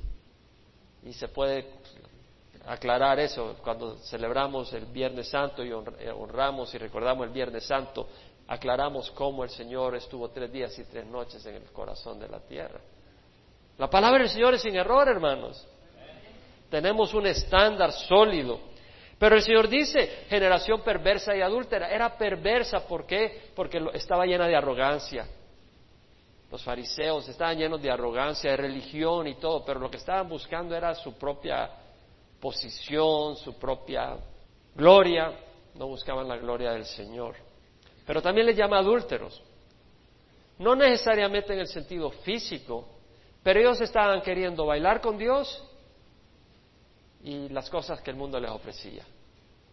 Y 1.03 1.13
se 1.13 1.29
puede 1.29 1.65
aclarar 2.65 3.19
eso 3.19 3.57
cuando 3.63 3.97
celebramos 3.97 4.71
el 4.73 4.85
Viernes 4.85 5.29
Santo 5.29 5.63
y 5.63 5.69
eh, 5.69 6.11
honramos 6.11 6.73
y 6.73 6.77
recordamos 6.77 7.27
el 7.27 7.33
Viernes 7.33 7.65
Santo, 7.65 8.07
aclaramos 8.47 9.11
cómo 9.11 9.43
el 9.43 9.49
Señor 9.49 9.95
estuvo 9.95 10.29
tres 10.29 10.51
días 10.51 10.77
y 10.79 10.83
tres 10.85 11.05
noches 11.05 11.45
en 11.45 11.55
el 11.55 11.71
corazón 11.71 12.19
de 12.19 12.27
la 12.27 12.39
tierra. 12.39 12.79
La 13.77 13.89
palabra 13.89 14.19
del 14.19 14.29
Señor 14.29 14.53
es 14.53 14.61
sin 14.61 14.75
error, 14.75 15.07
hermanos. 15.07 15.67
Tenemos 16.69 17.13
un 17.13 17.27
estándar 17.27 17.91
sólido. 17.91 18.59
Pero 19.17 19.35
el 19.35 19.41
Señor 19.41 19.67
dice, 19.67 20.25
generación 20.27 20.81
perversa 20.81 21.35
y 21.35 21.41
adúltera. 21.41 21.89
Era 21.89 22.17
perversa, 22.17 22.85
¿por 22.87 23.05
qué? 23.05 23.51
Porque 23.55 23.81
estaba 23.93 24.25
llena 24.25 24.47
de 24.47 24.55
arrogancia. 24.55 25.27
Los 26.51 26.63
fariseos 26.63 27.27
estaban 27.27 27.57
llenos 27.57 27.81
de 27.81 27.89
arrogancia, 27.89 28.51
de 28.51 28.57
religión 28.57 29.27
y 29.27 29.35
todo, 29.35 29.63
pero 29.65 29.79
lo 29.79 29.89
que 29.89 29.97
estaban 29.97 30.29
buscando 30.29 30.75
era 30.75 30.93
su 30.93 31.13
propia 31.13 31.69
posición, 32.43 33.37
su 33.37 33.57
propia 33.57 34.17
gloria, 34.75 35.31
no 35.75 35.87
buscaban 35.87 36.27
la 36.27 36.35
gloria 36.35 36.73
del 36.73 36.83
Señor. 36.83 37.35
Pero 38.05 38.21
también 38.21 38.45
les 38.45 38.57
llama 38.57 38.79
adúlteros. 38.79 39.41
No 40.59 40.75
necesariamente 40.75 41.53
en 41.53 41.59
el 41.59 41.67
sentido 41.67 42.11
físico, 42.11 42.85
pero 43.41 43.61
ellos 43.61 43.79
estaban 43.79 44.21
queriendo 44.21 44.65
bailar 44.65 44.99
con 44.99 45.17
Dios 45.17 45.63
y 47.23 47.47
las 47.47 47.69
cosas 47.69 48.01
que 48.01 48.11
el 48.11 48.17
mundo 48.17 48.37
les 48.41 48.51
ofrecía. 48.51 49.05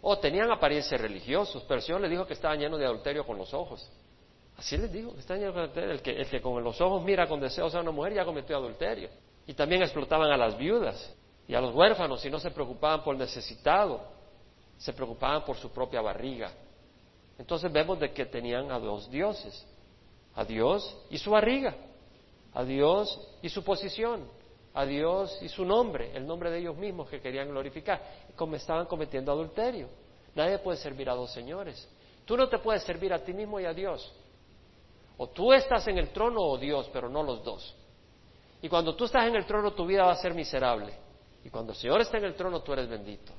O 0.01 0.17
tenían 0.21 0.49
apariencia 0.53 0.97
religiosos, 0.97 1.65
pero 1.65 1.81
el 1.81 1.83
Señor 1.83 2.03
les 2.03 2.11
dijo 2.11 2.25
que 2.25 2.35
estaban 2.35 2.61
llenos 2.61 2.79
de 2.79 2.87
adulterio 2.87 3.27
con 3.27 3.37
los 3.37 3.53
ojos. 3.53 3.91
Así 4.57 4.77
les 4.79 4.93
dijo, 4.93 5.13
que 5.13 5.21
estaban 5.21 5.41
llenos 5.41 5.57
de 5.57 5.63
adulterio. 5.63 5.91
El 5.91 6.03
que, 6.03 6.13
el 6.13 6.29
que 6.29 6.41
con 6.41 6.63
los 6.63 6.81
ojos 6.81 7.03
mira 7.03 7.27
con 7.27 7.41
deseos 7.41 7.75
a 7.75 7.81
una 7.81 7.91
mujer 7.91 8.15
ya 8.15 8.25
cometió 8.25 8.57
adulterio. 8.57 9.11
Y 9.45 9.55
también 9.55 9.83
explotaban 9.83 10.31
a 10.31 10.37
las 10.37 10.57
viudas 10.57 11.17
y 11.51 11.55
a 11.57 11.61
los 11.61 11.75
huérfanos 11.75 12.25
y 12.25 12.31
no 12.31 12.39
se 12.39 12.53
preocupaban 12.53 13.03
por 13.03 13.13
el 13.13 13.21
necesitado, 13.23 14.01
se 14.79 14.93
preocupaban 14.93 15.45
por 15.45 15.57
su 15.57 15.69
propia 15.73 16.01
barriga. 16.01 16.53
Entonces 17.37 17.73
vemos 17.73 17.99
de 17.99 18.13
que 18.13 18.25
tenían 18.27 18.71
a 18.71 18.79
dos 18.79 19.11
dioses, 19.11 19.67
a 20.37 20.45
Dios 20.45 20.97
y 21.11 21.19
su 21.19 21.33
barriga, 21.33 21.75
a 22.55 22.63
Dios 22.63 23.19
y 23.43 23.49
su 23.49 23.65
posición, 23.65 24.29
a 24.75 24.87
Dios 24.87 25.37
y 25.43 25.49
su 25.49 25.65
nombre, 25.65 26.17
el 26.17 26.25
nombre 26.25 26.53
de 26.53 26.61
ellos 26.61 26.77
mismos 26.77 27.11
que 27.11 27.21
querían 27.21 27.49
glorificar, 27.49 28.01
como 28.37 28.55
estaban 28.55 28.87
cometiendo 28.87 29.33
adulterio. 29.33 29.89
Nadie 30.37 30.61
puede 30.61 30.79
servir 30.79 31.11
a 31.11 31.15
dos 31.15 31.33
señores. 31.33 31.89
Tú 32.27 32.37
no 32.37 32.49
te 32.49 32.61
puedes 32.61 32.85
servir 32.85 33.13
a 33.13 33.25
ti 33.25 33.33
mismo 33.33 33.59
y 33.59 33.65
a 33.65 33.75
Dios. 33.75 34.15
O 35.17 35.27
tú 35.27 35.53
estás 35.53 35.85
en 35.89 35.99
el 35.99 36.11
trono 36.11 36.43
o 36.43 36.57
Dios, 36.57 36.89
pero 36.93 37.09
no 37.09 37.25
los 37.25 37.43
dos. 37.43 37.75
Y 38.63 38.69
cuando 38.69 38.95
tú 38.95 39.07
estás 39.07 39.27
en 39.27 39.35
el 39.35 39.47
trono 39.47 39.73
tu 39.73 39.85
vida 39.85 40.05
va 40.05 40.13
a 40.13 40.17
ser 40.17 40.33
miserable. 40.33 41.10
Y 41.45 41.51
cuando 41.51 41.73
el 41.73 41.79
Señor 41.79 42.01
está 42.01 42.19
en 42.19 42.25
el 42.25 42.35
trono, 42.35 42.63
tú 42.63 42.73
eres 42.73 42.89
bendito. 42.89 43.33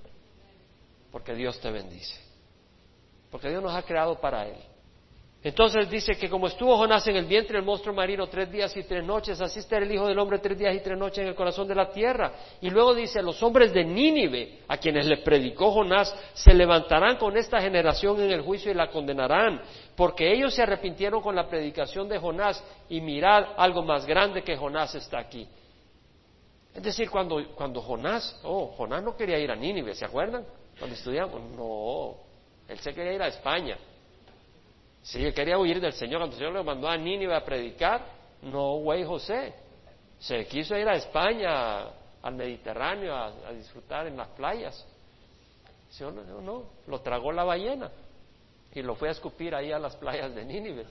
Porque 1.12 1.34
Dios 1.34 1.60
te 1.60 1.70
bendice. 1.70 2.20
Porque 3.30 3.50
Dios 3.50 3.62
nos 3.62 3.74
ha 3.74 3.84
creado 3.84 4.20
para 4.20 4.48
Él. 4.48 4.58
Entonces 5.44 5.90
dice 5.90 6.16
que 6.16 6.30
como 6.30 6.46
estuvo 6.46 6.78
Jonás 6.78 7.08
en 7.08 7.16
el 7.16 7.26
vientre 7.26 7.58
del 7.58 7.66
monstruo 7.66 7.96
marino 7.96 8.28
tres 8.28 8.52
días 8.52 8.78
y 8.78 8.84
tres 8.84 9.04
noches, 9.04 9.42
así 9.42 9.58
está 9.58 9.78
el 9.78 9.92
Hijo 9.92 10.08
del 10.08 10.20
Hombre 10.20 10.38
tres 10.38 10.56
días 10.56 10.76
y 10.76 10.82
tres 10.82 10.96
noches 10.96 11.18
en 11.20 11.30
el 11.30 11.36
corazón 11.36 11.68
de 11.68 11.74
la 11.74 11.90
tierra. 11.90 12.32
Y 12.62 12.70
luego 12.70 12.94
dice, 12.94 13.24
los 13.24 13.42
hombres 13.42 13.74
de 13.74 13.84
Nínive, 13.84 14.60
a 14.68 14.78
quienes 14.78 15.08
le 15.08 15.18
predicó 15.18 15.72
Jonás, 15.72 16.16
se 16.36 16.54
levantarán 16.54 17.18
con 17.18 17.36
esta 17.38 17.60
generación 17.60 18.22
en 18.22 18.30
el 18.30 18.42
juicio 18.42 18.72
y 18.72 18.76
la 18.76 18.92
condenarán, 18.92 19.62
porque 19.96 20.32
ellos 20.32 20.54
se 20.54 20.62
arrepintieron 20.62 21.24
con 21.24 21.36
la 21.36 21.48
predicación 21.48 22.08
de 22.08 22.20
Jonás 22.20 22.64
y 22.88 23.02
mirad, 23.02 23.54
algo 23.58 23.82
más 23.82 24.06
grande 24.06 24.44
que 24.44 24.56
Jonás 24.56 24.94
está 24.94 25.18
aquí. 25.18 25.48
Es 26.74 26.84
decir, 26.84 27.10
cuando, 27.10 27.54
cuando 27.56 27.82
Jonás, 27.82 28.40
oh, 28.44 28.68
Jonás 28.78 29.04
no 29.04 29.16
quería 29.16 29.38
ir 29.38 29.52
a 29.52 29.56
Nínive, 29.56 29.94
¿se 29.94 30.06
acuerdan? 30.06 30.46
Cuando 30.78 30.96
estudiamos, 30.96 31.42
no, 31.52 32.16
él 32.68 32.80
se 32.80 32.94
quería 32.94 33.14
ir 33.14 33.22
a 33.22 33.28
España. 33.28 33.78
Sí, 35.02 35.24
él 35.26 35.34
quería 35.34 35.58
huir 35.58 35.82
del 35.82 35.94
Señor. 35.94 36.20
Cuando 36.20 36.36
el 36.36 36.40
Señor 36.40 36.54
le 36.54 36.64
mandó 36.64 36.88
a 36.88 36.98
Nínive 36.98 37.36
a 37.36 37.44
predicar, 37.44 38.06
no, 38.42 38.78
güey 38.78 39.04
José. 39.04 39.54
Se 40.20 40.46
quiso 40.46 40.78
ir 40.78 40.88
a 40.88 40.96
España, 40.96 41.88
al 42.22 42.36
Mediterráneo, 42.36 43.16
a, 43.16 43.52
disfrutar 43.54 44.08
en 44.08 44.18
las 44.18 44.28
playas. 44.30 44.88
¿Sí 45.90 46.04
no, 46.04 46.12
no, 46.12 46.42
no, 46.42 46.64
lo 46.88 47.02
tragó 47.02 47.32
la 47.32 47.44
ballena 47.44 47.92
y 48.74 48.82
lo 48.82 48.96
fue 48.96 49.10
a 49.10 49.12
escupir 49.12 49.54
ahí 49.54 49.72
a 49.72 49.80
las 49.80 49.96
playas 49.96 50.34
de 50.34 50.46
Nínive. 50.46 50.86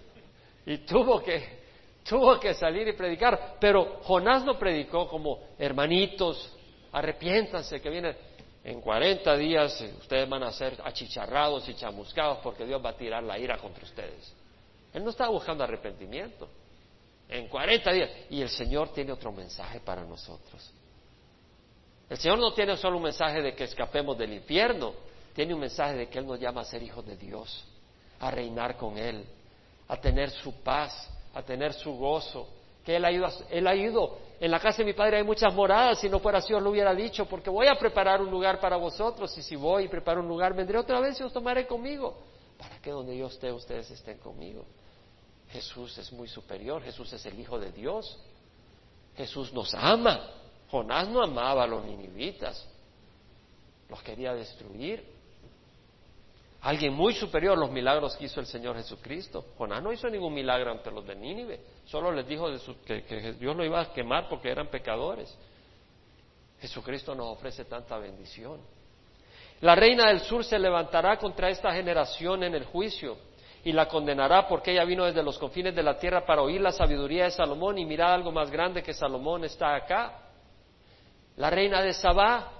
Y 0.67 0.79
tuvo 0.79 1.23
que, 1.23 1.60
tuvo 2.09 2.39
que 2.41 2.55
salir 2.55 2.89
y 2.89 2.93
predicar, 2.93 3.57
pero 3.61 4.01
Jonás 4.03 4.45
no 4.45 4.59
predicó 4.59 5.09
como 5.09 5.41
hermanitos, 5.59 6.57
arrepiéntanse 6.93 7.81
que 7.81 7.91
viene 7.91 8.17
en 8.63 8.81
40 8.81 9.37
días 9.37 9.81
ustedes 10.01 10.29
van 10.29 10.43
a 10.43 10.53
ser 10.53 10.79
achicharrados 10.85 11.69
y 11.69 11.75
chamuscados 11.75 12.39
porque 12.43 12.67
Dios 12.67 12.85
va 12.85 12.91
a 12.91 12.97
tirar 12.97 13.23
la 13.23 13.39
ira 13.39 13.57
contra 13.59 13.85
ustedes. 13.85 14.35
Él 14.93 15.05
no 15.05 15.11
estaba 15.11 15.31
buscando 15.31 15.65
arrepentimiento. 15.65 16.49
En 17.29 17.47
40 17.47 17.93
días. 17.93 18.11
Y 18.29 18.43
el 18.43 18.49
Señor 18.49 18.93
tiene 18.93 19.13
otro 19.13 19.31
mensaje 19.31 19.81
para 19.81 20.03
nosotros. 20.05 20.73
El 22.09 22.19
Señor 22.19 22.41
no 22.41 22.53
tiene 22.53 22.77
solo 22.77 22.97
un 22.97 23.05
mensaje 23.05 23.41
de 23.41 23.55
que 23.55 23.65
escapemos 23.65 24.19
del 24.19 24.33
infierno, 24.33 24.95
tiene 25.33 25.55
un 25.55 25.61
mensaje 25.61 25.95
de 25.95 26.09
que 26.09 26.19
Él 26.19 26.27
nos 26.27 26.41
llama 26.41 26.63
a 26.63 26.65
ser 26.65 26.83
hijos 26.83 27.07
de 27.07 27.17
Dios, 27.17 27.65
a 28.19 28.33
reinar 28.33 28.77
con 28.77 28.99
Él, 28.99 29.25
a 29.87 29.97
tener 29.97 30.31
su 30.31 30.61
paz, 30.61 31.09
a 31.35 31.43
tener 31.43 31.73
su 31.73 31.97
gozo, 31.97 32.49
que 32.85 32.97
Él 32.97 33.05
ha 33.05 33.13
ido, 33.13 33.29
él 33.51 33.67
ha 33.67 33.75
ido. 33.75 34.19
En 34.41 34.51
la 34.51 34.59
casa 34.59 34.79
de 34.79 34.85
mi 34.85 34.93
padre 34.95 35.19
hay 35.19 35.25
muchas 35.25 35.55
moradas, 35.55 36.01
si 36.01 36.09
no 36.09 36.19
fuera 36.19 36.39
así 36.39 36.53
os 36.55 36.63
lo 36.63 36.71
hubiera 36.71 36.95
dicho, 36.95 37.27
porque 37.27 37.51
voy 37.51 37.67
a 37.67 37.75
preparar 37.75 38.23
un 38.23 38.31
lugar 38.31 38.59
para 38.59 38.77
vosotros, 38.77 39.37
y 39.37 39.43
si 39.43 39.55
voy 39.55 39.85
y 39.85 39.89
preparo 39.89 40.21
un 40.21 40.29
lugar, 40.29 40.55
vendré 40.55 40.79
otra 40.79 40.99
vez 41.01 41.21
y 41.21 41.23
os 41.23 41.33
tomaré 41.33 41.67
conmigo, 41.67 42.17
para 42.59 42.79
que 42.81 42.91
donde 42.91 43.17
yo 43.17 43.27
esté, 43.27 43.53
ustedes 43.53 43.91
estén 43.91 44.19
conmigo. 44.19 44.65
Jesús 45.51 45.99
es 45.99 46.13
muy 46.13 46.29
superior, 46.29 46.83
Jesús 46.83 47.13
es 47.13 47.27
el 47.27 47.39
Hijo 47.39 47.59
de 47.59 47.71
Dios, 47.73 48.19
Jesús 49.17 49.53
nos 49.53 49.75
ama. 49.75 50.31
Jonás 50.71 51.09
no 51.09 51.23
amaba 51.23 51.65
a 51.65 51.67
los 51.67 51.85
ninivitas, 51.85 52.67
los 53.89 54.01
quería 54.03 54.33
destruir. 54.35 55.05
Alguien 56.63 56.93
muy 56.93 57.15
superior 57.15 57.57
los 57.57 57.71
milagros 57.71 58.17
que 58.17 58.27
hizo 58.27 58.41
el 58.41 58.47
Señor 58.47 58.77
Jesucristo. 58.77 59.47
Jonás 59.57 59.83
no 59.83 59.93
hizo 59.93 60.09
ningún 60.11 60.35
milagro 60.35 60.71
ante 60.71 60.91
los 60.91 61.07
de 61.07 61.17
Nínive, 61.17 61.61
solo 61.87 62.13
les 62.13 62.27
dijo 62.27 62.49
que, 62.85 63.05
que 63.05 63.33
Dios 63.33 63.57
lo 63.57 63.65
iba 63.65 63.81
a 63.81 63.93
quemar 63.93 64.29
porque 64.29 64.51
eran 64.51 64.69
pecadores. 64.69 65.35
Jesucristo 66.61 67.15
nos 67.15 67.29
ofrece 67.29 67.65
tanta 67.65 67.97
bendición. 67.99 68.61
La 69.63 69.75
reina 69.75 70.09
del 70.09 70.21
sur 70.21 70.45
se 70.45 70.59
levantará 70.59 71.19
contra 71.19 71.49
esta 71.49 71.73
generación 71.73 72.43
en 72.45 72.55
el 72.55 72.65
juicio 72.65 73.17
y 73.65 73.73
la 73.73 73.87
condenará 73.87 74.49
porque 74.49 74.73
ella 74.73 74.85
vino 74.85 75.05
desde 75.05 75.23
los 75.23 75.39
confines 75.39 75.75
de 75.75 75.83
la 75.83 75.99
tierra 75.99 76.25
para 76.25 76.43
oír 76.43 76.61
la 76.61 76.73
sabiduría 76.73 77.25
de 77.25 77.31
Salomón 77.31 77.79
y 77.79 77.85
mirar 77.85 78.13
algo 78.13 78.33
más 78.33 78.51
grande 78.51 78.83
que 78.83 78.95
Salomón 78.95 79.45
está 79.45 79.75
acá. 79.75 80.19
La 81.37 81.51
reina 81.51 81.83
de 81.83 81.93
Sabá, 81.93 82.53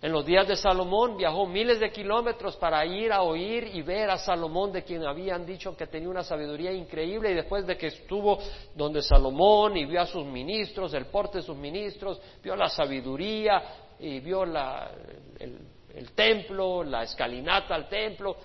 en 0.00 0.12
los 0.12 0.24
días 0.24 0.46
de 0.46 0.54
Salomón, 0.54 1.16
viajó 1.16 1.44
miles 1.46 1.80
de 1.80 1.90
kilómetros 1.90 2.56
para 2.56 2.86
ir 2.86 3.12
a 3.12 3.22
oír 3.22 3.68
y 3.74 3.82
ver 3.82 4.10
a 4.10 4.18
Salomón, 4.18 4.70
de 4.70 4.84
quien 4.84 5.04
habían 5.04 5.44
dicho 5.44 5.76
que 5.76 5.88
tenía 5.88 6.08
una 6.08 6.22
sabiduría 6.22 6.72
increíble, 6.72 7.32
y 7.32 7.34
después 7.34 7.66
de 7.66 7.76
que 7.76 7.88
estuvo 7.88 8.38
donde 8.76 9.02
Salomón 9.02 9.76
y 9.76 9.86
vio 9.86 10.00
a 10.00 10.06
sus 10.06 10.24
ministros, 10.24 10.94
el 10.94 11.06
porte 11.06 11.38
de 11.38 11.44
sus 11.44 11.56
ministros, 11.56 12.20
vio 12.42 12.54
la 12.54 12.68
sabiduría 12.68 13.62
y 13.98 14.20
vio 14.20 14.44
el, 14.44 15.58
el 15.94 16.12
templo, 16.12 16.84
la 16.84 17.02
escalinata 17.02 17.74
al 17.74 17.88
templo, 17.88 18.36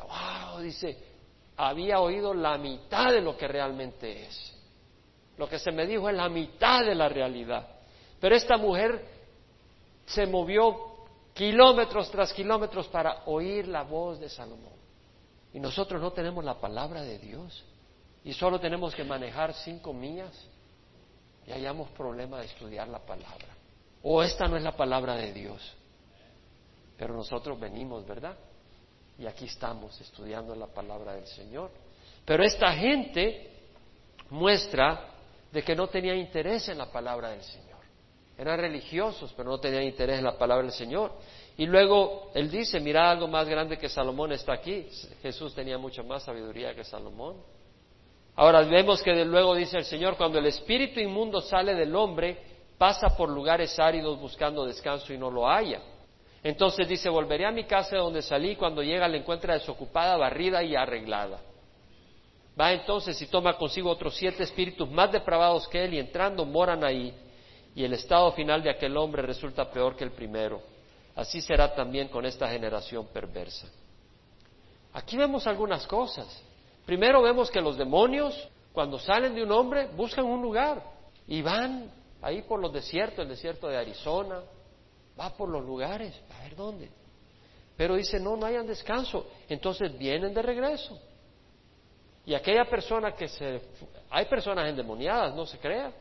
wow, 0.00 0.60
dice, 0.60 0.96
había 1.56 2.00
oído 2.00 2.32
la 2.32 2.56
mitad 2.58 3.10
de 3.10 3.20
lo 3.20 3.36
que 3.36 3.48
realmente 3.48 4.22
es. 4.26 4.56
Lo 5.36 5.48
que 5.48 5.58
se 5.58 5.72
me 5.72 5.86
dijo 5.86 6.08
es 6.08 6.16
la 6.16 6.28
mitad 6.28 6.84
de 6.84 6.94
la 6.94 7.08
realidad. 7.08 7.66
Pero 8.20 8.36
esta 8.36 8.56
mujer 8.56 9.04
se 10.06 10.26
movió 10.26 10.91
kilómetros 11.34 12.10
tras 12.10 12.32
kilómetros 12.32 12.88
para 12.88 13.22
oír 13.26 13.68
la 13.68 13.82
voz 13.82 14.20
de 14.20 14.28
Salomón. 14.28 14.72
Y 15.52 15.60
nosotros 15.60 16.00
no 16.00 16.12
tenemos 16.12 16.44
la 16.44 16.58
palabra 16.58 17.02
de 17.02 17.18
Dios 17.18 17.64
y 18.24 18.32
solo 18.32 18.58
tenemos 18.60 18.94
que 18.94 19.04
manejar 19.04 19.52
cinco 19.54 19.92
millas 19.92 20.32
y 21.46 21.52
hayamos 21.52 21.90
problema 21.90 22.38
de 22.40 22.46
estudiar 22.46 22.88
la 22.88 23.00
palabra. 23.00 23.48
O 24.02 24.22
esta 24.22 24.48
no 24.48 24.56
es 24.56 24.62
la 24.62 24.76
palabra 24.76 25.16
de 25.16 25.32
Dios. 25.32 25.74
Pero 26.96 27.14
nosotros 27.14 27.58
venimos, 27.58 28.06
¿verdad? 28.06 28.36
Y 29.18 29.26
aquí 29.26 29.46
estamos 29.46 30.00
estudiando 30.00 30.54
la 30.54 30.66
palabra 30.66 31.14
del 31.14 31.26
Señor. 31.26 31.70
Pero 32.24 32.44
esta 32.44 32.72
gente 32.72 33.50
muestra 34.30 35.08
de 35.50 35.62
que 35.62 35.74
no 35.74 35.88
tenía 35.88 36.14
interés 36.14 36.68
en 36.68 36.78
la 36.78 36.90
palabra 36.90 37.30
del 37.30 37.42
Señor. 37.42 37.61
Eran 38.42 38.58
religiosos, 38.58 39.32
pero 39.36 39.50
no 39.50 39.58
tenían 39.60 39.84
interés 39.84 40.18
en 40.18 40.24
la 40.24 40.36
palabra 40.36 40.64
del 40.64 40.72
Señor. 40.72 41.12
Y 41.56 41.64
luego 41.64 42.32
él 42.34 42.50
dice, 42.50 42.80
mira 42.80 43.08
algo 43.08 43.28
más 43.28 43.48
grande 43.48 43.78
que 43.78 43.88
Salomón 43.88 44.32
está 44.32 44.54
aquí. 44.54 44.88
Jesús 45.22 45.54
tenía 45.54 45.78
mucha 45.78 46.02
más 46.02 46.24
sabiduría 46.24 46.74
que 46.74 46.82
Salomón. 46.82 47.36
Ahora 48.34 48.62
vemos 48.62 49.00
que 49.00 49.12
de 49.12 49.24
luego 49.24 49.54
dice 49.54 49.78
el 49.78 49.84
Señor, 49.84 50.16
cuando 50.16 50.40
el 50.40 50.46
espíritu 50.46 50.98
inmundo 50.98 51.40
sale 51.40 51.76
del 51.76 51.94
hombre, 51.94 52.36
pasa 52.76 53.16
por 53.16 53.28
lugares 53.28 53.78
áridos 53.78 54.18
buscando 54.18 54.66
descanso 54.66 55.12
y 55.12 55.18
no 55.18 55.30
lo 55.30 55.46
halla. 55.46 55.80
Entonces 56.42 56.88
dice, 56.88 57.08
volveré 57.08 57.46
a 57.46 57.52
mi 57.52 57.62
casa 57.62 57.94
de 57.94 58.02
donde 58.02 58.22
salí, 58.22 58.56
cuando 58.56 58.82
llega 58.82 59.06
la 59.06 59.18
encuentra 59.18 59.54
desocupada, 59.54 60.16
barrida 60.16 60.64
y 60.64 60.74
arreglada. 60.74 61.38
Va 62.60 62.72
entonces 62.72 63.22
y 63.22 63.28
toma 63.28 63.56
consigo 63.56 63.88
otros 63.88 64.16
siete 64.16 64.42
espíritus 64.42 64.90
más 64.90 65.12
depravados 65.12 65.68
que 65.68 65.84
él 65.84 65.94
y 65.94 66.00
entrando 66.00 66.44
moran 66.44 66.82
ahí 66.82 67.14
y 67.74 67.84
el 67.84 67.92
estado 67.94 68.32
final 68.32 68.62
de 68.62 68.70
aquel 68.70 68.96
hombre 68.96 69.22
resulta 69.22 69.70
peor 69.70 69.96
que 69.96 70.04
el 70.04 70.12
primero. 70.12 70.60
Así 71.14 71.40
será 71.40 71.74
también 71.74 72.08
con 72.08 72.24
esta 72.24 72.48
generación 72.48 73.06
perversa. 73.12 73.68
Aquí 74.92 75.16
vemos 75.16 75.46
algunas 75.46 75.86
cosas. 75.86 76.42
Primero 76.84 77.22
vemos 77.22 77.50
que 77.50 77.60
los 77.60 77.76
demonios, 77.76 78.48
cuando 78.72 78.98
salen 78.98 79.34
de 79.34 79.42
un 79.42 79.52
hombre, 79.52 79.88
buscan 79.94 80.24
un 80.24 80.42
lugar 80.42 80.82
y 81.26 81.40
van 81.40 81.90
ahí 82.20 82.42
por 82.42 82.60
los 82.60 82.72
desiertos, 82.72 83.20
el 83.20 83.28
desierto 83.28 83.68
de 83.68 83.76
Arizona, 83.76 84.42
va 85.18 85.30
por 85.30 85.48
los 85.48 85.64
lugares, 85.64 86.14
a 86.38 86.42
ver 86.42 86.56
dónde. 86.56 86.90
Pero 87.76 87.96
dice, 87.96 88.20
no, 88.20 88.36
no 88.36 88.46
hayan 88.46 88.66
descanso. 88.66 89.26
Entonces 89.48 89.96
vienen 89.98 90.34
de 90.34 90.42
regreso. 90.42 90.98
Y 92.24 92.34
aquella 92.34 92.64
persona 92.64 93.12
que 93.12 93.28
se... 93.28 93.60
Hay 94.10 94.26
personas 94.26 94.68
endemoniadas, 94.68 95.34
no 95.34 95.46
se 95.46 95.58
crea. 95.58 95.92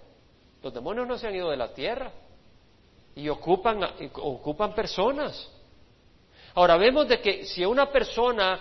Los 0.61 0.73
demonios 0.73 1.07
no 1.07 1.17
se 1.17 1.27
han 1.27 1.35
ido 1.35 1.49
de 1.49 1.57
la 1.57 1.73
tierra 1.73 2.11
y 3.15 3.27
ocupan, 3.29 3.81
ocupan 4.15 4.73
personas. 4.73 5.49
Ahora 6.53 6.77
vemos 6.77 7.07
de 7.07 7.19
que 7.19 7.45
si 7.45 7.65
una 7.65 7.91
persona 7.91 8.59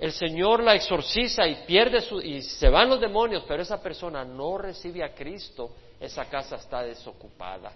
el 0.00 0.12
Señor 0.12 0.62
la 0.62 0.74
exorciza 0.74 1.46
y 1.46 1.66
pierde 1.66 2.00
su, 2.00 2.20
y 2.20 2.40
se 2.40 2.70
van 2.70 2.88
los 2.88 3.00
demonios, 3.00 3.44
pero 3.46 3.62
esa 3.62 3.82
persona 3.82 4.24
no 4.24 4.56
recibe 4.56 5.04
a 5.04 5.14
Cristo, 5.14 5.72
esa 6.00 6.24
casa 6.24 6.56
está 6.56 6.82
desocupada. 6.82 7.70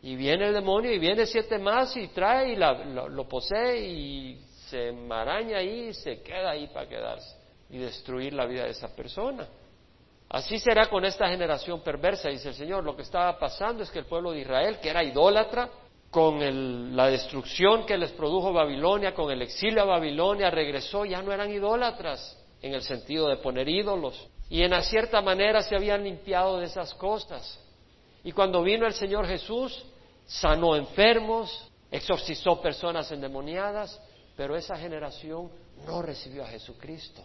Y 0.00 0.16
viene 0.16 0.48
el 0.48 0.54
demonio 0.54 0.90
y 0.90 0.98
viene 0.98 1.26
siete 1.26 1.58
más 1.58 1.94
y 1.96 2.08
trae 2.08 2.52
y 2.52 2.56
lo, 2.56 3.08
lo, 3.10 3.28
posee 3.28 3.78
y 3.86 4.40
se 4.68 4.90
maraña 4.90 5.58
ahí 5.58 5.88
y 5.88 5.94
se 5.94 6.22
queda 6.22 6.52
ahí 6.52 6.68
para 6.68 6.88
quedarse 6.88 7.36
y 7.68 7.78
destruir 7.78 8.32
la 8.32 8.46
vida 8.46 8.64
de 8.64 8.70
esa 8.70 8.94
persona. 8.96 9.46
Así 10.28 10.58
será 10.58 10.88
con 10.88 11.04
esta 11.04 11.28
generación 11.28 11.80
perversa, 11.80 12.28
dice 12.28 12.48
el 12.48 12.54
Señor. 12.54 12.84
Lo 12.84 12.96
que 12.96 13.02
estaba 13.02 13.38
pasando 13.38 13.82
es 13.82 13.90
que 13.90 14.00
el 14.00 14.06
pueblo 14.06 14.32
de 14.32 14.40
Israel, 14.40 14.78
que 14.80 14.90
era 14.90 15.04
idólatra, 15.04 15.70
con 16.10 16.96
la 16.96 17.08
destrucción 17.08 17.84
que 17.84 17.96
les 17.96 18.10
produjo 18.12 18.52
Babilonia, 18.52 19.14
con 19.14 19.30
el 19.30 19.42
exilio 19.42 19.82
a 19.82 19.86
Babilonia, 19.86 20.50
regresó, 20.50 21.04
ya 21.04 21.22
no 21.22 21.32
eran 21.32 21.50
idólatras 21.50 22.38
en 22.62 22.74
el 22.74 22.82
sentido 22.82 23.28
de 23.28 23.36
poner 23.36 23.68
ídolos. 23.68 24.28
Y 24.48 24.62
en 24.62 24.80
cierta 24.82 25.20
manera 25.20 25.62
se 25.62 25.76
habían 25.76 26.04
limpiado 26.04 26.58
de 26.58 26.66
esas 26.66 26.94
cosas. 26.94 27.60
Y 28.24 28.32
cuando 28.32 28.62
vino 28.62 28.86
el 28.86 28.94
Señor 28.94 29.26
Jesús, 29.26 29.84
sanó 30.26 30.74
enfermos, 30.74 31.70
exorcizó 31.90 32.60
personas 32.60 33.10
endemoniadas, 33.12 34.00
pero 34.36 34.56
esa 34.56 34.76
generación 34.76 35.50
no 35.86 36.02
recibió 36.02 36.44
a 36.44 36.48
Jesucristo. 36.48 37.22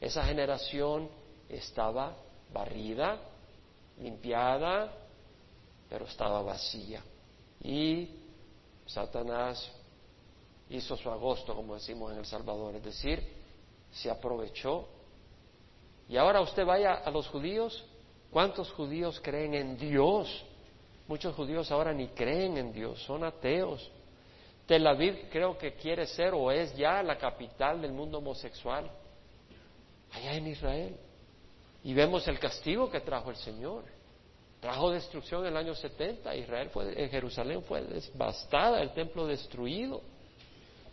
Esa 0.00 0.24
generación 0.24 1.08
estaba 1.50 2.16
barrida, 2.52 3.18
limpiada, 4.00 4.92
pero 5.88 6.06
estaba 6.06 6.42
vacía. 6.42 7.02
Y 7.62 8.08
Satanás 8.86 9.70
hizo 10.70 10.96
su 10.96 11.10
agosto, 11.10 11.54
como 11.54 11.74
decimos 11.74 12.12
en 12.12 12.18
El 12.18 12.26
Salvador, 12.26 12.76
es 12.76 12.84
decir, 12.84 13.22
se 13.90 14.10
aprovechó. 14.10 14.88
Y 16.08 16.16
ahora 16.16 16.40
usted 16.40 16.64
vaya 16.64 16.94
a 16.94 17.10
los 17.10 17.28
judíos, 17.28 17.84
¿cuántos 18.30 18.70
judíos 18.72 19.20
creen 19.22 19.54
en 19.54 19.76
Dios? 19.76 20.44
Muchos 21.08 21.34
judíos 21.34 21.70
ahora 21.70 21.92
ni 21.92 22.08
creen 22.08 22.56
en 22.56 22.72
Dios, 22.72 23.02
son 23.02 23.24
ateos. 23.24 23.90
Tel 24.66 24.86
Aviv 24.86 25.28
creo 25.30 25.58
que 25.58 25.74
quiere 25.74 26.06
ser 26.06 26.32
o 26.32 26.52
es 26.52 26.76
ya 26.76 27.02
la 27.02 27.18
capital 27.18 27.82
del 27.82 27.92
mundo 27.92 28.18
homosexual, 28.18 28.88
allá 30.12 30.34
en 30.34 30.46
Israel. 30.46 30.96
Y 31.82 31.94
vemos 31.94 32.26
el 32.28 32.38
castigo 32.38 32.90
que 32.90 33.00
trajo 33.00 33.30
el 33.30 33.36
Señor. 33.36 33.84
Trajo 34.60 34.90
destrucción 34.90 35.42
en 35.42 35.52
el 35.52 35.56
año 35.56 35.74
70. 35.74 36.34
Israel 36.36 36.68
fue, 36.70 37.02
en 37.02 37.08
Jerusalén 37.08 37.62
fue 37.62 37.82
devastada, 37.82 38.82
el 38.82 38.92
templo 38.92 39.26
destruido. 39.26 40.02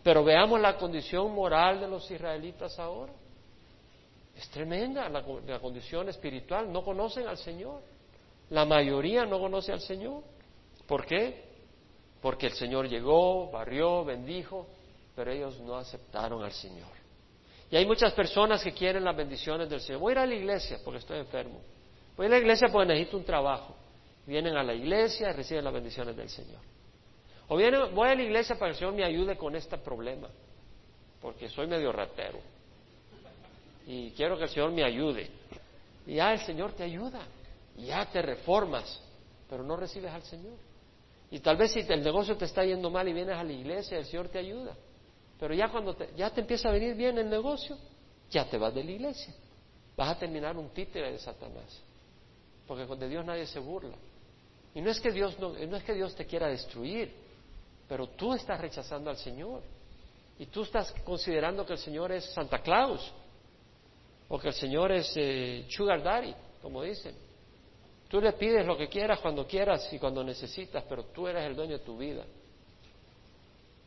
Pero 0.02 0.24
veamos 0.24 0.60
la 0.60 0.76
condición 0.76 1.34
moral 1.34 1.80
de 1.80 1.88
los 1.88 2.10
israelitas 2.10 2.78
ahora. 2.78 3.12
Es 4.34 4.48
tremenda 4.48 5.08
la, 5.08 5.22
la 5.46 5.58
condición 5.58 6.08
espiritual. 6.08 6.72
No 6.72 6.82
conocen 6.82 7.26
al 7.26 7.36
Señor. 7.36 7.82
La 8.50 8.64
mayoría 8.64 9.26
no 9.26 9.38
conoce 9.38 9.72
al 9.72 9.80
Señor. 9.80 10.22
¿Por 10.86 11.04
qué? 11.04 11.44
Porque 12.22 12.46
el 12.46 12.54
Señor 12.54 12.88
llegó, 12.88 13.50
barrió, 13.50 14.04
bendijo, 14.04 14.66
pero 15.14 15.30
ellos 15.30 15.60
no 15.60 15.76
aceptaron 15.76 16.42
al 16.42 16.52
Señor. 16.52 16.97
Y 17.70 17.76
hay 17.76 17.86
muchas 17.86 18.12
personas 18.14 18.62
que 18.62 18.72
quieren 18.72 19.04
las 19.04 19.16
bendiciones 19.16 19.68
del 19.68 19.80
Señor. 19.80 20.00
Voy 20.00 20.12
a 20.12 20.14
ir 20.14 20.18
a 20.18 20.26
la 20.26 20.34
iglesia 20.34 20.78
porque 20.84 20.98
estoy 20.98 21.18
enfermo. 21.18 21.60
Voy 22.16 22.26
a 22.26 22.30
la 22.30 22.38
iglesia 22.38 22.68
porque 22.72 22.88
necesito 22.88 23.18
un 23.18 23.24
trabajo. 23.24 23.76
Vienen 24.26 24.56
a 24.56 24.62
la 24.62 24.74
iglesia 24.74 25.30
y 25.30 25.32
reciben 25.32 25.64
las 25.64 25.72
bendiciones 25.72 26.16
del 26.16 26.28
Señor. 26.28 26.60
O 27.48 27.56
vienen, 27.56 27.94
voy 27.94 28.08
a 28.08 28.14
la 28.14 28.22
iglesia 28.22 28.58
para 28.58 28.70
que 28.70 28.72
el 28.72 28.78
Señor 28.78 28.94
me 28.94 29.04
ayude 29.04 29.36
con 29.36 29.56
este 29.56 29.78
problema, 29.78 30.28
porque 31.20 31.48
soy 31.48 31.66
medio 31.66 31.92
ratero. 31.92 32.38
Y 33.86 34.10
quiero 34.10 34.36
que 34.36 34.44
el 34.44 34.50
Señor 34.50 34.70
me 34.72 34.84
ayude. 34.84 35.30
Y 36.06 36.16
ya 36.16 36.32
el 36.32 36.40
Señor 36.40 36.72
te 36.72 36.84
ayuda. 36.84 37.20
Y 37.76 37.86
ya 37.86 38.04
te 38.06 38.20
reformas, 38.20 39.02
pero 39.48 39.62
no 39.62 39.76
recibes 39.76 40.12
al 40.12 40.22
Señor. 40.22 40.56
Y 41.30 41.40
tal 41.40 41.56
vez 41.56 41.72
si 41.72 41.80
el 41.80 42.02
negocio 42.02 42.36
te 42.36 42.44
está 42.44 42.64
yendo 42.64 42.90
mal 42.90 43.06
y 43.08 43.12
vienes 43.12 43.36
a 43.36 43.44
la 43.44 43.52
iglesia, 43.52 43.98
el 43.98 44.04
Señor 44.06 44.28
te 44.28 44.38
ayuda. 44.38 44.74
Pero 45.38 45.54
ya 45.54 45.70
cuando 45.70 45.94
te, 45.94 46.10
ya 46.16 46.30
te 46.30 46.40
empieza 46.40 46.68
a 46.68 46.72
venir 46.72 46.94
bien 46.94 47.16
el 47.18 47.30
negocio, 47.30 47.76
ya 48.30 48.48
te 48.48 48.58
vas 48.58 48.74
de 48.74 48.84
la 48.84 48.90
iglesia. 48.90 49.34
Vas 49.96 50.16
a 50.16 50.18
terminar 50.18 50.56
un 50.56 50.70
títere 50.70 51.12
de 51.12 51.18
Satanás. 51.18 51.82
Porque 52.66 52.84
de 52.84 53.08
Dios 53.08 53.24
nadie 53.24 53.46
se 53.46 53.58
burla. 53.58 53.96
Y 54.74 54.80
no 54.80 54.90
es 54.90 55.00
que 55.00 55.10
Dios 55.10 55.38
no, 55.38 55.56
es 55.56 55.82
que 55.82 55.94
Dios 55.94 56.14
te 56.14 56.26
quiera 56.26 56.48
destruir, 56.48 57.12
pero 57.88 58.08
tú 58.08 58.34
estás 58.34 58.60
rechazando 58.60 59.10
al 59.10 59.16
Señor. 59.16 59.62
Y 60.38 60.46
tú 60.46 60.62
estás 60.62 60.92
considerando 61.04 61.64
que 61.64 61.72
el 61.72 61.78
Señor 61.78 62.12
es 62.12 62.24
Santa 62.26 62.60
Claus 62.60 63.12
o 64.28 64.38
que 64.38 64.48
el 64.48 64.54
Señor 64.54 64.92
es 64.92 65.12
eh, 65.16 65.66
Sugar 65.68 66.02
Daddy, 66.02 66.34
como 66.62 66.82
dicen. 66.82 67.14
Tú 68.08 68.20
le 68.20 68.32
pides 68.34 68.64
lo 68.66 68.76
que 68.76 68.88
quieras 68.88 69.20
cuando 69.20 69.46
quieras 69.46 69.92
y 69.92 69.98
cuando 69.98 70.22
necesitas, 70.22 70.84
pero 70.88 71.04
tú 71.06 71.26
eres 71.26 71.44
el 71.44 71.56
dueño 71.56 71.78
de 71.78 71.84
tu 71.84 71.96
vida. 71.96 72.24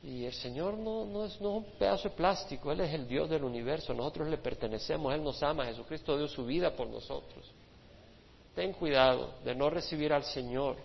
Y 0.04 0.26
el 0.26 0.34
Señor 0.34 0.78
no, 0.78 1.06
no, 1.06 1.26
es, 1.26 1.40
no 1.40 1.58
un 1.58 1.66
pedazo 1.78 2.10
de 2.10 2.16
plástico, 2.16 2.72
Él 2.72 2.82
es 2.82 2.94
el 2.94 3.08
Dios 3.08 3.30
del 3.30 3.44
universo, 3.44 3.94
nosotros 3.94 4.28
le 4.30 4.38
pertenecemos, 4.38 5.14
Él 5.14 5.24
nos 5.24 5.42
ama, 5.44 5.66
Jesucristo 5.66 6.18
dio 6.18 6.28
su 6.28 6.44
vida 6.44 6.76
por 6.76 6.88
nosotros. 6.88 7.52
Ten 8.56 8.74
cuidado 8.74 9.36
de 9.44 9.54
no 9.54 9.70
recibir 9.70 10.12
al 10.12 10.24
Señor 10.24 10.76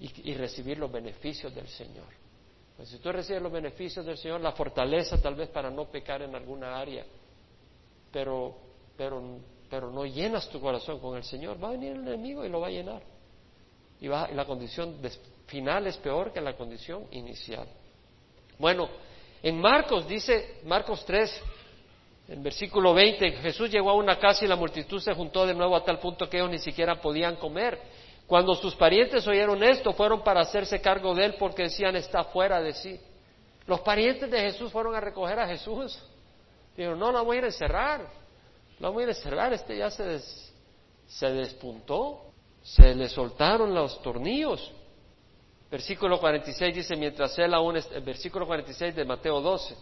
y, 0.00 0.34
recibir 0.34 0.78
los 0.78 0.90
beneficios 0.90 1.54
del 1.54 1.68
Señor. 1.68 2.06
Pues 2.76 2.88
si 2.88 2.98
tú 2.98 3.12
recibes 3.12 3.42
los 3.42 3.52
beneficios 3.52 4.04
del 4.04 4.16
Señor, 4.16 4.40
la 4.40 4.52
fortaleza 4.52 5.20
tal 5.20 5.34
vez 5.34 5.48
para 5.50 5.70
no 5.70 5.84
pecar 5.86 6.22
en 6.22 6.34
alguna 6.34 6.78
área, 6.78 7.04
pero, 8.10 8.56
pero, 8.96 9.38
pero 9.68 9.90
no 9.90 10.04
llenas 10.04 10.48
tu 10.48 10.60
corazón 10.60 10.98
con 10.98 11.16
el 11.16 11.22
Señor, 11.22 11.62
va 11.62 11.68
a 11.68 11.72
venir 11.72 11.92
el 11.92 12.08
enemigo 12.08 12.44
y 12.44 12.48
lo 12.48 12.60
va 12.60 12.68
a 12.68 12.70
llenar. 12.70 13.02
Y, 14.00 14.08
va, 14.08 14.28
y 14.30 14.34
la 14.34 14.46
condición 14.46 14.96
final 15.46 15.86
es 15.86 15.96
peor 15.98 16.32
que 16.32 16.40
la 16.40 16.56
condición 16.56 17.06
inicial. 17.10 17.68
Bueno, 18.60 18.90
en 19.42 19.58
Marcos 19.58 20.06
dice, 20.06 20.60
Marcos 20.64 21.02
3, 21.06 21.42
en 22.28 22.42
versículo 22.42 22.92
20, 22.92 23.32
Jesús 23.32 23.70
llegó 23.70 23.88
a 23.88 23.94
una 23.94 24.18
casa 24.18 24.44
y 24.44 24.48
la 24.48 24.54
multitud 24.54 25.00
se 25.00 25.14
juntó 25.14 25.46
de 25.46 25.54
nuevo 25.54 25.74
a 25.74 25.82
tal 25.82 25.98
punto 25.98 26.28
que 26.28 26.36
ellos 26.36 26.50
ni 26.50 26.58
siquiera 26.58 27.00
podían 27.00 27.36
comer. 27.36 27.80
Cuando 28.26 28.54
sus 28.54 28.74
parientes 28.76 29.26
oyeron 29.26 29.62
esto, 29.62 29.94
fueron 29.94 30.22
para 30.22 30.42
hacerse 30.42 30.78
cargo 30.82 31.14
de 31.14 31.24
él 31.24 31.34
porque 31.38 31.62
decían 31.62 31.96
está 31.96 32.22
fuera 32.24 32.60
de 32.60 32.74
sí. 32.74 33.00
Los 33.66 33.80
parientes 33.80 34.30
de 34.30 34.40
Jesús 34.40 34.70
fueron 34.70 34.94
a 34.94 35.00
recoger 35.00 35.40
a 35.40 35.48
Jesús. 35.48 35.98
Dijeron, 36.76 36.98
no, 36.98 37.10
lo 37.10 37.24
voy 37.24 37.36
a 37.36 37.38
ir 37.38 37.44
a 37.44 37.48
encerrar. 37.48 38.06
Lo 38.78 38.92
voy 38.92 39.04
a 39.04 39.06
a 39.06 39.10
encerrar. 39.10 39.54
Este 39.54 39.76
ya 39.78 39.90
se, 39.90 40.20
se 41.06 41.30
despuntó. 41.32 42.26
Se 42.62 42.94
le 42.94 43.08
soltaron 43.08 43.74
los 43.74 44.02
tornillos. 44.02 44.70
Versículo 45.70 46.18
46 46.18 46.74
dice, 46.74 46.96
mientras 46.96 47.38
él 47.38 47.54
aún, 47.54 47.76
el 47.76 48.00
versículo 48.00 48.44
46 48.44 48.94
de 48.96 49.04
Mateo 49.04 49.40
12, 49.40 49.76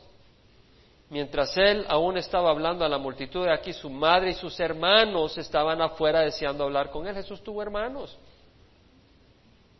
mientras 1.08 1.56
él 1.56 1.86
aún 1.88 2.18
estaba 2.18 2.50
hablando 2.50 2.84
a 2.84 2.88
la 2.88 2.98
multitud, 2.98 3.46
de 3.46 3.52
aquí 3.52 3.72
su 3.72 3.88
madre 3.88 4.30
y 4.30 4.34
sus 4.34 4.60
hermanos 4.60 5.38
estaban 5.38 5.80
afuera 5.80 6.20
deseando 6.20 6.64
hablar 6.64 6.90
con 6.90 7.06
él. 7.06 7.14
Jesús 7.14 7.42
tuvo 7.42 7.62
hermanos. 7.62 8.18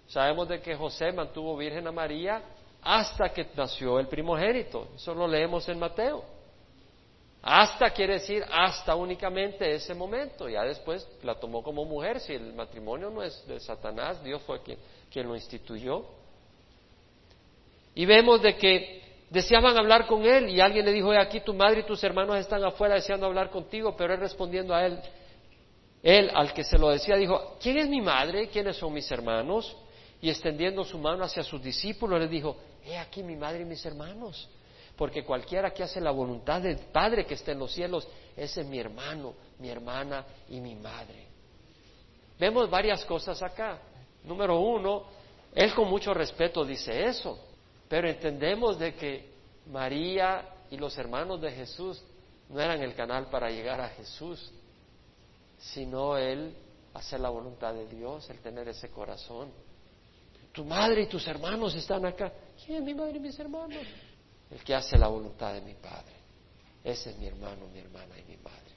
Sabemos 0.07 0.49
de 0.49 0.63
que 0.63 0.75
José 0.75 1.13
mantuvo 1.13 1.55
virgen 1.59 1.87
a 1.87 1.93
María 1.93 2.43
hasta 2.81 3.29
que 3.29 3.47
nació 3.55 3.99
el 3.99 4.07
primogénito. 4.07 4.89
Eso 4.97 5.15
lo 5.15 5.29
leemos 5.29 5.69
en 5.69 5.79
Mateo. 5.79 6.25
Hasta 7.43 7.91
quiere 7.91 8.15
decir 8.15 8.43
hasta 8.51 8.95
únicamente 8.95 9.71
ese 9.75 9.95
momento. 9.95 10.49
Ya 10.49 10.63
después 10.63 11.07
la 11.23 11.35
tomó 11.35 11.63
como 11.63 11.85
mujer. 11.85 12.19
Si 12.21 12.33
el 12.33 12.55
matrimonio 12.55 13.11
no 13.11 13.23
es 13.23 13.47
de 13.47 13.61
Satanás, 13.61 14.25
Dios 14.25 14.41
fue 14.43 14.63
quien 14.63 14.79
quien 15.11 15.27
lo 15.27 15.35
instituyó. 15.35 16.05
Y 17.95 18.07
vemos 18.07 18.43
de 18.43 18.57
que 18.57 19.03
deseaban 19.31 19.77
hablar 19.77 20.07
con 20.07 20.25
él 20.25 20.49
y 20.49 20.61
alguien 20.61 20.85
le 20.85 20.93
dijo, 20.93 21.13
aquí 21.13 21.41
tu 21.41 21.55
madre 21.55 21.81
y 21.81 21.83
tus 21.85 22.03
hermanos 22.03 22.39
están 22.39 22.65
afuera 22.65 22.95
deseando 22.95 23.27
hablar 23.27 23.51
contigo, 23.51 23.95
pero 23.97 24.15
él 24.15 24.21
respondiendo 24.21 24.75
a 24.75 24.87
él, 24.87 24.99
él 26.03 26.31
al 26.35 26.53
que 26.53 26.65
se 26.65 26.79
lo 26.79 26.91
decía 26.91 27.17
dijo, 27.17 27.57
¿quién 27.61 27.79
es 27.79 27.89
mi 27.89 28.01
madre? 28.01 28.49
¿Quiénes 28.49 28.77
son 28.77 28.93
mis 28.93 29.11
hermanos? 29.11 29.77
Y 30.21 30.31
extendiendo 30.31 30.85
su 30.85 30.99
mano 30.99 31.25
hacia 31.25 31.43
sus 31.43 31.63
discípulos 31.63 32.21
le 32.21 32.29
dijo, 32.29 32.57
he 32.85 32.97
aquí 32.97 33.23
mi 33.23 33.37
madre 33.37 33.63
y 33.63 33.65
mis 33.65 33.85
hermanos, 33.85 34.49
porque 34.97 35.25
cualquiera 35.25 35.73
que 35.73 35.83
hace 35.83 36.01
la 36.01 36.11
voluntad 36.11 36.61
del 36.61 36.79
Padre 36.93 37.25
que 37.25 37.35
está 37.35 37.53
en 37.53 37.61
los 37.61 37.73
cielos, 37.73 38.09
ese 38.37 38.63
es 38.63 38.67
mi 38.67 38.79
hermano, 38.79 39.35
mi 39.59 39.69
hermana 39.69 40.25
y 40.49 40.61
mi 40.61 40.75
madre. 40.75 41.27
Vemos 42.39 42.71
varias 42.71 43.05
cosas 43.05 43.43
acá. 43.43 43.79
Número 44.29 44.61
uno, 44.61 45.05
él 45.55 45.75
con 45.75 45.89
mucho 45.89 46.13
respeto 46.13 46.63
dice 46.63 47.07
eso, 47.07 47.39
pero 47.89 48.09
entendemos 48.11 48.79
de 48.79 48.95
que 48.95 49.33
María 49.67 50.47
y 50.71 50.77
los 50.77 50.97
hermanos 50.99 51.41
de 51.41 51.51
Jesús 51.51 52.05
no 52.51 52.61
eran 52.61 52.83
el 52.83 52.95
canal 52.95 53.31
para 53.31 53.51
llegar 53.51 53.81
a 53.81 53.89
Jesús, 53.89 54.53
sino 55.57 56.19
él 56.19 56.55
hacer 56.93 57.21
la 57.21 57.31
voluntad 57.31 57.73
de 57.73 57.87
Dios, 57.87 58.29
el 58.29 58.39
tener 58.41 58.69
ese 58.69 58.91
corazón. 58.91 59.51
Tu 60.53 60.63
madre 60.63 61.03
y 61.03 61.07
tus 61.07 61.27
hermanos 61.27 61.75
están 61.75 62.05
acá. 62.05 62.31
¿Quién 62.63 62.79
es 62.79 62.85
mi 62.85 62.95
madre 62.95 63.17
y 63.17 63.21
mis 63.21 63.39
hermanos? 63.39 63.83
El 64.51 64.63
que 64.63 64.75
hace 64.75 64.99
la 64.99 65.09
voluntad 65.09 65.55
de 65.55 65.63
mi 65.63 65.75
Padre. 65.75 66.17
Ese 66.85 67.11
es 67.11 67.19
mi 67.19 67.27
hermano, 67.27 67.67
mi 67.73 67.79
hermana 67.79 68.19
y 68.19 68.25
mi 68.25 68.37
madre. 68.37 68.73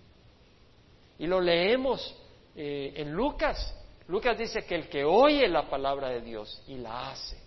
Y 1.20 1.28
lo 1.28 1.42
leemos 1.42 2.16
eh, 2.56 2.94
en 2.96 3.12
Lucas. 3.12 3.76
Lucas 4.12 4.38
dice 4.38 4.66
que 4.66 4.76
el 4.76 4.90
que 4.90 5.06
oye 5.06 5.48
la 5.48 5.70
palabra 5.70 6.10
de 6.10 6.20
Dios 6.20 6.62
y 6.68 6.76
la 6.76 7.12
hace, 7.12 7.38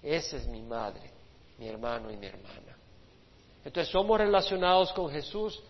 esa 0.00 0.36
es 0.36 0.46
mi 0.46 0.62
madre, 0.62 1.10
mi 1.58 1.66
hermano 1.66 2.12
y 2.12 2.16
mi 2.16 2.26
hermana. 2.26 2.78
Entonces 3.64 3.90
somos 3.90 4.16
relacionados 4.16 4.92
con 4.92 5.10
Jesús 5.10 5.60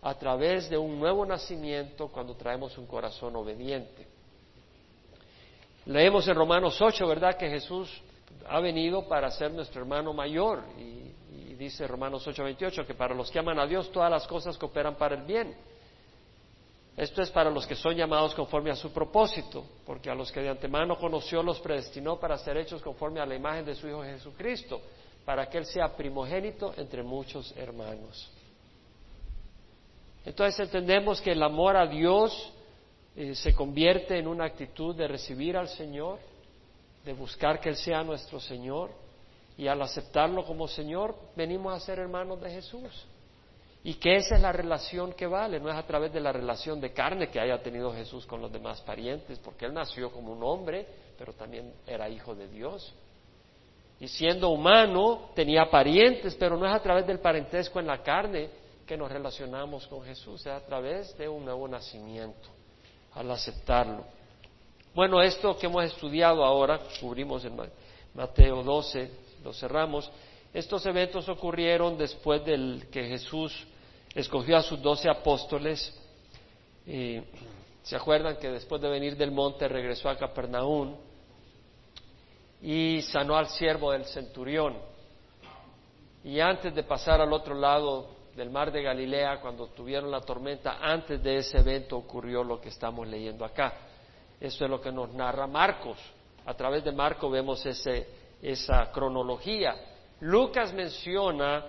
a 0.00 0.14
través 0.14 0.70
de 0.70 0.78
un 0.78 0.98
nuevo 0.98 1.26
nacimiento 1.26 2.08
cuando 2.08 2.34
traemos 2.34 2.78
un 2.78 2.86
corazón 2.86 3.36
obediente. 3.36 4.06
Leemos 5.84 6.26
en 6.28 6.34
Romanos 6.34 6.80
8, 6.80 7.06
¿verdad? 7.06 7.36
Que 7.36 7.50
Jesús 7.50 7.90
ha 8.48 8.58
venido 8.58 9.06
para 9.06 9.30
ser 9.30 9.52
nuestro 9.52 9.82
hermano 9.82 10.14
mayor. 10.14 10.62
Y, 10.78 11.14
y 11.30 11.54
dice 11.58 11.86
Romanos 11.86 12.26
8, 12.26 12.42
28 12.42 12.86
que 12.86 12.94
para 12.94 13.14
los 13.14 13.30
que 13.30 13.38
aman 13.38 13.58
a 13.58 13.66
Dios 13.66 13.92
todas 13.92 14.10
las 14.10 14.26
cosas 14.26 14.56
cooperan 14.56 14.94
para 14.94 15.14
el 15.14 15.24
bien. 15.24 15.54
Esto 16.96 17.22
es 17.22 17.30
para 17.30 17.50
los 17.50 17.66
que 17.66 17.74
son 17.74 17.96
llamados 17.96 18.34
conforme 18.34 18.70
a 18.70 18.76
su 18.76 18.92
propósito, 18.92 19.64
porque 19.86 20.10
a 20.10 20.14
los 20.14 20.30
que 20.30 20.40
de 20.40 20.50
antemano 20.50 20.98
conoció 20.98 21.42
los 21.42 21.58
predestinó 21.60 22.20
para 22.20 22.36
ser 22.36 22.58
hechos 22.58 22.82
conforme 22.82 23.20
a 23.20 23.26
la 23.26 23.34
imagen 23.34 23.64
de 23.64 23.74
su 23.74 23.88
Hijo 23.88 24.02
Jesucristo, 24.02 24.80
para 25.24 25.48
que 25.48 25.58
Él 25.58 25.66
sea 25.66 25.96
primogénito 25.96 26.74
entre 26.76 27.02
muchos 27.02 27.54
hermanos. 27.56 28.30
Entonces 30.24 30.60
entendemos 30.60 31.20
que 31.20 31.32
el 31.32 31.42
amor 31.42 31.76
a 31.76 31.86
Dios 31.86 32.52
eh, 33.16 33.34
se 33.34 33.54
convierte 33.54 34.18
en 34.18 34.28
una 34.28 34.44
actitud 34.44 34.94
de 34.94 35.08
recibir 35.08 35.56
al 35.56 35.68
Señor, 35.68 36.18
de 37.04 37.12
buscar 37.14 37.58
que 37.58 37.70
Él 37.70 37.76
sea 37.76 38.02
nuestro 38.04 38.38
Señor, 38.38 38.90
y 39.56 39.66
al 39.66 39.80
aceptarlo 39.80 40.44
como 40.44 40.68
Señor 40.68 41.14
venimos 41.36 41.74
a 41.74 41.80
ser 41.80 41.98
hermanos 41.98 42.40
de 42.40 42.50
Jesús. 42.50 43.06
Y 43.84 43.94
que 43.94 44.14
esa 44.14 44.36
es 44.36 44.42
la 44.42 44.52
relación 44.52 45.12
que 45.12 45.26
vale, 45.26 45.58
no 45.58 45.68
es 45.68 45.74
a 45.74 45.82
través 45.84 46.12
de 46.12 46.20
la 46.20 46.30
relación 46.30 46.80
de 46.80 46.92
carne 46.92 47.28
que 47.28 47.40
haya 47.40 47.60
tenido 47.62 47.92
Jesús 47.92 48.24
con 48.26 48.40
los 48.40 48.52
demás 48.52 48.80
parientes, 48.82 49.38
porque 49.40 49.66
Él 49.66 49.74
nació 49.74 50.12
como 50.12 50.32
un 50.32 50.42
hombre, 50.44 50.86
pero 51.18 51.32
también 51.32 51.72
era 51.86 52.08
hijo 52.08 52.34
de 52.34 52.46
Dios. 52.46 52.94
Y 53.98 54.06
siendo 54.06 54.50
humano, 54.50 55.30
tenía 55.34 55.68
parientes, 55.68 56.36
pero 56.36 56.56
no 56.56 56.66
es 56.66 56.72
a 56.72 56.82
través 56.82 57.06
del 57.06 57.18
parentesco 57.18 57.80
en 57.80 57.88
la 57.88 58.02
carne 58.02 58.50
que 58.86 58.96
nos 58.96 59.10
relacionamos 59.10 59.86
con 59.88 60.02
Jesús, 60.04 60.40
es 60.42 60.46
a 60.46 60.64
través 60.64 61.16
de 61.18 61.28
un 61.28 61.44
nuevo 61.44 61.66
nacimiento, 61.66 62.48
al 63.14 63.30
aceptarlo. 63.32 64.04
Bueno, 64.94 65.20
esto 65.22 65.56
que 65.56 65.66
hemos 65.66 65.84
estudiado 65.84 66.44
ahora, 66.44 66.78
cubrimos 67.00 67.44
en 67.44 67.56
Mateo 68.14 68.62
12, 68.62 69.10
lo 69.42 69.52
cerramos, 69.52 70.10
estos 70.52 70.84
eventos 70.84 71.28
ocurrieron 71.28 71.96
después 71.96 72.44
del 72.44 72.88
que 72.90 73.04
Jesús 73.04 73.66
escogió 74.14 74.56
a 74.56 74.62
sus 74.62 74.80
doce 74.80 75.08
apóstoles. 75.08 75.98
¿Se 76.84 77.96
acuerdan 77.96 78.36
que 78.36 78.50
después 78.50 78.80
de 78.80 78.88
venir 78.88 79.16
del 79.16 79.30
monte 79.30 79.68
regresó 79.68 80.08
a 80.08 80.16
Capernaum 80.16 80.96
y 82.60 83.02
sanó 83.02 83.36
al 83.36 83.48
siervo 83.48 83.92
del 83.92 84.04
centurión? 84.04 84.76
Y 86.24 86.38
antes 86.40 86.74
de 86.74 86.84
pasar 86.84 87.20
al 87.20 87.32
otro 87.32 87.54
lado 87.54 88.10
del 88.36 88.48
mar 88.48 88.70
de 88.70 88.82
Galilea 88.82 89.40
cuando 89.40 89.66
tuvieron 89.68 90.10
la 90.10 90.20
tormenta, 90.20 90.78
antes 90.80 91.22
de 91.22 91.38
ese 91.38 91.58
evento 91.58 91.96
ocurrió 91.96 92.44
lo 92.44 92.60
que 92.60 92.68
estamos 92.68 93.08
leyendo 93.08 93.44
acá. 93.44 93.74
Eso 94.40 94.64
es 94.64 94.70
lo 94.70 94.80
que 94.80 94.92
nos 94.92 95.12
narra 95.12 95.46
Marcos. 95.46 95.98
A 96.46 96.54
través 96.54 96.84
de 96.84 96.92
Marcos 96.92 97.30
vemos 97.30 97.64
esa 97.66 98.92
cronología. 98.92 99.74
Lucas 100.20 100.72
menciona 100.72 101.64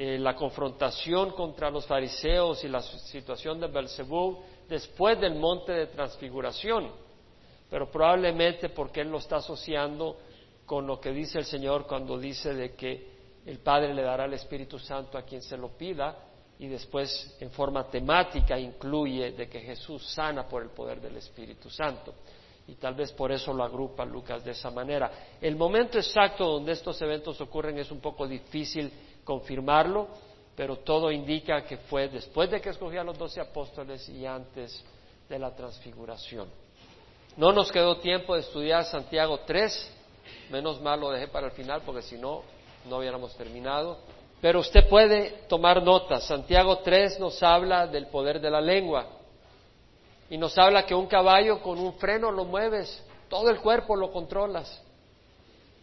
eh, 0.00 0.16
la 0.16 0.36
confrontación 0.36 1.32
contra 1.32 1.72
los 1.72 1.84
fariseos 1.84 2.62
y 2.62 2.68
la 2.68 2.80
situación 2.80 3.58
de 3.58 3.66
Belcebú 3.66 4.38
después 4.68 5.20
del 5.20 5.34
monte 5.34 5.72
de 5.72 5.88
transfiguración, 5.88 6.88
pero 7.68 7.90
probablemente 7.90 8.68
porque 8.68 9.00
él 9.00 9.10
lo 9.10 9.18
está 9.18 9.38
asociando 9.38 10.16
con 10.64 10.86
lo 10.86 11.00
que 11.00 11.10
dice 11.10 11.38
el 11.38 11.46
Señor 11.46 11.84
cuando 11.88 12.16
dice 12.16 12.54
de 12.54 12.76
que 12.76 13.08
el 13.44 13.58
Padre 13.58 13.92
le 13.92 14.02
dará 14.02 14.26
el 14.26 14.34
Espíritu 14.34 14.78
Santo 14.78 15.18
a 15.18 15.22
quien 15.22 15.42
se 15.42 15.56
lo 15.56 15.70
pida 15.70 16.16
y 16.60 16.68
después 16.68 17.36
en 17.40 17.50
forma 17.50 17.88
temática 17.88 18.56
incluye 18.56 19.32
de 19.32 19.48
que 19.48 19.58
Jesús 19.62 20.06
sana 20.12 20.46
por 20.46 20.62
el 20.62 20.70
poder 20.70 21.00
del 21.00 21.16
Espíritu 21.16 21.68
Santo. 21.70 22.14
Y 22.68 22.74
tal 22.76 22.94
vez 22.94 23.10
por 23.10 23.32
eso 23.32 23.52
lo 23.52 23.64
agrupa 23.64 24.04
Lucas 24.04 24.44
de 24.44 24.52
esa 24.52 24.70
manera. 24.70 25.10
El 25.40 25.56
momento 25.56 25.98
exacto 25.98 26.44
donde 26.44 26.70
estos 26.70 27.02
eventos 27.02 27.40
ocurren 27.40 27.78
es 27.78 27.90
un 27.90 27.98
poco 27.98 28.28
difícil 28.28 28.92
confirmarlo, 29.28 30.08
pero 30.56 30.78
todo 30.78 31.12
indica 31.12 31.62
que 31.62 31.76
fue 31.76 32.08
después 32.08 32.50
de 32.50 32.62
que 32.62 32.70
escogió 32.70 33.02
a 33.02 33.04
los 33.04 33.18
doce 33.18 33.42
apóstoles 33.42 34.08
y 34.08 34.24
antes 34.24 34.82
de 35.28 35.38
la 35.38 35.54
transfiguración. 35.54 36.48
No 37.36 37.52
nos 37.52 37.70
quedó 37.70 37.98
tiempo 37.98 38.34
de 38.34 38.40
estudiar 38.40 38.86
Santiago 38.86 39.40
3, 39.46 39.92
menos 40.48 40.80
mal 40.80 40.98
lo 40.98 41.10
dejé 41.10 41.28
para 41.28 41.48
el 41.48 41.52
final 41.52 41.82
porque 41.84 42.00
si 42.00 42.16
no 42.16 42.40
no 42.86 42.96
hubiéramos 42.96 43.36
terminado. 43.36 43.98
Pero 44.40 44.60
usted 44.60 44.88
puede 44.88 45.42
tomar 45.46 45.82
nota. 45.82 46.20
Santiago 46.20 46.78
3 46.78 47.20
nos 47.20 47.42
habla 47.42 47.86
del 47.86 48.06
poder 48.06 48.40
de 48.40 48.50
la 48.50 48.62
lengua. 48.62 49.08
Y 50.30 50.38
nos 50.38 50.56
habla 50.56 50.86
que 50.86 50.94
un 50.94 51.06
caballo 51.06 51.60
con 51.60 51.78
un 51.78 51.98
freno 51.98 52.30
lo 52.30 52.46
mueves, 52.46 53.04
todo 53.28 53.50
el 53.50 53.60
cuerpo 53.60 53.94
lo 53.94 54.10
controlas. 54.10 54.82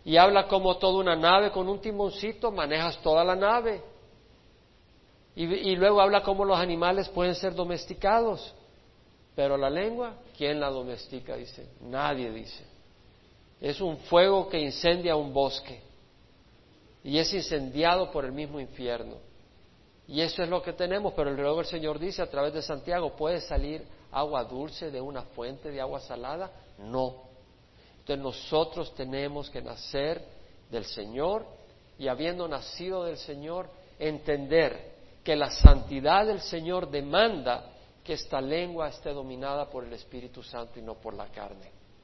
Y 0.06 0.18
habla 0.18 0.48
como 0.48 0.78
toda 0.78 1.00
una 1.00 1.16
nave 1.16 1.52
con 1.52 1.68
un 1.68 1.82
timoncito, 1.82 2.52
manejas 2.52 3.02
toda 3.02 3.24
la 3.24 3.36
nave. 3.36 3.82
Y, 5.36 5.76
luego 5.76 6.00
habla 6.00 6.24
cómo 6.24 6.46
los 6.46 6.58
animales 6.58 7.10
pueden 7.10 7.36
ser 7.36 7.56
domesticados. 7.56 8.54
Pero 9.36 9.58
la 9.58 9.70
lengua, 9.70 10.14
¿quién 10.38 10.62
la 10.62 10.70
domestica? 10.70 11.36
Dice, 11.36 11.68
nadie 11.82 12.32
dice. 12.32 12.64
Es 13.60 13.82
un 13.82 13.98
fuego 13.98 14.48
que 14.48 14.60
incendia 14.60 15.16
un 15.16 15.34
bosque 15.34 15.82
y 17.04 17.18
es 17.18 17.34
incendiado 17.34 18.12
por 18.12 18.26
el 18.26 18.32
mismo 18.32 18.60
infierno. 18.60 19.18
Y 20.08 20.22
eso 20.22 20.44
es 20.44 20.50
lo 20.50 20.62
que 20.62 20.74
tenemos, 20.74 21.14
pero 21.14 21.32
luego 21.32 21.62
el 21.62 21.66
Señor 21.66 22.00
dice 22.00 22.22
a 22.22 22.30
través 22.30 22.54
de 22.54 22.62
Santiago, 22.62 23.16
¿puede 23.16 23.42
salir 23.42 23.86
agua 24.12 24.44
dulce 24.44 24.92
de 24.92 25.02
una 25.02 25.24
fuente 25.24 25.72
de 25.72 25.82
agua 25.82 26.00
salada? 26.00 26.52
No. 26.78 27.25
Entonces 28.06 28.24
nosotros 28.24 28.94
tenemos 28.94 29.50
que 29.50 29.64
nacer 29.64 30.24
del 30.70 30.86
Señor 30.86 31.44
y 31.98 32.08
habiendo 32.08 32.48
nacido 32.48 33.04
del 33.04 33.18
Señor, 33.18 33.68
entender 33.98 34.94
que 35.24 35.36
la 35.36 35.50
santidad 35.50 36.28
del 36.28 36.40
Señor 36.40 36.92
demanda 36.92 37.74
que 38.04 38.14
esta 38.14 38.40
lengua 38.40 38.90
esté 38.90 39.10
dominada 39.10 39.68
por 39.72 39.86
el 39.86 39.94
Espíritu 39.94 40.44
Santo 40.44 40.78
y 40.78 40.84
no 40.84 40.94
por 40.94 41.16
la 41.16 41.32
carne. 41.32 41.72